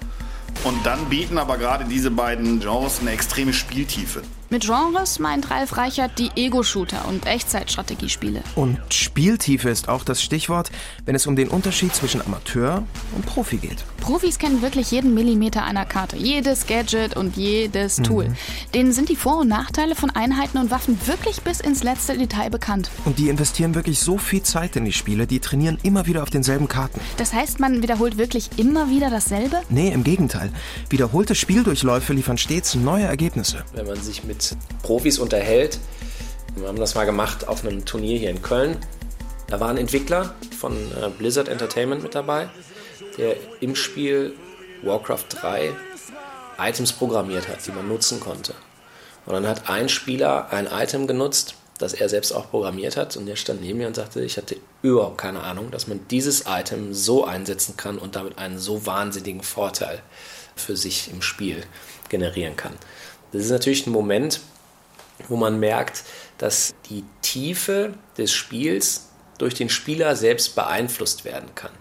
Und 0.64 0.87
dann 0.87 1.11
bieten 1.11 1.37
aber 1.37 1.59
gerade 1.59 1.85
diese 1.85 2.11
beiden 2.11 2.61
Genres 2.61 3.00
eine 3.00 3.11
extreme 3.11 3.53
Spieltiefe. 3.53 4.22
Mit 4.55 4.67
Genres 4.67 5.19
meint 5.19 5.51
Ralf 5.51 5.77
Reichert 5.77 6.17
die 6.17 6.31
Ego-Shooter 6.37 7.09
und 7.09 7.27
Echtzeitstrategiespiele. 7.27 8.40
Und 8.55 8.79
Spieltiefe 8.95 9.69
ist 9.69 9.88
auch 9.88 10.05
das 10.05 10.23
Stichwort, 10.23 10.71
wenn 11.07 11.17
es 11.17 11.27
um 11.27 11.35
den 11.35 11.49
Unterschied 11.49 11.93
zwischen 11.93 12.25
Amateur 12.25 12.85
und 13.17 13.27
Profi 13.27 13.57
geht. 13.57 13.85
Profis 14.01 14.38
kennen 14.38 14.62
wirklich 14.62 14.90
jeden 14.90 15.14
Millimeter 15.14 15.64
einer 15.64 15.87
Karte, 15.87 16.17
jedes 16.17 16.67
Gadget 16.67 17.17
und 17.17 17.37
jedes 17.37 17.97
Tool. 17.97 18.29
Mhm. 18.29 18.37
Denen 18.75 18.93
sind 18.93 19.09
die 19.09 19.17
Vor- 19.17 19.38
und 19.38 19.49
Nachteile 19.49 19.97
von 19.97 20.11
Einheiten 20.11 20.59
und 20.59 20.71
Waffen 20.71 21.01
wirklich 21.07 21.40
bis 21.40 21.61
ins 21.61 21.83
letzte 21.83 22.17
Detail 22.17 22.51
bekannt. 22.51 22.90
Und 23.07 23.19
die 23.19 23.31
investieren 23.31 23.75
wirklich 23.75 24.01
so 24.01 24.19
viel 24.19 24.43
Zeit 24.43 24.77
in 24.77 24.85
die 24.85 24.93
Spiele, 24.93 25.27
die 25.27 25.40
trainieren 25.40 25.79
immer 25.83 26.07
wieder 26.07 26.23
auf 26.23 26.29
denselben 26.31 26.69
Karten. 26.69 27.01
Das 27.17 27.33
heißt, 27.33 27.61
man 27.61 27.83
wiederholt 27.83 28.19
wirklich 28.19 28.51
immer 28.59 28.90
wieder 28.90 29.09
dasselbe? 29.09 29.62
Nee, 29.71 29.90
im 29.90 30.05
Gegenteil. 30.05 30.53
Wiederholte 30.90 31.35
Spieldurchläufe 31.35 32.12
liefern 32.12 32.37
stets 32.37 32.75
neue 32.75 33.05
Ergebnisse. 33.05 33.64
Wenn 33.73 33.87
man 33.87 34.01
sich 34.01 34.23
mit 34.23 34.44
Profis 34.83 35.19
unterhält. 35.19 35.79
Wir 36.57 36.69
haben 36.69 36.79
das 36.79 36.95
mal 36.95 37.05
gemacht 37.05 37.49
auf 37.49 37.65
einem 37.65 37.85
Turnier 37.85 38.19
hier 38.19 38.31
in 38.31 38.43
Köln. 38.43 38.79
Da 39.49 39.61
war 39.61 39.69
ein 39.69 39.77
Entwickler 39.77 40.35
von 40.59 40.73
äh, 40.75 41.09
Blizzard 41.11 41.49
Entertainment 41.49 42.03
mit 42.03 42.15
dabei, 42.15 42.49
der 43.19 43.37
im 43.61 43.75
Spiel 43.75 44.35
Warcraft 44.83 45.27
3 45.31 45.73
Items 46.59 46.93
programmiert 46.93 47.49
hat, 47.49 47.67
die 47.67 47.73
man 47.73 47.89
nutzen 47.89 48.21
konnte. 48.21 48.55
Und 49.27 49.33
dann 49.35 49.47
hat 49.47 49.69
ein 49.69 49.89
Spieler 49.89 50.53
ein 50.53 50.67
Item 50.67 51.07
genutzt, 51.07 51.55
das 51.79 51.95
er 51.95 52.09
selbst 52.09 52.33
auch 52.33 52.51
programmiert 52.51 52.97
hat. 52.97 53.17
Und 53.17 53.27
der 53.27 53.37
stand 53.37 53.61
neben 53.61 53.79
mir 53.79 53.87
und 53.87 53.97
sagte, 53.97 54.23
ich 54.23 54.37
hatte 54.37 54.57
überhaupt 54.83 55.19
keine 55.19 55.43
Ahnung, 55.43 55.71
dass 55.71 55.87
man 55.87 56.07
dieses 56.09 56.45
Item 56.47 56.95
so 56.95 57.25
einsetzen 57.25 57.77
kann 57.77 57.99
und 57.99 58.17
damit 58.17 58.38
einen 58.38 58.59
so 58.59 58.87
wahnsinnigen 58.87 59.42
Vorteil 59.42 60.03
für 60.57 60.77
sich 60.77 61.11
im 61.11 61.23
Spiel 61.23 61.65
generieren 62.09 62.57
kann. 62.57 62.75
Das 63.35 63.43
ist 63.43 63.51
natürlich 63.51 63.85
ein 63.89 63.91
Moment, 63.91 64.41
wo 65.29 65.35
man 65.37 65.59
merkt, 65.59 66.05
dass 66.39 66.73
die 66.89 67.03
Tiefe 67.21 67.95
des 68.17 68.31
Spiels 68.31 69.09
durch 69.39 69.55
den 69.55 69.69
Spieler 69.69 70.15
selbst 70.15 70.55
beeinflusst 70.55 71.25
werden 71.25 71.49
kann. 71.57 71.73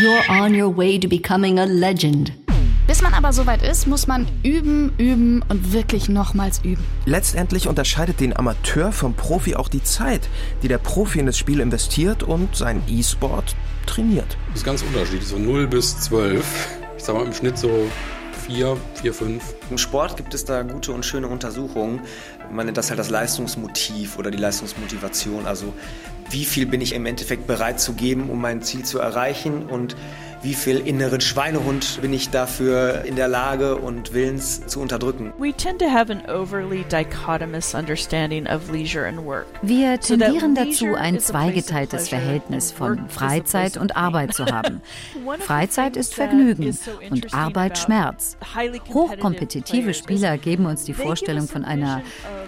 You're 0.00 0.44
on 0.44 0.54
your 0.54 0.76
way 0.76 1.00
to 1.00 1.08
becoming 1.08 1.58
a 1.58 1.64
legend. 1.64 2.34
Bis 2.86 3.02
man 3.02 3.14
aber 3.14 3.32
soweit 3.32 3.64
ist, 3.68 3.88
muss 3.88 4.06
man 4.06 4.28
üben, 4.44 4.92
üben 4.96 5.44
und 5.48 5.72
wirklich 5.72 6.08
nochmals 6.08 6.60
üben. 6.62 6.84
Letztendlich 7.04 7.66
unterscheidet 7.66 8.20
den 8.20 8.36
Amateur 8.36 8.92
vom 8.92 9.14
Profi 9.14 9.56
auch 9.56 9.68
die 9.68 9.82
Zeit, 9.82 10.28
die 10.62 10.68
der 10.68 10.78
Profi 10.78 11.18
in 11.18 11.26
das 11.26 11.36
Spiel 11.36 11.58
investiert 11.58 12.22
und 12.22 12.54
sein 12.54 12.80
E-Sport 12.86 13.56
trainiert. 13.86 14.36
Das 14.50 14.58
ist 14.58 14.64
ganz 14.64 14.82
unterschiedlich, 14.82 15.26
so 15.26 15.36
0 15.36 15.66
bis 15.66 15.98
12. 15.98 16.44
Ich 16.96 17.02
sag 17.02 17.16
mal 17.16 17.26
im 17.26 17.32
Schnitt 17.32 17.58
so 17.58 17.88
4, 18.46 18.76
4, 19.02 19.12
5. 19.12 19.54
Im 19.70 19.78
Sport 19.78 20.16
gibt 20.16 20.32
es 20.32 20.44
da 20.44 20.62
gute 20.62 20.92
und 20.92 21.04
schöne 21.04 21.26
Untersuchungen. 21.26 22.00
Man 22.50 22.66
nennt 22.66 22.78
das 22.78 22.90
halt 22.90 23.00
das 23.00 23.10
Leistungsmotiv 23.10 24.18
oder 24.18 24.30
die 24.30 24.38
Leistungsmotivation. 24.38 25.46
Also 25.46 25.74
wie 26.30 26.44
viel 26.44 26.66
bin 26.66 26.80
ich 26.80 26.94
im 26.94 27.06
Endeffekt 27.06 27.48
bereit 27.48 27.80
zu 27.80 27.94
geben, 27.94 28.30
um 28.30 28.40
mein 28.40 28.62
Ziel 28.62 28.84
zu 28.84 29.00
erreichen 29.00 29.66
und 29.66 29.96
wie 30.46 30.54
viel 30.54 30.78
inneren 30.78 31.20
Schweinehund 31.20 32.00
bin 32.00 32.12
ich 32.12 32.30
dafür 32.30 33.04
in 33.04 33.16
der 33.16 33.26
Lage 33.26 33.74
und 33.74 34.14
willens 34.14 34.64
zu 34.68 34.80
unterdrücken. 34.80 35.32
We 35.38 35.52
tend 35.52 35.80
to 35.80 35.90
have 35.90 36.08
an 36.12 36.22
overly 36.30 36.84
dichotomous 36.84 37.74
understanding 37.74 38.46
of 38.46 38.70
leisure 38.70 39.08
and 39.08 39.24
work. 39.24 39.46
Wir 39.62 39.98
tendieren 39.98 40.54
dazu, 40.54 40.94
ein 40.94 41.18
zweigeteiltes 41.18 42.08
pleasure 42.08 42.22
Verhältnis 42.22 42.70
and 42.70 42.78
von 42.78 42.88
work 42.90 43.10
is 43.10 43.16
a 43.16 43.18
Freizeit 43.18 43.76
und 43.76 43.96
Arbeit 43.96 44.36
pain. 44.36 44.46
zu 44.46 44.46
haben. 44.46 44.82
Freizeit 45.40 45.96
ist 45.96 46.14
Vergnügen 46.14 46.78
und 47.10 47.34
Arbeit 47.34 47.76
Schmerz. 47.78 48.36
Hochkompetitive 48.94 49.80
players 49.82 49.98
Spieler 49.98 50.38
geben 50.38 50.66
uns 50.66 50.84
die 50.84 50.94
Vorstellung 50.94 51.48
von 51.48 51.64
einer 51.64 52.02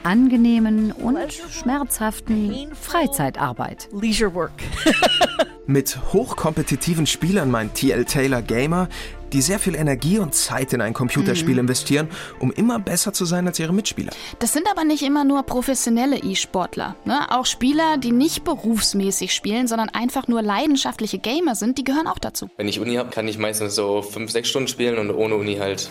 angenehmen 0.04 0.92
und 0.92 1.32
schmerzhaften 1.32 2.68
Freizeitarbeit. 2.80 3.88
Leisure 3.90 4.32
work. 4.32 4.52
Mit 5.70 5.98
hochkompetitiven 6.14 7.06
Spielern 7.06 7.50
meint 7.50 7.74
TL 7.74 8.06
Taylor 8.06 8.40
Gamer, 8.40 8.88
die 9.34 9.42
sehr 9.42 9.58
viel 9.58 9.74
Energie 9.74 10.18
und 10.18 10.34
Zeit 10.34 10.72
in 10.72 10.80
ein 10.80 10.94
Computerspiel 10.94 11.52
Mhm. 11.56 11.60
investieren, 11.60 12.08
um 12.40 12.50
immer 12.52 12.78
besser 12.78 13.12
zu 13.12 13.26
sein 13.26 13.46
als 13.46 13.58
ihre 13.58 13.74
Mitspieler. 13.74 14.10
Das 14.38 14.54
sind 14.54 14.66
aber 14.70 14.84
nicht 14.84 15.02
immer 15.02 15.24
nur 15.26 15.42
professionelle 15.42 16.16
E-Sportler. 16.20 16.96
Ne? 17.04 17.30
Auch 17.30 17.44
Spieler, 17.44 17.98
die 17.98 18.12
nicht 18.12 18.44
berufsmäßig 18.44 19.34
spielen, 19.34 19.68
sondern 19.68 19.90
einfach 19.90 20.26
nur 20.26 20.40
leidenschaftliche 20.40 21.18
Gamer 21.18 21.54
sind, 21.54 21.76
die 21.76 21.84
gehören 21.84 22.06
auch 22.06 22.18
dazu. 22.18 22.48
Wenn 22.56 22.66
ich 22.66 22.80
Uni 22.80 22.94
habe, 22.94 23.10
kann 23.10 23.28
ich 23.28 23.36
meistens 23.36 23.74
so 23.74 24.00
fünf, 24.00 24.30
sechs 24.30 24.48
Stunden 24.48 24.68
spielen 24.68 24.96
und 24.96 25.10
ohne 25.10 25.34
Uni 25.34 25.56
halt 25.56 25.90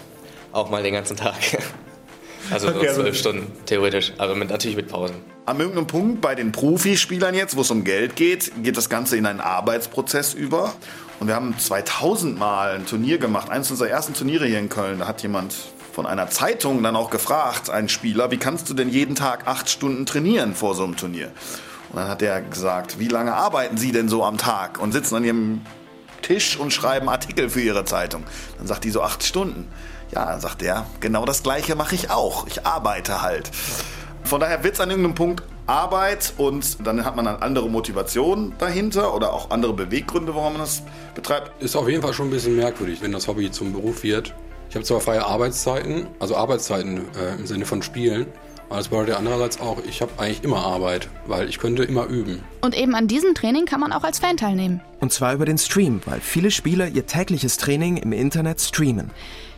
auch 0.54 0.72
mal 0.72 0.82
den 0.82 0.96
ganzen 0.96 1.16
Tag. 1.18 1.36
Also 2.52 2.70
so 2.70 2.76
Okay, 2.76 2.88
also- 2.90 3.02
zwölf 3.02 3.18
Stunden, 3.18 3.52
theoretisch. 3.66 4.14
Aber 4.18 4.36
mit, 4.36 4.50
natürlich 4.50 4.78
mit 4.78 4.88
Pausen. 4.88 5.16
An 5.46 5.60
irgendeinem 5.60 5.88
Punkt 5.88 6.22
bei 6.22 6.36
den 6.36 6.52
Profispielern 6.52 7.34
jetzt, 7.34 7.56
wo 7.56 7.62
es 7.62 7.72
um 7.72 7.84
Geld 7.84 8.16
geht, 8.16 8.52
geht 8.64 8.76
das 8.78 8.90
Ganze 8.90 9.18
in 9.18 9.26
einen 9.26 9.40
Arbeitsprozess 9.40 10.34
über. 10.34 10.74
Und 11.20 11.28
wir 11.28 11.36
haben 11.36 11.58
2000 11.58 12.38
Mal 12.38 12.76
ein 12.76 12.86
Turnier 12.86 13.18
gemacht, 13.18 13.50
eines 13.50 13.72
unserer 13.72 13.90
ersten 13.90 14.14
Turniere 14.14 14.46
hier 14.46 14.60
in 14.60 14.70
Köln. 14.70 15.00
Da 15.00 15.08
hat 15.08 15.22
jemand 15.24 15.56
von 15.94 16.06
einer 16.06 16.30
Zeitung 16.30 16.84
dann 16.84 16.96
auch 16.96 17.10
gefragt, 17.10 17.70
einen 17.70 17.90
Spieler, 17.90 18.30
wie 18.30 18.38
kannst 18.38 18.70
du 18.70 18.74
denn 18.74 18.90
jeden 18.90 19.16
Tag 19.16 19.48
acht 19.48 19.70
Stunden 19.70 20.06
trainieren 20.06 20.54
vor 20.54 20.76
so 20.76 20.84
einem 20.84 20.96
Turnier? 20.96 21.32
Und 21.90 21.96
dann 22.00 22.08
hat 22.10 22.22
er 22.22 22.42
gesagt, 22.42 23.00
wie 23.00 23.08
lange 23.08 23.34
arbeiten 23.34 23.78
Sie 23.78 23.92
denn 23.92 24.10
so 24.10 24.24
am 24.24 24.38
Tag? 24.38 24.80
Und 24.80 24.92
sitzen 24.92 25.16
an 25.16 25.24
Ihrem 25.24 25.62
Tisch 26.22 26.58
und 26.58 26.72
schreiben 26.74 27.08
Artikel 27.10 27.50
für 27.50 27.62
Ihre 27.62 27.86
Zeitung. 27.86 28.24
Dann 28.58 28.68
sagt 28.68 28.84
die 28.84 28.92
so 28.92 29.02
acht 29.02 29.24
Stunden. 29.24 29.68
Ja, 30.12 30.26
dann 30.26 30.40
sagt 30.40 30.62
er, 30.64 30.86
genau 31.00 31.26
das 31.26 31.44
Gleiche 31.44 31.76
mache 31.76 31.96
ich 31.96 32.10
auch. 32.10 32.48
Ich 32.48 32.66
arbeite 32.66 33.22
halt. 33.22 33.52
Von 34.24 34.40
daher 34.40 34.64
wird 34.64 34.76
es 34.76 34.80
an 34.80 34.90
irgendeinem 34.90 35.16
Punkt 35.16 35.44
Arbeit 35.68 36.34
und 36.38 36.86
dann 36.88 37.04
hat 37.04 37.16
man 37.18 37.28
eine 37.28 37.42
andere 37.42 37.70
Motivation 37.70 38.54
dahinter 38.58 39.14
oder 39.14 39.34
auch 39.34 39.52
andere 39.52 39.74
Beweggründe, 39.74 40.34
warum 40.34 40.54
man 40.54 40.62
das 40.62 40.82
betreibt. 41.14 41.62
Ist 41.62 41.76
auf 41.76 41.90
jeden 41.90 42.02
Fall 42.02 42.14
schon 42.14 42.28
ein 42.28 42.32
bisschen 42.32 42.56
merkwürdig, 42.56 43.02
wenn 43.02 43.12
das 43.12 43.28
Hobby 43.28 43.52
zum 43.52 43.74
Beruf 43.74 44.04
wird. 44.04 44.34
Ich 44.70 44.76
habe 44.76 44.86
zwar 44.86 45.02
freie 45.02 45.26
Arbeitszeiten, 45.26 46.08
also 46.20 46.36
Arbeitszeiten 46.36 47.02
äh, 47.16 47.36
im 47.36 47.46
Sinne 47.48 47.66
von 47.66 47.82
Spielen, 47.84 48.28
aber 48.70 48.78
das 48.78 48.90
bedeutet 48.90 49.16
andererseits 49.16 49.62
auch, 49.62 49.78
ich 49.88 50.02
habe 50.02 50.12
eigentlich 50.18 50.44
immer 50.44 50.58
Arbeit, 50.58 51.10
weil 51.26 51.48
ich 51.48 51.58
könnte 51.58 51.84
immer 51.84 52.06
üben. 52.06 52.44
Und 52.62 52.78
eben 52.78 52.96
an 52.96 53.08
diesem 53.08 53.34
Training 53.34 53.66
kann 53.66 53.80
man 53.80 53.94
auch 53.94 54.04
als 54.04 54.20
Fan 54.20 54.36
teilnehmen. 54.36 54.82
Und 55.00 55.14
zwar 55.14 55.34
über 55.34 55.46
den 55.46 55.58
Stream, 55.58 56.02
weil 56.06 56.20
viele 56.20 56.52
Spieler 56.52 56.88
ihr 56.88 57.06
tägliches 57.06 57.58
Training 57.58 57.98
im 57.98 58.12
Internet 58.12 58.60
streamen. 58.60 59.12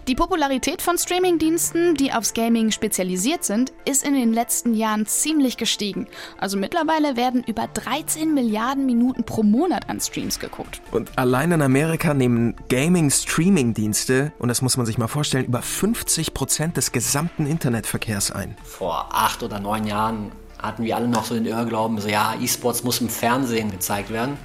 Die 0.09 0.15
Popularität 0.15 0.81
von 0.81 0.97
Streamingdiensten, 0.97 1.93
die 1.93 2.11
aufs 2.11 2.33
Gaming 2.33 2.71
spezialisiert 2.71 3.43
sind, 3.43 3.71
ist 3.85 4.03
in 4.03 4.15
den 4.15 4.33
letzten 4.33 4.73
Jahren 4.73 5.05
ziemlich 5.05 5.55
gestiegen. 5.55 6.07
Also 6.39 6.57
mittlerweile 6.57 7.15
werden 7.15 7.43
über 7.45 7.67
13 7.67 8.33
Milliarden 8.33 8.87
Minuten 8.87 9.23
pro 9.23 9.43
Monat 9.43 9.87
an 9.87 9.99
Streams 9.99 10.39
geguckt. 10.39 10.81
Und 10.89 11.15
allein 11.15 11.51
in 11.51 11.61
Amerika 11.61 12.15
nehmen 12.15 12.55
Gaming-Streaming-Dienste, 12.69 14.33
und 14.39 14.47
das 14.47 14.63
muss 14.63 14.77
man 14.77 14.87
sich 14.87 14.97
mal 14.97 15.07
vorstellen, 15.07 15.45
über 15.45 15.61
50 15.61 16.33
Prozent 16.33 16.77
des 16.77 16.91
gesamten 16.91 17.45
Internetverkehrs 17.45 18.31
ein. 18.31 18.57
Vor 18.63 19.09
acht 19.11 19.43
oder 19.43 19.59
neun 19.59 19.85
Jahren 19.85 20.31
hatten 20.57 20.85
wir 20.85 20.95
alle 20.95 21.07
noch 21.07 21.25
so 21.25 21.35
den 21.35 21.45
Irrglauben, 21.45 21.99
so 22.01 22.07
ja, 22.07 22.33
E-Sports 22.41 22.83
muss 22.83 22.99
im 22.99 23.09
Fernsehen 23.09 23.69
gezeigt 23.69 24.09
werden. 24.09 24.39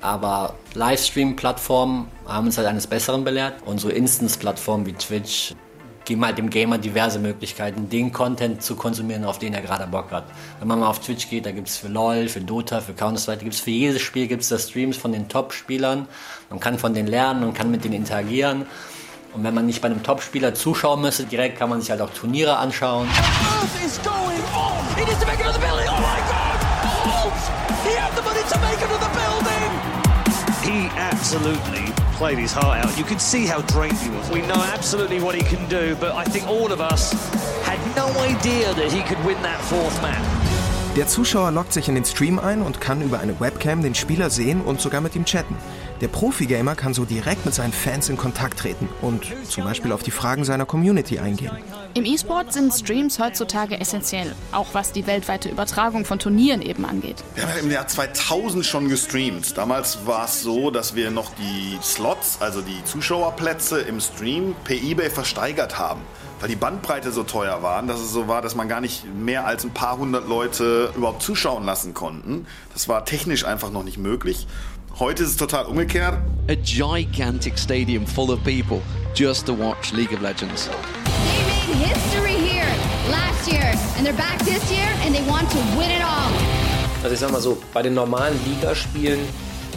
Aber 0.00 0.54
Livestream-Plattformen 0.74 2.08
haben 2.26 2.46
uns 2.46 2.56
halt 2.56 2.66
eines 2.68 2.86
Besseren 2.86 3.24
belehrt. 3.24 3.54
Und 3.66 3.78
so 3.80 3.88
Instance-Plattformen 3.88 4.86
wie 4.86 4.94
Twitch 4.94 5.54
geben 6.04 6.24
halt 6.24 6.38
dem 6.38 6.50
Gamer 6.50 6.78
diverse 6.78 7.18
Möglichkeiten, 7.18 7.88
den 7.88 8.12
Content 8.12 8.62
zu 8.62 8.74
konsumieren, 8.74 9.24
auf 9.24 9.38
den 9.38 9.54
er 9.54 9.60
gerade 9.60 9.86
Bock 9.86 10.10
hat. 10.10 10.24
Wenn 10.58 10.66
man 10.66 10.80
mal 10.80 10.88
auf 10.88 10.98
Twitch 11.00 11.28
geht, 11.28 11.46
da 11.46 11.52
gibt 11.52 11.68
es 11.68 11.76
für 11.76 11.88
LoL, 11.88 12.28
für 12.28 12.40
Dota, 12.40 12.80
für 12.80 12.94
Counter-Strike, 12.94 13.44
gibt 13.44 13.54
es 13.54 13.60
für 13.60 13.70
jedes 13.70 14.02
Spiel 14.02 14.26
gibt's 14.26 14.48
da 14.48 14.58
Streams 14.58 14.96
von 14.96 15.12
den 15.12 15.28
Top-Spielern. 15.28 16.08
Man 16.48 16.58
kann 16.58 16.78
von 16.78 16.94
denen 16.94 17.06
lernen 17.06 17.44
und 17.44 17.54
kann 17.54 17.70
mit 17.70 17.84
denen 17.84 17.94
interagieren. 17.94 18.66
Und 19.34 19.44
wenn 19.44 19.54
man 19.54 19.66
nicht 19.66 19.80
bei 19.80 19.86
einem 19.86 20.02
Top-Spieler 20.02 20.54
zuschauen 20.54 21.02
müsste, 21.02 21.24
direkt 21.24 21.58
kann 21.58 21.68
man 21.70 21.80
sich 21.80 21.90
halt 21.90 22.00
auch 22.00 22.10
Turniere 22.10 22.56
anschauen. 22.56 23.06
What 23.06 23.86
is 23.86 24.00
going 24.02 24.16
on? 24.56 24.96
He 24.96 25.04
needs 25.04 25.20
to. 25.20 25.89
Absolutely 31.20 31.84
played 32.16 32.38
his 32.38 32.50
heart 32.50 32.82
out. 32.82 32.96
You 32.96 33.04
could 33.04 33.20
see 33.20 33.44
how 33.44 33.60
drained 33.74 33.98
he 33.98 34.08
was. 34.08 34.30
We 34.30 34.40
know 34.40 34.62
absolutely 34.72 35.20
what 35.20 35.34
he 35.34 35.42
can 35.42 35.68
do, 35.68 35.94
but 36.00 36.12
I 36.14 36.24
think 36.24 36.48
all 36.48 36.72
of 36.72 36.80
us 36.80 37.12
had 37.62 37.78
no 37.94 38.06
idea 38.22 38.72
that 38.72 38.90
he 38.90 39.02
could 39.02 39.22
win 39.26 39.36
that 39.42 39.60
fourth 39.60 40.00
map. 40.00 40.18
Der 40.96 41.06
Zuschauer 41.06 41.52
loggt 41.52 41.74
sich 41.74 41.88
in 41.88 41.94
den 41.94 42.04
Stream 42.04 42.38
ein 42.38 42.62
und 42.62 42.80
kann 42.80 43.02
über 43.02 43.20
eine 43.20 43.38
Webcam 43.38 43.82
den 43.82 43.94
Spieler 43.94 44.30
sehen 44.30 44.62
und 44.62 44.80
sogar 44.80 45.02
mit 45.02 45.14
ihm 45.14 45.26
chatten. 45.26 45.56
Der 46.00 46.08
Profi-Gamer 46.08 46.76
kann 46.76 46.94
so 46.94 47.04
direkt 47.04 47.44
mit 47.44 47.54
seinen 47.54 47.74
Fans 47.74 48.08
in 48.08 48.16
Kontakt 48.16 48.60
treten 48.60 48.88
und 49.02 49.26
zum 49.46 49.64
Beispiel 49.64 49.92
auf 49.92 50.02
die 50.02 50.10
Fragen 50.10 50.44
seiner 50.44 50.64
Community 50.64 51.18
eingehen. 51.18 51.50
Im 51.92 52.06
E-Sport 52.06 52.54
sind 52.54 52.72
Streams 52.72 53.18
heutzutage 53.18 53.78
essentiell, 53.78 54.34
auch 54.52 54.68
was 54.72 54.92
die 54.92 55.06
weltweite 55.06 55.50
Übertragung 55.50 56.06
von 56.06 56.18
Turnieren 56.18 56.62
eben 56.62 56.86
angeht. 56.86 57.22
Wir 57.34 57.42
haben 57.42 57.50
ja 57.54 57.62
im 57.62 57.70
Jahr 57.70 57.86
2000 57.86 58.64
schon 58.64 58.88
gestreamt. 58.88 59.58
Damals 59.58 60.06
war 60.06 60.24
es 60.24 60.40
so, 60.40 60.70
dass 60.70 60.94
wir 60.94 61.10
noch 61.10 61.32
die 61.34 61.78
Slots, 61.82 62.38
also 62.40 62.62
die 62.62 62.82
Zuschauerplätze 62.84 63.80
im 63.80 64.00
Stream 64.00 64.54
per 64.64 64.76
eBay 64.76 65.10
versteigert 65.10 65.78
haben. 65.78 66.00
Weil 66.40 66.48
die 66.48 66.56
Bandbreite 66.56 67.12
so 67.12 67.22
teuer 67.22 67.62
waren, 67.62 67.86
dass 67.86 68.00
es 68.00 68.12
so 68.12 68.26
war, 68.26 68.40
dass 68.40 68.54
man 68.54 68.66
gar 68.66 68.80
nicht 68.80 69.04
mehr 69.14 69.44
als 69.44 69.64
ein 69.64 69.72
paar 69.72 69.98
hundert 69.98 70.26
Leute 70.26 70.90
überhaupt 70.96 71.22
zuschauen 71.22 71.66
lassen 71.66 71.92
konnten. 71.92 72.46
Das 72.72 72.88
war 72.88 73.04
technisch 73.04 73.44
einfach 73.44 73.70
noch 73.70 73.82
nicht 73.82 73.98
möglich. 73.98 74.46
Heute 75.00 75.22
ist 75.22 75.30
es 75.30 75.36
total 75.38 75.64
umgekehrt. 75.64 76.18
A 76.50 76.56
gigantic 76.56 77.56
stadium 77.56 78.06
full 78.06 78.30
of 78.30 78.44
people 78.44 78.82
just 79.14 79.46
to 79.46 79.54
watch 79.54 79.94
League 79.94 80.12
of 80.12 80.20
Legends. 80.20 80.68
They 80.68 81.42
made 81.46 81.88
history 81.88 82.34
here 82.34 82.68
last 83.10 83.50
year, 83.50 83.72
and 83.96 84.04
they're 84.04 84.12
back 84.12 84.38
this 84.40 84.70
year, 84.70 84.86
and 85.02 85.14
they 85.14 85.26
want 85.26 85.50
to 85.52 85.58
win 85.78 85.90
it 85.90 86.02
all. 86.02 86.30
Also 87.02 87.14
ich 87.14 87.18
sag 87.18 87.30
mal 87.32 87.40
so, 87.40 87.56
bei 87.72 87.80
den 87.80 87.94
normalen 87.94 88.38
Ligaspielen 88.44 89.20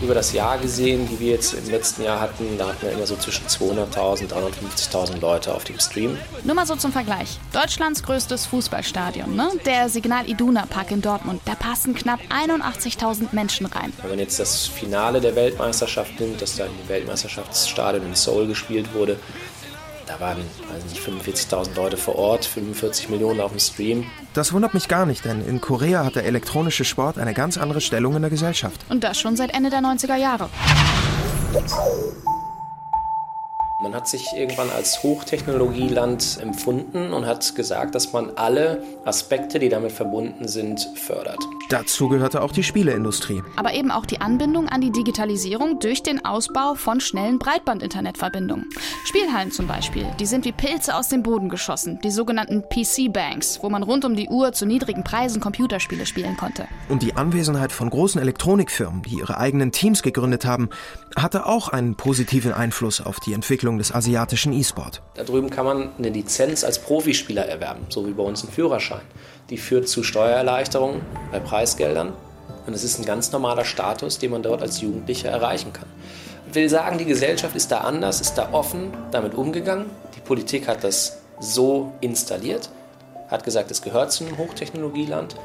über 0.03 0.13
das 0.13 0.33
Jahr 0.33 0.57
gesehen, 0.57 1.07
die 1.09 1.19
wir 1.19 1.31
jetzt 1.31 1.53
im 1.53 1.69
letzten 1.69 2.03
Jahr 2.03 2.19
hatten, 2.19 2.57
da 2.57 2.67
hatten 2.67 2.81
wir 2.81 2.91
immer 2.91 3.07
so 3.07 3.15
zwischen 3.15 3.45
200.000 3.47 4.23
und 4.23 4.33
350.000 4.33 5.19
Leute 5.19 5.53
auf 5.53 5.63
dem 5.63 5.79
Stream. 5.79 6.17
Nur 6.43 6.55
mal 6.55 6.65
so 6.65 6.75
zum 6.75 6.91
Vergleich. 6.91 7.39
Deutschlands 7.51 8.03
größtes 8.03 8.45
Fußballstadion, 8.47 9.35
ne? 9.35 9.49
der 9.65 9.89
Signal 9.89 10.29
Iduna 10.29 10.65
Park 10.65 10.91
in 10.91 11.01
Dortmund, 11.01 11.41
da 11.45 11.55
passen 11.55 11.95
knapp 11.95 12.19
81.000 12.29 13.29
Menschen 13.31 13.65
rein. 13.65 13.93
Wenn 14.01 14.11
man 14.11 14.19
jetzt 14.19 14.39
das 14.39 14.67
Finale 14.67 15.21
der 15.21 15.35
Weltmeisterschaft 15.35 16.19
nimmt, 16.19 16.41
das 16.41 16.57
da 16.57 16.65
im 16.65 16.89
Weltmeisterschaftsstadion 16.89 18.05
in 18.05 18.15
Seoul 18.15 18.47
gespielt 18.47 18.93
wurde, 18.93 19.17
da 20.13 20.19
waren 20.19 20.37
weiß 20.37 20.83
nicht, 20.89 21.01
45.000 21.01 21.75
Leute 21.75 21.97
vor 21.97 22.15
Ort, 22.15 22.45
45 22.45 23.09
Millionen 23.09 23.39
auf 23.39 23.51
dem 23.51 23.59
Stream. 23.59 24.05
Das 24.33 24.53
wundert 24.53 24.73
mich 24.73 24.87
gar 24.87 25.05
nicht, 25.05 25.25
denn 25.25 25.45
in 25.45 25.61
Korea 25.61 26.05
hat 26.05 26.15
der 26.15 26.25
elektronische 26.25 26.85
Sport 26.85 27.17
eine 27.17 27.33
ganz 27.33 27.57
andere 27.57 27.81
Stellung 27.81 28.15
in 28.15 28.21
der 28.21 28.31
Gesellschaft. 28.31 28.79
Und 28.89 29.03
das 29.03 29.19
schon 29.19 29.35
seit 29.35 29.53
Ende 29.53 29.69
der 29.69 29.79
90er 29.79 30.15
Jahre. 30.15 30.49
Man 33.83 33.93
hat 33.93 34.07
sich 34.07 34.31
irgendwann 34.33 34.69
als 34.69 35.03
Hochtechnologieland 35.03 36.37
empfunden 36.41 37.11
und 37.11 37.25
hat 37.25 37.53
gesagt, 37.53 37.95
dass 37.95 38.13
man 38.13 38.31
alle 38.37 38.81
Aspekte, 39.03 39.59
die 39.59 39.67
damit 39.67 39.91
verbunden 39.91 40.47
sind, 40.47 40.89
fördert. 40.95 41.39
Dazu 41.69 42.07
gehörte 42.07 42.43
auch 42.43 42.53
die 42.53 42.63
Spieleindustrie. 42.63 43.43
Aber 43.57 43.73
eben 43.73 43.91
auch 43.91 44.05
die 44.05 44.21
Anbindung 44.21 44.69
an 44.69 44.79
die 44.79 44.91
Digitalisierung 44.91 45.79
durch 45.79 46.01
den 46.01 46.23
Ausbau 46.23 46.75
von 46.75 47.01
schnellen 47.01 47.39
Breitband-Internetverbindungen. 47.39 48.69
Spielhallen 49.03 49.51
zum 49.51 49.67
Beispiel, 49.67 50.05
die 50.17 50.27
sind 50.27 50.45
wie 50.45 50.53
Pilze 50.53 50.95
aus 50.95 51.09
dem 51.09 51.21
Boden 51.21 51.49
geschossen. 51.49 51.99
Die 52.05 52.11
sogenannten 52.11 52.63
PC-Banks, 52.69 53.59
wo 53.63 53.69
man 53.69 53.83
rund 53.83 54.05
um 54.05 54.15
die 54.15 54.29
Uhr 54.29 54.53
zu 54.53 54.65
niedrigen 54.65 55.03
Preisen 55.03 55.41
Computerspiele 55.41 56.05
spielen 56.05 56.37
konnte. 56.37 56.69
Und 56.87 57.01
die 57.01 57.17
Anwesenheit 57.17 57.73
von 57.73 57.89
großen 57.89 58.21
Elektronikfirmen, 58.21 59.01
die 59.01 59.15
ihre 59.15 59.37
eigenen 59.37 59.73
Teams 59.73 60.03
gegründet 60.03 60.45
haben, 60.45 60.69
hatte 61.17 61.45
auch 61.45 61.67
einen 61.67 61.95
positiven 61.95 62.53
Einfluss 62.53 63.01
auf 63.01 63.19
die 63.19 63.33
Entwicklung 63.33 63.72
des 63.77 63.93
asiatischen 63.93 64.53
E-Sport. 64.53 65.01
Da 65.15 65.23
drüben 65.23 65.49
kann 65.49 65.65
man 65.65 65.89
eine 65.97 66.09
Lizenz 66.09 66.63
als 66.63 66.79
Profispieler 66.79 67.45
erwerben, 67.45 67.85
so 67.89 68.07
wie 68.07 68.11
bei 68.11 68.23
uns 68.23 68.43
ein 68.43 68.51
Führerschein. 68.51 69.01
Die 69.49 69.57
führt 69.57 69.87
zu 69.87 70.03
Steuererleichterungen 70.03 71.01
bei 71.31 71.39
Preisgeldern. 71.39 72.13
Und 72.65 72.73
es 72.73 72.83
ist 72.83 72.99
ein 72.99 73.05
ganz 73.05 73.31
normaler 73.31 73.65
Status, 73.65 74.19
den 74.19 74.31
man 74.31 74.43
dort 74.43 74.61
als 74.61 74.81
Jugendlicher 74.81 75.29
erreichen 75.29 75.73
kann. 75.73 75.87
Ich 76.47 76.55
will 76.55 76.69
sagen, 76.69 76.97
die 76.97 77.05
Gesellschaft 77.05 77.55
ist 77.55 77.71
da 77.71 77.79
anders, 77.79 78.21
ist 78.21 78.35
da 78.35 78.53
offen 78.53 78.93
damit 79.11 79.33
umgegangen. 79.33 79.87
Die 80.15 80.21
Politik 80.21 80.67
hat 80.67 80.83
das 80.83 81.17
so 81.39 81.93
installiert, 81.99 82.69
hat 83.27 83.43
gesagt, 83.43 83.71
es 83.71 83.81
gehört 83.81 84.11
zu 84.11 84.25
einem 84.25 84.37
Hochtechnologieland. 84.37 85.35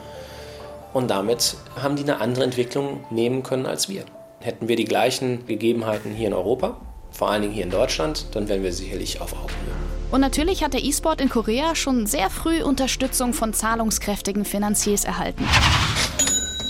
Und 0.93 1.11
damit 1.11 1.57
haben 1.83 1.97
die 1.97 2.03
eine 2.03 2.21
andere 2.21 2.45
Entwicklung 2.45 3.05
nehmen 3.11 3.43
können 3.43 3.67
als 3.67 3.89
wir. 3.89 4.05
Hätten 4.41 4.69
wir 4.69 4.77
die 4.77 4.85
gleichen 4.85 5.47
Gegebenheiten 5.47 6.13
hier 6.13 6.29
in 6.29 6.35
Europa, 6.35 6.77
vor 7.19 7.33
allen 7.33 7.43
Dingen 7.43 7.55
hier 7.55 7.65
in 7.65 7.71
Deutschland, 7.71 8.27
dann 8.31 8.49
wären 8.49 8.63
wir 8.63 8.73
sicherlich 8.73 9.21
auf 9.21 9.33
Augenhöhe. 9.33 9.75
Und 10.13 10.21
natürlich 10.21 10.63
hat 10.63 10.73
der 10.73 10.85
E-Sport 10.85 11.21
in 11.21 11.29
Korea 11.29 11.75
schon 11.75 12.07
sehr 12.07 12.31
früh 12.31 12.63
Unterstützung 12.63 13.35
von 13.35 13.53
zahlungskräftigen 13.53 14.45
Finanziers 14.45 15.05
erhalten. 15.05 15.45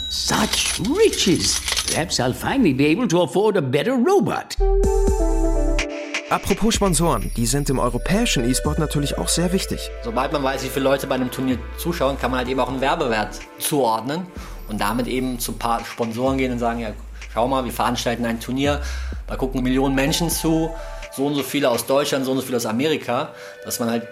Such 0.08 0.80
riches! 0.96 1.60
Perhaps 1.92 2.18
I'll 2.18 2.32
finally 2.32 2.72
be 2.72 2.86
able 2.86 3.06
to 3.08 3.22
afford 3.22 3.58
a 3.58 3.60
better 3.60 3.92
robot. 3.92 4.56
Apropos 6.30 6.74
Sponsoren, 6.74 7.30
die 7.36 7.44
sind 7.44 7.68
im 7.68 7.78
europäischen 7.78 8.48
E-Sport 8.48 8.78
natürlich 8.78 9.18
auch 9.18 9.28
sehr 9.28 9.52
wichtig. 9.52 9.90
Sobald 10.02 10.32
man 10.32 10.42
weiß, 10.42 10.64
wie 10.64 10.68
viele 10.68 10.84
Leute 10.84 11.06
bei 11.06 11.16
einem 11.16 11.30
Turnier 11.30 11.58
zuschauen, 11.76 12.18
kann 12.18 12.30
man 12.30 12.38
halt 12.38 12.48
eben 12.48 12.60
auch 12.60 12.68
einen 12.68 12.80
Werbewert 12.80 13.38
zuordnen 13.58 14.26
und 14.70 14.80
damit 14.80 15.08
eben 15.08 15.38
zu 15.38 15.52
ein 15.52 15.58
paar 15.58 15.84
Sponsoren 15.84 16.38
gehen 16.38 16.52
und 16.52 16.58
sagen, 16.58 16.80
ja, 16.80 16.92
schau 17.38 17.46
mal, 17.46 17.64
wir 17.64 17.72
veranstalten 17.72 18.24
ein 18.24 18.40
Turnier, 18.40 18.80
da 19.28 19.36
gucken 19.36 19.62
Millionen 19.62 19.94
Menschen 19.94 20.28
zu, 20.28 20.74
so 21.12 21.24
und 21.24 21.36
so 21.36 21.44
viele 21.44 21.70
aus 21.70 21.86
Deutschland, 21.86 22.24
so 22.24 22.32
und 22.32 22.38
so 22.38 22.42
viele 22.42 22.56
aus 22.56 22.66
Amerika, 22.66 23.28
dass 23.64 23.78
man 23.78 23.90
halt 23.90 24.08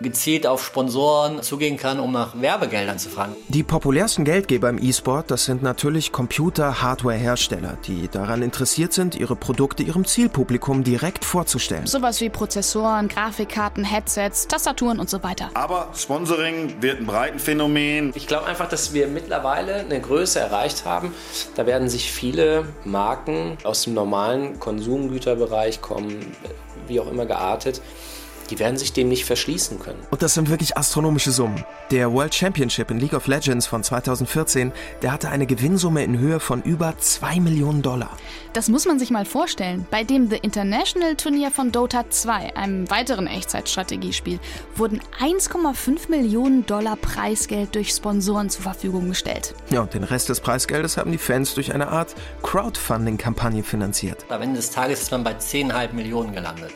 gezielt 0.00 0.46
auf 0.46 0.64
Sponsoren 0.64 1.42
zugehen 1.42 1.76
kann, 1.76 2.00
um 2.00 2.12
nach 2.12 2.40
Werbegeldern 2.40 2.98
zu 2.98 3.08
fragen. 3.08 3.34
Die 3.48 3.62
populärsten 3.62 4.24
Geldgeber 4.24 4.68
im 4.68 4.82
E-Sport, 4.82 5.30
das 5.30 5.46
sind 5.46 5.62
natürlich 5.62 6.12
Computer-Hardware-Hersteller, 6.12 7.78
die 7.86 8.08
daran 8.08 8.42
interessiert 8.42 8.92
sind, 8.92 9.14
ihre 9.14 9.36
Produkte 9.36 9.82
ihrem 9.82 10.04
Zielpublikum 10.04 10.84
direkt 10.84 11.24
vorzustellen. 11.24 11.86
Sowas 11.86 12.20
wie 12.20 12.28
Prozessoren, 12.28 13.08
Grafikkarten, 13.08 13.84
Headsets, 13.84 14.46
Tastaturen 14.46 15.00
und 15.00 15.08
so 15.08 15.22
weiter. 15.22 15.50
Aber 15.54 15.88
Sponsoring 15.94 16.82
wird 16.82 17.00
ein 17.00 17.06
Breitenphänomen. 17.06 18.12
Ich 18.14 18.26
glaube 18.26 18.46
einfach, 18.46 18.68
dass 18.68 18.92
wir 18.92 19.06
mittlerweile 19.08 19.76
eine 19.76 20.00
Größe 20.00 20.40
erreicht 20.40 20.84
haben. 20.84 21.14
Da 21.54 21.66
werden 21.66 21.88
sich 21.88 22.12
viele 22.12 22.66
Marken 22.84 23.56
aus 23.64 23.84
dem 23.84 23.94
normalen 23.94 24.60
Konsumgüterbereich 24.60 25.80
kommen, 25.80 26.36
wie 26.86 27.00
auch 27.00 27.10
immer 27.10 27.26
geartet, 27.26 27.80
die 28.46 28.58
werden 28.58 28.76
sich 28.76 28.92
dem 28.92 29.08
nicht 29.08 29.24
verschließen 29.24 29.78
können. 29.78 29.98
Und 30.10 30.22
das 30.22 30.34
sind 30.34 30.48
wirklich 30.50 30.76
astronomische 30.76 31.30
Summen. 31.30 31.64
Der 31.90 32.12
World 32.12 32.34
Championship 32.34 32.90
in 32.90 32.98
League 32.98 33.14
of 33.14 33.26
Legends 33.26 33.66
von 33.66 33.82
2014, 33.82 34.72
der 35.02 35.12
hatte 35.12 35.28
eine 35.28 35.46
Gewinnsumme 35.46 36.02
in 36.04 36.18
Höhe 36.18 36.40
von 36.40 36.62
über 36.62 36.94
2 36.98 37.40
Millionen 37.40 37.82
Dollar. 37.82 38.10
Das 38.52 38.68
muss 38.68 38.86
man 38.86 38.98
sich 38.98 39.10
mal 39.10 39.24
vorstellen. 39.24 39.86
Bei 39.90 40.02
dem 40.02 40.30
The 40.30 40.36
International 40.36 41.14
Turnier 41.16 41.50
von 41.50 41.72
Dota 41.72 42.08
2, 42.08 42.56
einem 42.56 42.90
weiteren 42.90 43.26
Echtzeitstrategiespiel, 43.26 44.40
wurden 44.74 45.00
1,5 45.20 46.10
Millionen 46.10 46.64
Dollar 46.64 46.96
Preisgeld 46.96 47.74
durch 47.74 47.90
Sponsoren 47.90 48.48
zur 48.48 48.62
Verfügung 48.62 49.08
gestellt. 49.08 49.54
Ja, 49.70 49.82
und 49.82 49.94
den 49.94 50.04
Rest 50.04 50.28
des 50.28 50.40
Preisgeldes 50.40 50.96
haben 50.96 51.12
die 51.12 51.18
Fans 51.18 51.54
durch 51.54 51.74
eine 51.74 51.88
Art 51.88 52.14
Crowdfunding-Kampagne 52.42 53.62
finanziert. 53.62 54.24
Am 54.28 54.42
Ende 54.42 54.56
des 54.56 54.70
Tages 54.70 55.02
ist 55.02 55.10
man 55.10 55.22
bei 55.22 55.32
10,5 55.32 55.92
Millionen 55.92 56.32
gelandet. 56.32 56.72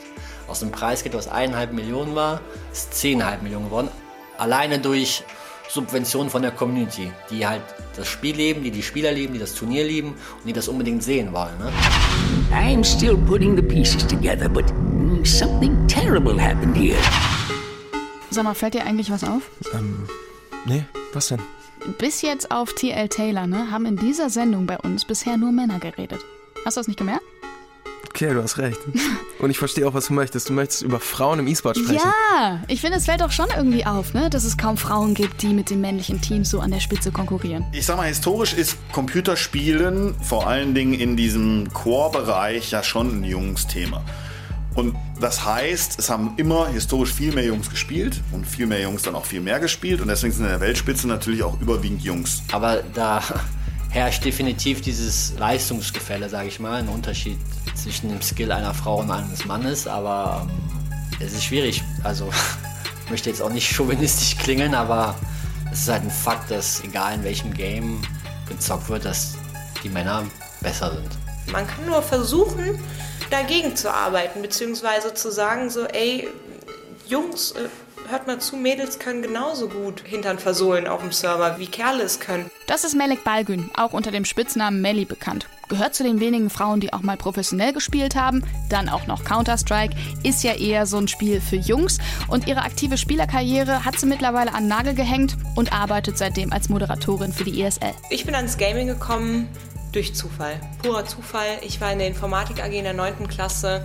Aus 0.50 0.58
dem 0.60 0.72
Preisgeld, 0.72 1.14
was 1.14 1.30
1,5 1.30 1.70
Millionen 1.70 2.16
war, 2.16 2.40
ist 2.72 2.92
10,5 2.92 3.42
Millionen 3.42 3.66
geworden. 3.66 3.88
Alleine 4.36 4.80
durch 4.80 5.22
Subventionen 5.68 6.28
von 6.28 6.42
der 6.42 6.50
Community, 6.50 7.12
die 7.30 7.46
halt 7.46 7.62
das 7.94 8.08
Spiel 8.08 8.34
lieben, 8.34 8.64
die 8.64 8.72
die 8.72 8.82
Spieler 8.82 9.12
lieben, 9.12 9.34
die 9.34 9.38
das 9.38 9.54
Turnier 9.54 9.84
lieben 9.84 10.08
und 10.08 10.46
die 10.46 10.52
das 10.52 10.66
unbedingt 10.66 11.04
sehen 11.04 11.32
wollen. 11.32 11.56
Ne? 11.58 11.70
I'm 12.52 12.82
still 12.82 13.16
putting 13.16 13.54
the 13.54 13.62
pieces 13.62 14.04
together, 14.04 14.48
but 14.48 14.64
something 15.24 15.86
terrible 15.86 16.36
happened 16.36 16.76
here. 16.76 16.98
Sag 18.30 18.42
mal, 18.42 18.54
fällt 18.54 18.74
dir 18.74 18.84
eigentlich 18.84 19.12
was 19.12 19.22
auf? 19.22 19.42
Ähm, 19.72 20.08
nee, 20.66 20.82
was 21.12 21.28
denn? 21.28 21.40
Bis 21.98 22.22
jetzt 22.22 22.50
auf 22.50 22.72
TL 22.72 23.08
Taylor, 23.08 23.46
ne, 23.46 23.70
haben 23.70 23.86
in 23.86 23.96
dieser 23.96 24.30
Sendung 24.30 24.66
bei 24.66 24.78
uns 24.78 25.04
bisher 25.04 25.36
nur 25.36 25.52
Männer 25.52 25.78
geredet. 25.78 26.20
Hast 26.64 26.76
du 26.76 26.80
das 26.80 26.88
nicht 26.88 26.98
gemerkt? 26.98 27.22
Okay, 28.08 28.32
du 28.32 28.42
hast 28.42 28.58
recht. 28.58 28.78
Und 29.38 29.50
ich 29.50 29.58
verstehe 29.58 29.86
auch, 29.86 29.94
was 29.94 30.06
du 30.06 30.12
möchtest. 30.12 30.48
Du 30.48 30.52
möchtest 30.52 30.82
über 30.82 31.00
Frauen 31.00 31.38
im 31.38 31.46
E-Sport 31.46 31.78
sprechen. 31.78 32.02
Ja, 32.04 32.62
ich 32.68 32.80
finde, 32.80 32.98
es 32.98 33.06
fällt 33.06 33.20
doch 33.20 33.30
schon 33.30 33.46
irgendwie 33.56 33.86
auf, 33.86 34.14
ne, 34.14 34.28
dass 34.28 34.44
es 34.44 34.56
kaum 34.56 34.76
Frauen 34.76 35.14
gibt, 35.14 35.42
die 35.42 35.54
mit 35.54 35.70
den 35.70 35.80
männlichen 35.80 36.20
Teams 36.20 36.50
so 36.50 36.60
an 36.60 36.70
der 36.70 36.80
Spitze 36.80 37.12
konkurrieren. 37.12 37.64
Ich 37.72 37.86
sag 37.86 37.96
mal, 37.96 38.08
historisch 38.08 38.52
ist 38.52 38.76
Computerspielen 38.92 40.14
vor 40.22 40.46
allen 40.46 40.74
Dingen 40.74 40.94
in 40.94 41.16
diesem 41.16 41.72
Core-Bereich 41.72 42.70
ja 42.70 42.82
schon 42.82 43.20
ein 43.20 43.24
Jungsthema. 43.24 44.04
Und 44.74 44.94
das 45.20 45.44
heißt, 45.44 45.98
es 45.98 46.10
haben 46.10 46.34
immer 46.36 46.68
historisch 46.68 47.12
viel 47.12 47.32
mehr 47.32 47.44
Jungs 47.44 47.70
gespielt 47.70 48.20
und 48.32 48.46
viel 48.46 48.66
mehr 48.66 48.80
Jungs 48.80 49.02
dann 49.02 49.14
auch 49.14 49.24
viel 49.24 49.40
mehr 49.40 49.58
gespielt. 49.60 50.00
Und 50.00 50.08
deswegen 50.08 50.32
sind 50.32 50.44
in 50.44 50.50
der 50.50 50.60
Weltspitze 50.60 51.08
natürlich 51.08 51.42
auch 51.42 51.60
überwiegend 51.60 52.02
Jungs. 52.02 52.42
Aber 52.52 52.82
da 52.94 53.22
herrscht 53.90 54.24
definitiv 54.24 54.80
dieses 54.80 55.34
Leistungsgefälle, 55.38 56.28
sage 56.28 56.48
ich 56.48 56.60
mal, 56.60 56.80
ein 56.80 56.88
Unterschied 56.88 57.38
zwischen 57.82 58.10
dem 58.10 58.22
Skill 58.22 58.52
einer 58.52 58.74
Frau 58.74 59.00
und 59.00 59.10
eines 59.10 59.44
Mannes, 59.44 59.86
aber 59.86 60.46
ähm, 60.48 61.20
es 61.20 61.32
ist 61.32 61.44
schwierig. 61.44 61.82
Also 62.04 62.30
ich 63.04 63.10
möchte 63.10 63.30
jetzt 63.30 63.42
auch 63.42 63.50
nicht 63.50 63.70
chauvinistisch 63.74 64.36
klingeln, 64.36 64.74
aber 64.74 65.14
es 65.72 65.82
ist 65.82 65.88
halt 65.88 66.02
ein 66.02 66.10
Fakt, 66.10 66.50
dass 66.50 66.82
egal 66.84 67.14
in 67.14 67.24
welchem 67.24 67.54
Game 67.54 68.02
gezockt 68.48 68.88
wird, 68.88 69.04
dass 69.04 69.36
die 69.82 69.88
Männer 69.88 70.24
besser 70.60 70.92
sind. 70.92 71.52
Man 71.52 71.66
kann 71.66 71.86
nur 71.86 72.02
versuchen, 72.02 72.78
dagegen 73.30 73.76
zu 73.76 73.92
arbeiten, 73.92 74.42
beziehungsweise 74.42 75.14
zu 75.14 75.30
sagen, 75.30 75.70
so, 75.70 75.84
ey, 75.86 76.28
Jungs, 77.06 77.52
äh, 77.52 77.68
hört 78.10 78.26
mal 78.26 78.40
zu, 78.40 78.56
Mädels 78.56 78.98
können 78.98 79.22
genauso 79.22 79.68
gut 79.68 80.02
Hintern 80.04 80.38
versohlen 80.38 80.86
auf 80.86 81.00
dem 81.00 81.12
Server, 81.12 81.58
wie 81.58 81.66
Kerle 81.66 82.02
es 82.02 82.20
können. 82.20 82.50
Das 82.66 82.84
ist 82.84 82.94
Melek 82.94 83.24
Balgün, 83.24 83.70
auch 83.74 83.92
unter 83.92 84.10
dem 84.10 84.24
Spitznamen 84.24 84.80
Melly 84.80 85.04
bekannt. 85.04 85.46
Gehört 85.70 85.94
zu 85.94 86.02
den 86.02 86.18
wenigen 86.18 86.50
Frauen, 86.50 86.80
die 86.80 86.92
auch 86.92 87.02
mal 87.02 87.16
professionell 87.16 87.72
gespielt 87.72 88.16
haben. 88.16 88.44
Dann 88.68 88.88
auch 88.88 89.06
noch 89.06 89.22
Counter-Strike. 89.22 89.94
Ist 90.24 90.42
ja 90.42 90.54
eher 90.54 90.84
so 90.84 90.96
ein 90.98 91.06
Spiel 91.06 91.40
für 91.40 91.54
Jungs. 91.54 91.98
Und 92.26 92.48
ihre 92.48 92.62
aktive 92.62 92.98
Spielerkarriere 92.98 93.84
hat 93.84 93.96
sie 93.96 94.06
mittlerweile 94.06 94.52
an 94.52 94.66
Nagel 94.66 94.94
gehängt 94.94 95.36
und 95.54 95.72
arbeitet 95.72 96.18
seitdem 96.18 96.52
als 96.52 96.70
Moderatorin 96.70 97.32
für 97.32 97.44
die 97.44 97.62
ESL. 97.62 97.94
Ich 98.10 98.26
bin 98.26 98.34
ans 98.34 98.58
Gaming 98.58 98.88
gekommen 98.88 99.48
durch 99.92 100.12
Zufall. 100.12 100.60
Purer 100.82 101.06
Zufall. 101.06 101.58
Ich 101.62 101.80
war 101.80 101.92
in 101.92 102.00
der 102.00 102.08
Informatik 102.08 102.60
AG 102.64 102.72
in 102.72 102.82
der 102.82 102.92
9. 102.92 103.28
Klasse 103.28 103.84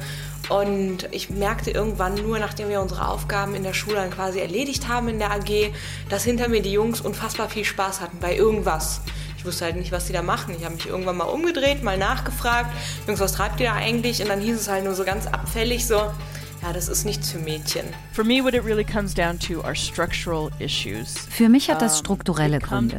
und 0.50 1.08
ich 1.12 1.30
merkte 1.30 1.70
irgendwann 1.70 2.16
nur, 2.16 2.40
nachdem 2.40 2.70
wir 2.70 2.82
unsere 2.82 3.08
Aufgaben 3.08 3.54
in 3.54 3.62
der 3.62 3.74
Schule 3.74 3.98
dann 3.98 4.10
quasi 4.10 4.40
erledigt 4.40 4.88
haben 4.88 5.08
in 5.08 5.20
der 5.20 5.32
AG, 5.32 5.72
dass 6.10 6.24
hinter 6.24 6.48
mir 6.48 6.64
die 6.64 6.72
Jungs 6.72 7.00
unfassbar 7.00 7.48
viel 7.48 7.66
Spaß 7.66 8.02
hatten 8.02 8.18
bei 8.20 8.36
irgendwas. 8.36 9.02
Ich 9.46 9.48
wusste 9.48 9.66
halt 9.66 9.76
nicht, 9.76 9.92
was 9.92 10.08
die 10.08 10.14
da 10.14 10.24
machen. 10.24 10.56
Ich 10.58 10.66
habe 10.66 10.74
mich 10.74 10.88
irgendwann 10.88 11.18
mal 11.18 11.26
umgedreht, 11.26 11.84
mal 11.84 12.00
nachgefragt, 12.00 12.72
Jungs, 13.06 13.20
was 13.20 13.34
treibt 13.34 13.60
ihr 13.60 13.68
da 13.68 13.76
eigentlich? 13.76 14.20
Und 14.24 14.30
dann 14.30 14.40
hieß 14.42 14.60
es 14.60 14.68
halt 14.68 14.84
nur 14.84 14.96
so 14.96 15.04
ganz 15.04 15.28
abfällig 15.28 15.86
so, 15.86 16.12
ja, 16.66 16.74
das 16.74 16.90
ist 16.90 17.06
nichts 17.06 17.32
für 17.32 17.38
Mädchen. 17.38 17.86
For 18.12 18.24
me, 18.24 18.44
what 18.44 18.56
it 18.56 18.66
really 18.66 18.84
comes 18.84 19.14
down 19.14 19.38
to 19.40 19.62
are 19.62 19.76
structural 19.76 20.50
issues. 20.60 21.16
Für 21.30 21.48
mich 21.48 21.70
hat 21.70 21.82
das 21.82 22.00
strukturelle 22.00 22.60
Gründe. 22.60 22.98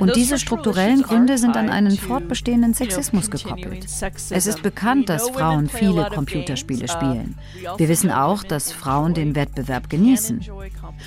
Und 0.00 0.16
diese 0.16 0.38
strukturellen 0.38 1.02
Gründe 1.02 1.38
sind 1.38 1.56
an 1.56 1.70
einen 1.70 1.96
fortbestehenden 1.96 2.74
Sexismus 2.74 3.30
gekoppelt. 3.30 3.86
Es 4.30 4.46
ist 4.46 4.62
bekannt, 4.62 5.08
dass 5.08 5.30
Frauen 5.30 5.68
viele 5.68 6.10
Computerspiele 6.10 6.88
spielen. 6.88 7.38
Wir 7.76 7.88
wissen 7.88 8.10
auch, 8.10 8.42
dass 8.42 8.72
Frauen 8.72 9.14
den 9.14 9.36
Wettbewerb 9.36 9.88
genießen. 9.88 10.44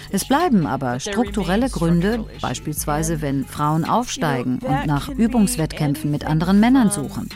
Es 0.10 0.26
bleiben 0.26 0.66
aber 0.66 1.02
strukturelle 1.02 1.70
Gründe, 1.70 2.24
beispielsweise 2.42 3.22
wenn 3.22 3.46
Frauen 3.46 3.84
aufsteigen 3.84 4.60
und 4.60 4.86
nach 4.86 5.10
Übungswettkämpfen 5.10 6.10
mit 6.10 6.26
anderen 6.26 6.62
Männern 6.62 6.90
suchen. 6.90 7.30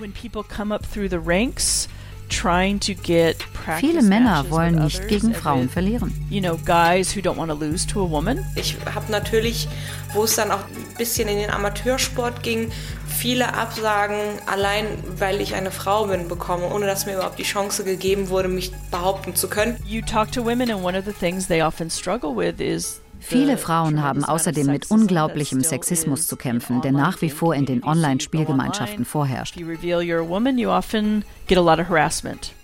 Trying 2.32 2.80
to 2.80 2.94
get 2.94 3.38
Viele 3.80 4.02
Männer 4.02 4.50
wollen 4.50 4.76
nicht 4.84 5.08
gegen 5.08 5.34
Frauen 5.34 5.70
verlieren. 5.70 6.14
You 6.30 6.42
know, 6.42 6.58
guys 6.58 7.16
who 7.16 7.20
don't 7.20 7.38
want 7.38 7.52
to 7.52 7.58
lose 7.58 7.86
to 7.88 8.04
a 8.04 8.10
woman. 8.10 8.44
Ich 8.56 8.76
habe 8.94 9.12
natürlich, 9.12 9.68
wo 10.14 10.24
es 10.24 10.36
dann 10.36 10.52
auch 10.52 10.60
ein 10.60 10.98
bisschen 10.98 11.28
in 11.28 11.38
den 11.38 11.50
Amateursport 11.50 12.42
ging, 12.42 12.72
viele 13.08 13.54
Absagen 13.54 14.40
allein, 14.48 14.86
weil 15.18 15.42
ich 15.42 15.54
eine 15.54 15.72
Frau 15.72 16.08
bin, 16.08 16.28
bekommen, 16.28 16.64
ohne 16.64 16.88
dass 16.88 17.06
mir 17.06 17.14
überhaupt 17.14 17.38
die 17.38 17.44
Chance 17.44 17.84
gegeben 17.84 18.30
wurde, 18.30 18.48
mich 18.48 18.72
behaupten 18.90 19.36
zu 19.36 19.48
können. 19.48 19.78
You 19.86 20.02
talk 20.02 20.32
to 20.32 20.44
women 20.44 20.72
and 20.72 20.84
one 20.84 20.98
of 20.98 21.06
the 21.06 21.14
things 21.14 21.48
they 21.48 21.62
often 21.62 21.90
struggle 21.90 22.36
with 22.36 22.60
is 22.60 23.02
Viele 23.22 23.58
Frauen 23.58 24.02
haben 24.02 24.26
außerdem 24.26 24.68
mit 24.68 24.90
unglaublichem 24.92 25.62
Sexismus 25.62 26.28
zu 26.28 26.36
kämpfen, 26.36 26.82
der 26.82 26.92
nach 26.92 27.22
wie 27.22 27.30
vor 27.30 27.56
in 27.56 27.66
den 27.66 27.84
Online-Spielgemeinschaften 27.84 29.06
vorherrscht. 29.06 29.56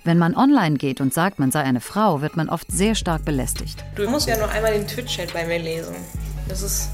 Wenn 0.03 0.17
man 0.17 0.35
online 0.35 0.77
geht 0.77 1.01
und 1.01 1.13
sagt, 1.13 1.39
man 1.39 1.51
sei 1.51 1.61
eine 1.61 1.81
Frau, 1.81 2.21
wird 2.21 2.35
man 2.35 2.49
oft 2.49 2.71
sehr 2.71 2.95
stark 2.95 3.23
belästigt. 3.23 3.83
Du 3.95 4.09
musst 4.09 4.27
ja 4.27 4.37
nur 4.37 4.49
einmal 4.49 4.73
den 4.73 4.87
Twitch-Chat 4.87 5.33
bei 5.33 5.45
mir 5.45 5.59
lesen. 5.59 5.95
Das 6.47 6.61
ist. 6.61 6.89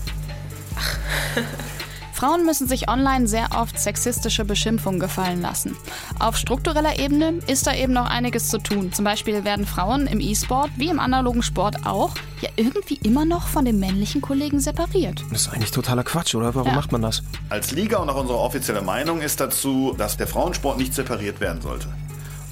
Ach. 0.76 0.98
Frauen 2.24 2.46
müssen 2.46 2.70
sich 2.70 2.88
online 2.88 3.28
sehr 3.28 3.50
oft 3.54 3.78
sexistische 3.78 4.46
Beschimpfungen 4.46 4.98
gefallen 4.98 5.42
lassen. 5.42 5.76
Auf 6.20 6.38
struktureller 6.38 6.98
Ebene 6.98 7.40
ist 7.48 7.68
da 7.68 7.74
eben 7.74 7.92
noch 7.92 8.06
einiges 8.06 8.48
zu 8.48 8.60
tun. 8.60 8.94
Zum 8.94 9.04
Beispiel 9.04 9.44
werden 9.44 9.66
Frauen 9.66 10.08
im 10.08 10.22
E-Sport 10.22 10.72
wie 10.78 10.88
im 10.88 11.02
analogen 11.02 11.44
Sport 11.44 11.86
auch 11.86 12.16
ja 12.40 12.48
irgendwie 12.56 12.96
immer 13.04 13.26
noch 13.26 13.48
von 13.48 13.66
den 13.66 13.78
männlichen 13.78 14.22
Kollegen 14.22 14.62
separiert. 14.62 15.22
Das 15.32 15.42
ist 15.42 15.54
eigentlich 15.54 15.72
totaler 15.72 16.06
Quatsch, 16.06 16.34
oder? 16.34 16.56
Warum 16.56 16.70
ja. 16.70 16.76
macht 16.76 16.94
man 16.94 17.02
das? 17.02 17.24
Als 17.50 17.72
Liga 17.72 17.98
und 17.98 18.10
auch 18.10 18.22
unsere 18.22 18.40
offizielle 18.40 18.82
Meinung 18.82 19.20
ist 19.20 19.42
dazu, 19.42 19.94
dass 19.98 20.16
der 20.16 20.28
Frauensport 20.28 20.78
nicht 20.78 20.94
separiert 20.94 21.42
werden 21.42 21.62
sollte. 21.62 21.90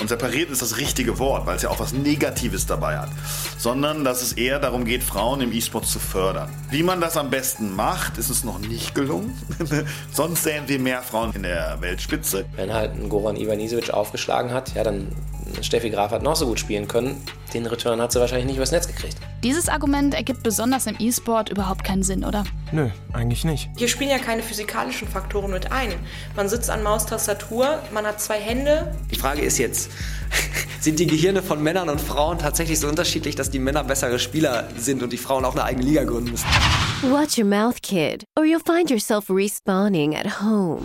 Und 0.01 0.07
separiert 0.07 0.49
ist 0.49 0.63
das 0.63 0.77
richtige 0.77 1.19
Wort, 1.19 1.45
weil 1.45 1.57
es 1.57 1.61
ja 1.61 1.69
auch 1.69 1.79
was 1.79 1.93
Negatives 1.93 2.65
dabei 2.65 2.97
hat. 2.97 3.09
Sondern, 3.59 4.03
dass 4.03 4.23
es 4.23 4.33
eher 4.33 4.57
darum 4.57 4.83
geht, 4.83 5.03
Frauen 5.03 5.41
im 5.41 5.53
E-Sport 5.53 5.85
zu 5.85 5.99
fördern. 5.99 6.49
Wie 6.71 6.81
man 6.81 6.99
das 6.99 7.17
am 7.17 7.29
besten 7.29 7.75
macht, 7.75 8.17
ist 8.17 8.31
es 8.31 8.43
noch 8.43 8.57
nicht 8.57 8.95
gelungen. 8.95 9.37
Sonst 10.11 10.43
sehen 10.43 10.63
wir 10.65 10.79
mehr 10.79 11.03
Frauen 11.03 11.33
in 11.33 11.43
der 11.43 11.77
Weltspitze. 11.81 12.45
Wenn 12.55 12.73
halt 12.73 12.95
ein 12.95 13.09
Goran 13.09 13.35
Ivanisevic 13.35 13.91
aufgeschlagen 13.91 14.51
hat, 14.51 14.73
ja, 14.73 14.83
dann 14.83 15.07
Steffi 15.61 15.89
Graf 15.89 16.11
hat 16.11 16.23
noch 16.23 16.35
so 16.35 16.45
gut 16.47 16.59
spielen 16.59 16.87
können. 16.87 17.21
Den 17.53 17.65
Return 17.65 18.01
hat 18.01 18.11
sie 18.11 18.19
wahrscheinlich 18.19 18.47
nicht 18.47 18.57
übers 18.57 18.71
Netz 18.71 18.87
gekriegt. 18.87 19.17
Dieses 19.43 19.69
Argument 19.69 20.13
ergibt 20.13 20.43
besonders 20.43 20.87
im 20.87 20.95
E-Sport 20.99 21.49
überhaupt 21.49 21.83
keinen 21.83 22.03
Sinn, 22.03 22.23
oder? 22.23 22.43
Nö, 22.71 22.89
eigentlich 23.13 23.43
nicht. 23.43 23.69
Hier 23.77 23.87
spielen 23.87 24.09
ja 24.09 24.19
keine 24.19 24.43
physikalischen 24.43 25.07
Faktoren 25.07 25.51
mit 25.51 25.71
ein. 25.71 25.93
Man 26.35 26.47
sitzt 26.47 26.69
an 26.69 26.83
Maustastatur, 26.83 27.79
man 27.93 28.05
hat 28.05 28.21
zwei 28.21 28.39
Hände. 28.39 28.95
Die 29.11 29.15
Frage 29.15 29.41
ist 29.41 29.57
jetzt, 29.57 29.91
sind 30.79 30.99
die 30.99 31.07
Gehirne 31.07 31.41
von 31.41 31.61
Männern 31.61 31.89
und 31.89 31.99
Frauen 31.99 32.39
tatsächlich 32.39 32.79
so 32.79 32.87
unterschiedlich, 32.87 33.35
dass 33.35 33.49
die 33.49 33.59
Männer 33.59 33.83
bessere 33.83 34.19
Spieler 34.19 34.67
sind 34.77 35.03
und 35.03 35.11
die 35.11 35.17
Frauen 35.17 35.45
auch 35.45 35.53
eine 35.53 35.63
eigene 35.63 35.85
Liga 35.85 36.03
gründen 36.03 36.31
müssen? 36.31 36.47
Watch 37.11 37.37
your 37.37 37.45
mouth, 37.45 37.81
kid, 37.81 38.23
or 38.37 38.45
you'll 38.45 38.59
find 38.63 38.89
yourself 38.89 39.29
respawning 39.29 40.15
at 40.15 40.41
home. 40.41 40.81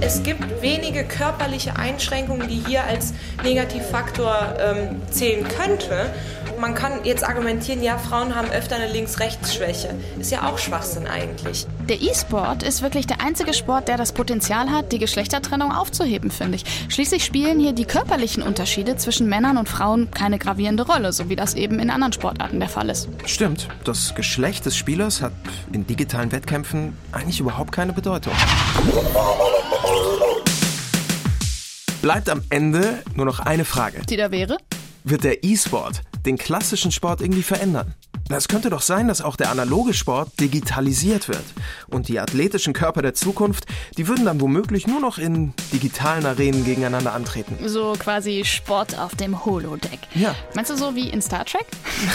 Es 0.00 0.22
gibt 0.22 0.62
wenige 0.62 1.04
körperliche 1.04 1.76
Einschränkungen, 1.76 2.48
die 2.48 2.62
hier 2.66 2.84
als 2.84 3.14
Negativfaktor 3.42 4.54
ähm, 4.58 5.02
zählen 5.10 5.46
könnte. 5.48 6.10
Man 6.58 6.74
kann 6.74 7.04
jetzt 7.04 7.22
argumentieren, 7.22 7.82
ja, 7.82 7.98
Frauen 7.98 8.34
haben 8.34 8.50
öfter 8.50 8.76
eine 8.76 8.90
Links-Rechts-Schwäche. 8.90 9.94
Ist 10.18 10.30
ja 10.30 10.48
auch 10.48 10.56
Schwachsinn 10.58 11.06
eigentlich. 11.06 11.66
Der 11.88 12.00
E-Sport 12.00 12.62
ist 12.62 12.80
wirklich 12.80 13.06
der 13.06 13.20
einzige 13.20 13.52
Sport, 13.52 13.88
der 13.88 13.98
das 13.98 14.12
Potenzial 14.12 14.70
hat, 14.70 14.90
die 14.92 14.98
Geschlechtertrennung 14.98 15.70
aufzuheben, 15.70 16.30
finde 16.30 16.56
ich. 16.56 16.64
Schließlich 16.88 17.24
spielen 17.24 17.60
hier 17.60 17.72
die 17.72 17.84
körperlichen 17.84 18.42
Unterschiede 18.42 18.96
zwischen 18.96 19.28
Männern 19.28 19.58
und 19.58 19.68
Frauen 19.68 20.10
keine 20.10 20.38
gravierende 20.38 20.86
Rolle, 20.86 21.12
so 21.12 21.28
wie 21.28 21.36
das 21.36 21.54
eben 21.54 21.78
in 21.78 21.90
anderen 21.90 22.14
Sportarten 22.14 22.58
der 22.58 22.70
Fall 22.70 22.88
ist. 22.88 23.08
Stimmt. 23.26 23.68
Das 23.84 24.14
Geschlecht 24.14 24.64
des 24.64 24.76
Spielers 24.76 25.20
hat 25.20 25.32
in 25.72 25.86
digitalen 25.86 26.32
Wettkämpfen 26.32 26.96
eigentlich 27.12 27.40
überhaupt 27.40 27.72
keine 27.72 27.92
Bedeutung. 27.92 28.32
Bleibt 32.00 32.30
am 32.30 32.42
Ende 32.48 33.02
nur 33.14 33.26
noch 33.26 33.40
eine 33.40 33.64
Frage. 33.64 34.02
Die 34.08 34.16
da 34.16 34.30
wäre? 34.30 34.56
Wird 35.04 35.22
der 35.24 35.44
E-Sport 35.44 36.02
den 36.26 36.36
klassischen 36.36 36.92
Sport 36.92 37.20
irgendwie 37.20 37.42
verändern? 37.42 37.94
Es 38.28 38.48
könnte 38.48 38.70
doch 38.70 38.82
sein, 38.82 39.06
dass 39.06 39.22
auch 39.22 39.36
der 39.36 39.50
analoge 39.50 39.94
Sport 39.94 40.40
digitalisiert 40.40 41.28
wird. 41.28 41.44
Und 41.86 42.08
die 42.08 42.18
athletischen 42.18 42.72
Körper 42.72 43.00
der 43.00 43.14
Zukunft, 43.14 43.66
die 43.96 44.08
würden 44.08 44.24
dann 44.24 44.40
womöglich 44.40 44.88
nur 44.88 45.00
noch 45.00 45.18
in 45.18 45.54
digitalen 45.72 46.26
Arenen 46.26 46.64
gegeneinander 46.64 47.12
antreten. 47.12 47.56
So 47.68 47.94
quasi 47.96 48.44
Sport 48.44 48.98
auf 48.98 49.14
dem 49.14 49.44
Holodeck. 49.44 50.00
Ja. 50.14 50.34
Meinst 50.54 50.72
du 50.72 50.76
so 50.76 50.96
wie 50.96 51.08
in 51.08 51.22
Star 51.22 51.44
Trek? 51.44 51.66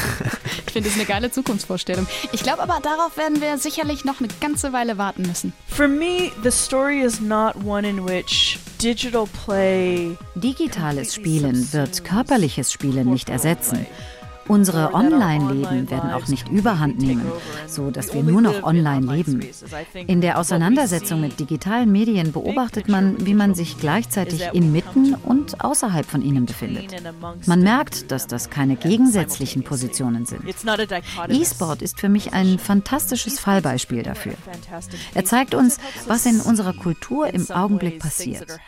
ich 0.68 0.74
finde 0.74 0.90
das 0.90 0.98
eine 0.98 1.08
geile 1.08 1.32
Zukunftsvorstellung. 1.32 2.06
Ich 2.34 2.44
glaube 2.44 2.62
aber, 2.62 2.80
darauf 2.82 3.16
werden 3.16 3.40
wir 3.40 3.58
sicherlich 3.58 4.04
noch 4.04 4.20
eine 4.20 4.28
ganze 4.42 4.74
Weile 4.74 4.98
warten 4.98 5.22
müssen. 5.22 5.54
For 5.68 5.88
me, 5.88 6.32
the 6.44 6.52
story 6.52 7.02
is 7.02 7.22
not 7.22 7.56
one 7.64 7.88
in 7.88 8.06
which 8.06 8.60
digital 8.82 9.28
play. 9.46 10.18
Digitales 10.36 11.16
Spielen 11.16 11.72
wird 11.72 12.04
körperliches 12.04 12.72
Spielen 12.72 13.10
nicht 13.10 13.30
ersetzen. 13.30 13.86
Unsere 14.48 14.94
Online-Leben 14.94 15.90
werden 15.90 16.12
auch 16.12 16.28
nicht 16.28 16.50
überhand 16.50 17.00
nehmen, 17.00 17.26
so 17.68 17.92
dass 17.92 18.14
wir 18.14 18.24
nur 18.24 18.42
noch 18.42 18.64
online 18.64 19.14
leben. 19.14 19.42
In 20.08 20.22
der 20.22 20.40
Auseinandersetzung 20.40 21.22
mit 21.22 21.40
digitalen 21.40 21.92
Medien 21.92 22.32
beobachtet 22.32 22.90
man, 22.90 23.26
wie 23.26 23.34
man 23.34 23.56
sich 23.56 23.78
gleichzeitig 23.78 24.50
inmitten 24.54 25.16
und 25.16 25.64
außerhalb 25.64 26.06
von 26.06 26.22
ihnen 26.22 26.46
befindet. 26.46 26.94
Man 27.46 27.62
merkt, 27.62 28.12
dass 28.12 28.28
das 28.28 28.50
keine 28.50 28.76
gegensätzlichen 28.76 29.64
Positionen 29.64 30.26
sind. 30.26 30.44
E-Sport 31.30 31.82
ist 31.82 32.00
für 32.00 32.10
mich 32.10 32.34
ein 32.34 32.60
fantastisches 32.60 33.40
Fallbeispiel 33.40 34.04
dafür. 34.04 34.34
Er 35.14 35.26
zeigt 35.26 35.56
uns, 35.56 35.78
was 36.08 36.26
in 36.26 36.42
unserer 36.42 36.74
Kultur 36.74 37.28
im 37.34 37.50
Augenblick 37.50 38.00
passiert. 38.00 38.60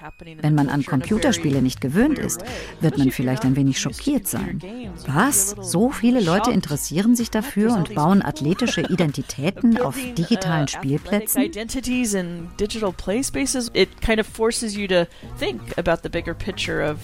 Wenn 0.42 0.56
man 0.56 0.70
an 0.70 0.86
Computerspiele 0.86 1.62
nicht 1.62 1.82
gewöhnt 1.82 2.20
ist, 2.20 2.44
wird 2.80 2.98
man 2.98 3.12
vielleicht 3.12 3.44
ein 3.44 3.56
wenig 3.56 3.80
schockiert 3.80 4.28
sein. 4.28 4.62
Was? 5.08 5.56
So 5.64 5.90
viele 5.90 6.20
Leute 6.20 6.52
interessieren 6.52 7.16
sich 7.16 7.32
dafür 7.32 7.74
und 7.74 7.96
bauen 7.96 8.22
athletische 8.22 8.82
Identitäten 8.82 9.80
auf 9.80 9.96
digitalen 10.18 10.68
Spielplätzen. 10.68 11.42
Identities 11.42 12.14
in 12.14 12.50
digital 12.60 12.92
play 12.92 13.24
spaces. 13.24 13.72
It 13.74 14.02
kind 14.02 14.20
of 14.20 14.28
forces 14.28 14.76
you 14.76 14.88
to 14.88 15.06
think 15.40 15.62
about 15.78 16.02
the 16.04 16.10
bigger 16.10 16.34
picture 16.34 16.84
of 16.84 16.98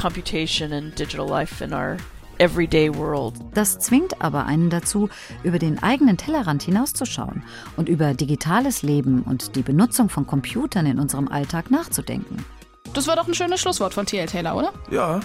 computation 0.00 0.72
and 0.72 0.96
digital 0.98 1.28
life 1.28 1.62
in 1.62 1.72
our 1.72 1.96
everyday 2.38 2.94
world. 2.94 3.34
Das 3.54 3.78
zwingt 3.78 4.22
aber 4.22 4.46
einen 4.46 4.70
dazu, 4.70 5.08
über 5.42 5.58
den 5.58 5.82
eigenen 5.82 6.16
Tellerrand 6.16 6.62
hinauszuschauen 6.62 7.42
und 7.76 7.88
über 7.88 8.14
digitales 8.14 8.82
Leben 8.82 9.22
und 9.22 9.56
die 9.56 9.62
Benutzung 9.62 10.08
von 10.08 10.26
Computern 10.26 10.86
in 10.86 10.98
unserem 10.98 11.28
Alltag 11.28 11.70
nachzudenken. 11.70 12.44
Das 12.92 13.06
war 13.08 13.16
doch 13.16 13.26
ein 13.26 13.34
schönes 13.34 13.60
Schlusswort 13.60 13.92
von 13.92 14.06
T.L. 14.06 14.26
Taylor, 14.26 14.56
oder? 14.56 14.72
Ja. 14.90 15.20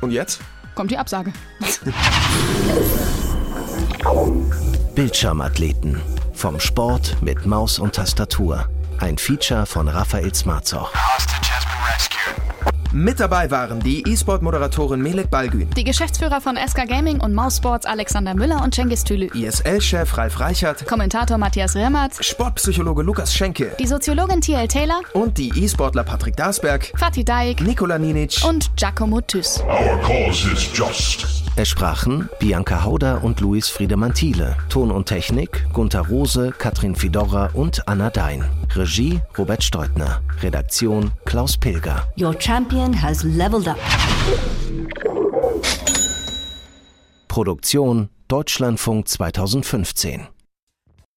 Und 0.00 0.12
jetzt? 0.12 0.40
Kommt 0.78 0.92
die 0.92 0.98
Absage. 0.98 1.32
Bildschirmathleten. 4.94 6.00
Vom 6.34 6.60
Sport 6.60 7.16
mit 7.20 7.46
Maus 7.46 7.80
und 7.80 7.96
Tastatur. 7.96 8.68
Ein 9.00 9.18
Feature 9.18 9.66
von 9.66 9.88
Raphael 9.88 10.32
Smarzoch. 10.32 10.92
Mit 12.92 13.20
dabei 13.20 13.50
waren 13.50 13.80
die 13.80 14.02
E-Sport-Moderatorin 14.08 15.02
Melek 15.02 15.30
Balgün, 15.30 15.68
die 15.76 15.84
Geschäftsführer 15.84 16.40
von 16.40 16.56
SK 16.56 16.88
Gaming 16.88 17.20
und 17.20 17.34
Mouse 17.34 17.58
Sports 17.58 17.84
Alexander 17.84 18.34
Müller 18.34 18.62
und 18.62 18.74
Cengiz 18.74 19.04
Tülü, 19.04 19.28
ISL-Chef 19.34 20.16
Ralf 20.16 20.40
Reichert, 20.40 20.86
Kommentator 20.86 21.36
Matthias 21.36 21.76
Remmert, 21.76 22.24
Sportpsychologe 22.24 23.02
Lukas 23.02 23.34
Schenke, 23.34 23.76
die 23.78 23.86
Soziologin 23.86 24.40
TL 24.40 24.68
Taylor. 24.68 25.02
Und 25.12 25.36
die 25.36 25.50
E-Sportler 25.54 26.02
Patrick 26.02 26.36
Dasberg, 26.36 26.90
Fatih 26.96 27.24
Daik, 27.24 27.60
Nikola 27.60 27.98
Ninic. 27.98 28.40
Und 28.48 28.74
Giacomo 28.76 29.20
Thyss. 29.20 29.60
Our 29.60 30.00
cause 30.00 30.50
is 30.50 30.70
just. 30.72 31.47
Es 31.60 31.70
sprachen 31.70 32.28
Bianca 32.38 32.84
Hauder 32.84 33.24
und 33.24 33.40
Luis 33.40 33.68
Friedemann 33.68 34.14
Thiele. 34.14 34.56
Ton 34.68 34.92
und 34.92 35.06
Technik 35.06 35.66
Gunther 35.72 36.02
Rose, 36.02 36.52
Katrin 36.56 36.94
Fidorra 36.94 37.50
und 37.52 37.88
Anna 37.88 38.10
Dein. 38.10 38.44
Regie 38.76 39.20
Robert 39.36 39.64
Steutner. 39.64 40.22
Redaktion 40.40 41.10
Klaus 41.24 41.56
Pilger. 41.56 42.06
Your 42.16 42.32
champion 42.38 42.92
has 43.02 43.24
leveled 43.24 43.66
up. 43.66 43.76
Produktion 47.26 48.08
Deutschlandfunk 48.28 49.08
2015 49.08 50.28